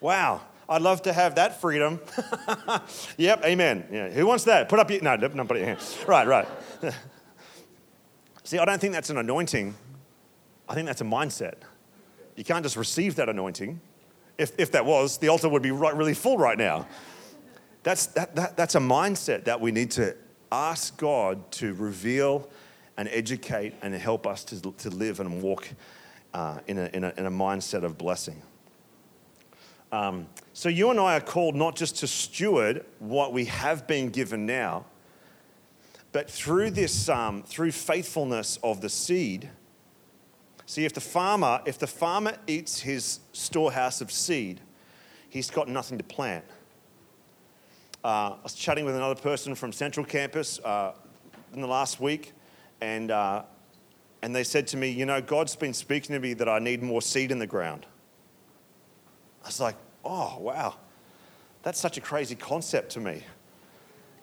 Wow. 0.00 0.40
I'd 0.68 0.82
love 0.82 1.02
to 1.02 1.12
have 1.12 1.36
that 1.36 1.60
freedom. 1.60 2.00
yep, 3.16 3.44
amen. 3.44 3.86
Yeah. 3.92 4.08
Who 4.10 4.26
wants 4.26 4.42
that? 4.44 4.68
Put 4.68 4.80
up 4.80 4.90
your 4.90 5.00
no, 5.00 5.14
no, 5.14 5.44
put 5.44 5.56
your 5.56 5.66
hand. 5.66 5.78
Right, 6.06 6.26
right. 6.26 6.48
See, 8.42 8.58
I 8.58 8.64
don't 8.64 8.80
think 8.80 8.92
that's 8.92 9.10
an 9.10 9.18
anointing. 9.18 9.72
I 10.68 10.74
think 10.74 10.86
that's 10.86 11.00
a 11.00 11.04
mindset. 11.04 11.58
You 12.34 12.42
can't 12.42 12.64
just 12.64 12.76
receive 12.76 13.14
that 13.14 13.28
anointing. 13.28 13.80
If, 14.38 14.52
if 14.56 14.70
that 14.72 14.86
was, 14.86 15.18
the 15.18 15.28
altar 15.28 15.48
would 15.48 15.62
be 15.62 15.72
right, 15.72 15.94
really 15.94 16.14
full 16.14 16.38
right 16.38 16.56
now. 16.56 16.86
That's, 17.82 18.06
that, 18.06 18.36
that, 18.36 18.56
that's 18.56 18.76
a 18.76 18.80
mindset 18.80 19.44
that 19.44 19.60
we 19.60 19.72
need 19.72 19.90
to 19.92 20.16
ask 20.52 20.96
God 20.96 21.50
to 21.52 21.74
reveal 21.74 22.48
and 22.96 23.08
educate 23.08 23.74
and 23.82 23.94
help 23.94 24.26
us 24.26 24.44
to, 24.44 24.72
to 24.72 24.90
live 24.90 25.20
and 25.20 25.42
walk 25.42 25.68
uh, 26.34 26.58
in, 26.66 26.78
a, 26.78 26.86
in, 26.92 27.04
a, 27.04 27.12
in 27.16 27.26
a 27.26 27.30
mindset 27.30 27.82
of 27.82 27.98
blessing. 27.98 28.40
Um, 29.90 30.28
so, 30.52 30.68
you 30.68 30.90
and 30.90 31.00
I 31.00 31.16
are 31.16 31.20
called 31.20 31.54
not 31.54 31.74
just 31.74 31.96
to 31.98 32.06
steward 32.06 32.84
what 32.98 33.32
we 33.32 33.46
have 33.46 33.86
been 33.86 34.10
given 34.10 34.44
now, 34.44 34.84
but 36.12 36.30
through 36.30 36.70
this, 36.70 37.08
um, 37.08 37.42
through 37.42 37.72
faithfulness 37.72 38.58
of 38.62 38.80
the 38.80 38.88
seed, 38.88 39.48
see 40.68 40.84
if 40.84 40.92
the 40.92 41.00
farmer, 41.00 41.62
if 41.64 41.78
the 41.78 41.86
farmer 41.86 42.34
eats 42.46 42.80
his 42.80 43.20
storehouse 43.32 44.02
of 44.02 44.12
seed, 44.12 44.60
he's 45.30 45.50
got 45.50 45.66
nothing 45.66 45.96
to 45.96 46.04
plant. 46.04 46.44
Uh, 48.04 48.34
I 48.34 48.36
was 48.42 48.52
chatting 48.52 48.84
with 48.84 48.94
another 48.94 49.18
person 49.18 49.54
from 49.54 49.72
Central 49.72 50.04
Campus 50.04 50.58
uh, 50.60 50.92
in 51.54 51.62
the 51.62 51.66
last 51.66 52.00
week, 52.00 52.34
and, 52.82 53.10
uh, 53.10 53.44
and 54.20 54.36
they 54.36 54.44
said 54.44 54.66
to 54.68 54.76
me, 54.76 54.90
You 54.90 55.06
know, 55.06 55.22
God's 55.22 55.56
been 55.56 55.72
speaking 55.72 56.14
to 56.14 56.20
me 56.20 56.34
that 56.34 56.50
I 56.50 56.58
need 56.58 56.82
more 56.82 57.00
seed 57.00 57.32
in 57.32 57.38
the 57.38 57.46
ground. 57.46 57.86
I 59.42 59.48
was 59.48 59.60
like, 59.60 59.76
Oh, 60.04 60.36
wow. 60.38 60.76
That's 61.62 61.80
such 61.80 61.96
a 61.96 62.00
crazy 62.02 62.34
concept 62.34 62.92
to 62.92 63.00
me 63.00 63.24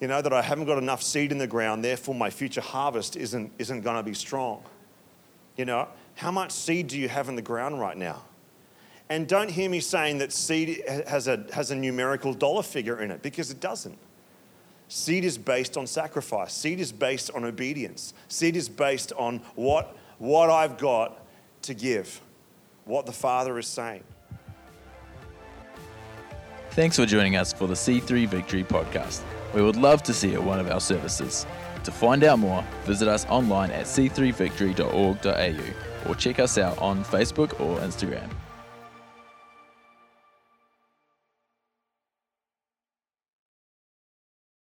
you 0.01 0.07
know, 0.07 0.21
that 0.21 0.33
I 0.33 0.41
haven't 0.41 0.65
got 0.65 0.77
enough 0.77 1.01
seed 1.01 1.31
in 1.31 1.37
the 1.37 1.47
ground, 1.47 1.83
therefore 1.83 2.13
my 2.13 2.29
future 2.29 2.61
harvest 2.61 3.15
isn't, 3.15 3.51
isn't 3.57 3.81
going 3.81 3.95
to 3.95 4.03
be 4.03 4.13
strong. 4.13 4.61
You 5.55 5.63
know, 5.63 5.87
how 6.15 6.31
much 6.31 6.51
seed 6.51 6.87
do 6.87 6.97
you 6.97 7.09
have 7.09 7.29
in 7.29 7.35
the 7.35 7.41
ground 7.41 7.79
right 7.79 7.97
now? 7.97 8.23
And 9.09 9.27
don't 9.27 9.51
hear 9.51 9.69
me 9.69 9.81
saying 9.81 10.17
that 10.17 10.31
seed 10.31 10.83
has 11.07 11.27
a, 11.27 11.45
has 11.53 11.71
a 11.71 11.75
numerical 11.75 12.33
dollar 12.33 12.63
figure 12.63 13.01
in 13.01 13.11
it, 13.11 13.21
because 13.21 13.51
it 13.51 13.59
doesn't. 13.59 13.97
Seed 14.87 15.25
is 15.25 15.37
based 15.37 15.77
on 15.77 15.87
sacrifice, 15.87 16.53
seed 16.53 16.79
is 16.79 16.91
based 16.91 17.31
on 17.31 17.43
obedience, 17.43 18.13
seed 18.27 18.55
is 18.55 18.69
based 18.69 19.11
on 19.17 19.39
what, 19.55 19.95
what 20.17 20.49
I've 20.49 20.77
got 20.77 21.23
to 21.63 21.73
give, 21.73 22.21
what 22.85 23.05
the 23.05 23.11
Father 23.11 23.57
is 23.59 23.67
saying. 23.67 24.03
Thanks 26.71 26.97
for 26.97 27.05
joining 27.05 27.35
us 27.35 27.53
for 27.53 27.67
the 27.67 27.73
C3 27.73 28.27
Victory 28.27 28.63
podcast. 28.63 29.21
We 29.53 29.61
would 29.61 29.75
love 29.75 30.03
to 30.03 30.13
see 30.13 30.31
you 30.31 30.35
at 30.35 30.43
one 30.43 30.59
of 30.59 30.69
our 30.69 30.81
services. 30.81 31.45
To 31.83 31.91
find 31.91 32.23
out 32.23 32.39
more, 32.39 32.63
visit 32.85 33.07
us 33.07 33.25
online 33.27 33.71
at 33.71 33.85
c3victory.org.au 33.85 35.94
or 36.07 36.15
check 36.15 36.39
us 36.39 36.57
out 36.57 36.77
on 36.79 37.03
Facebook 37.03 37.59
or 37.59 37.79
Instagram. 37.79 38.29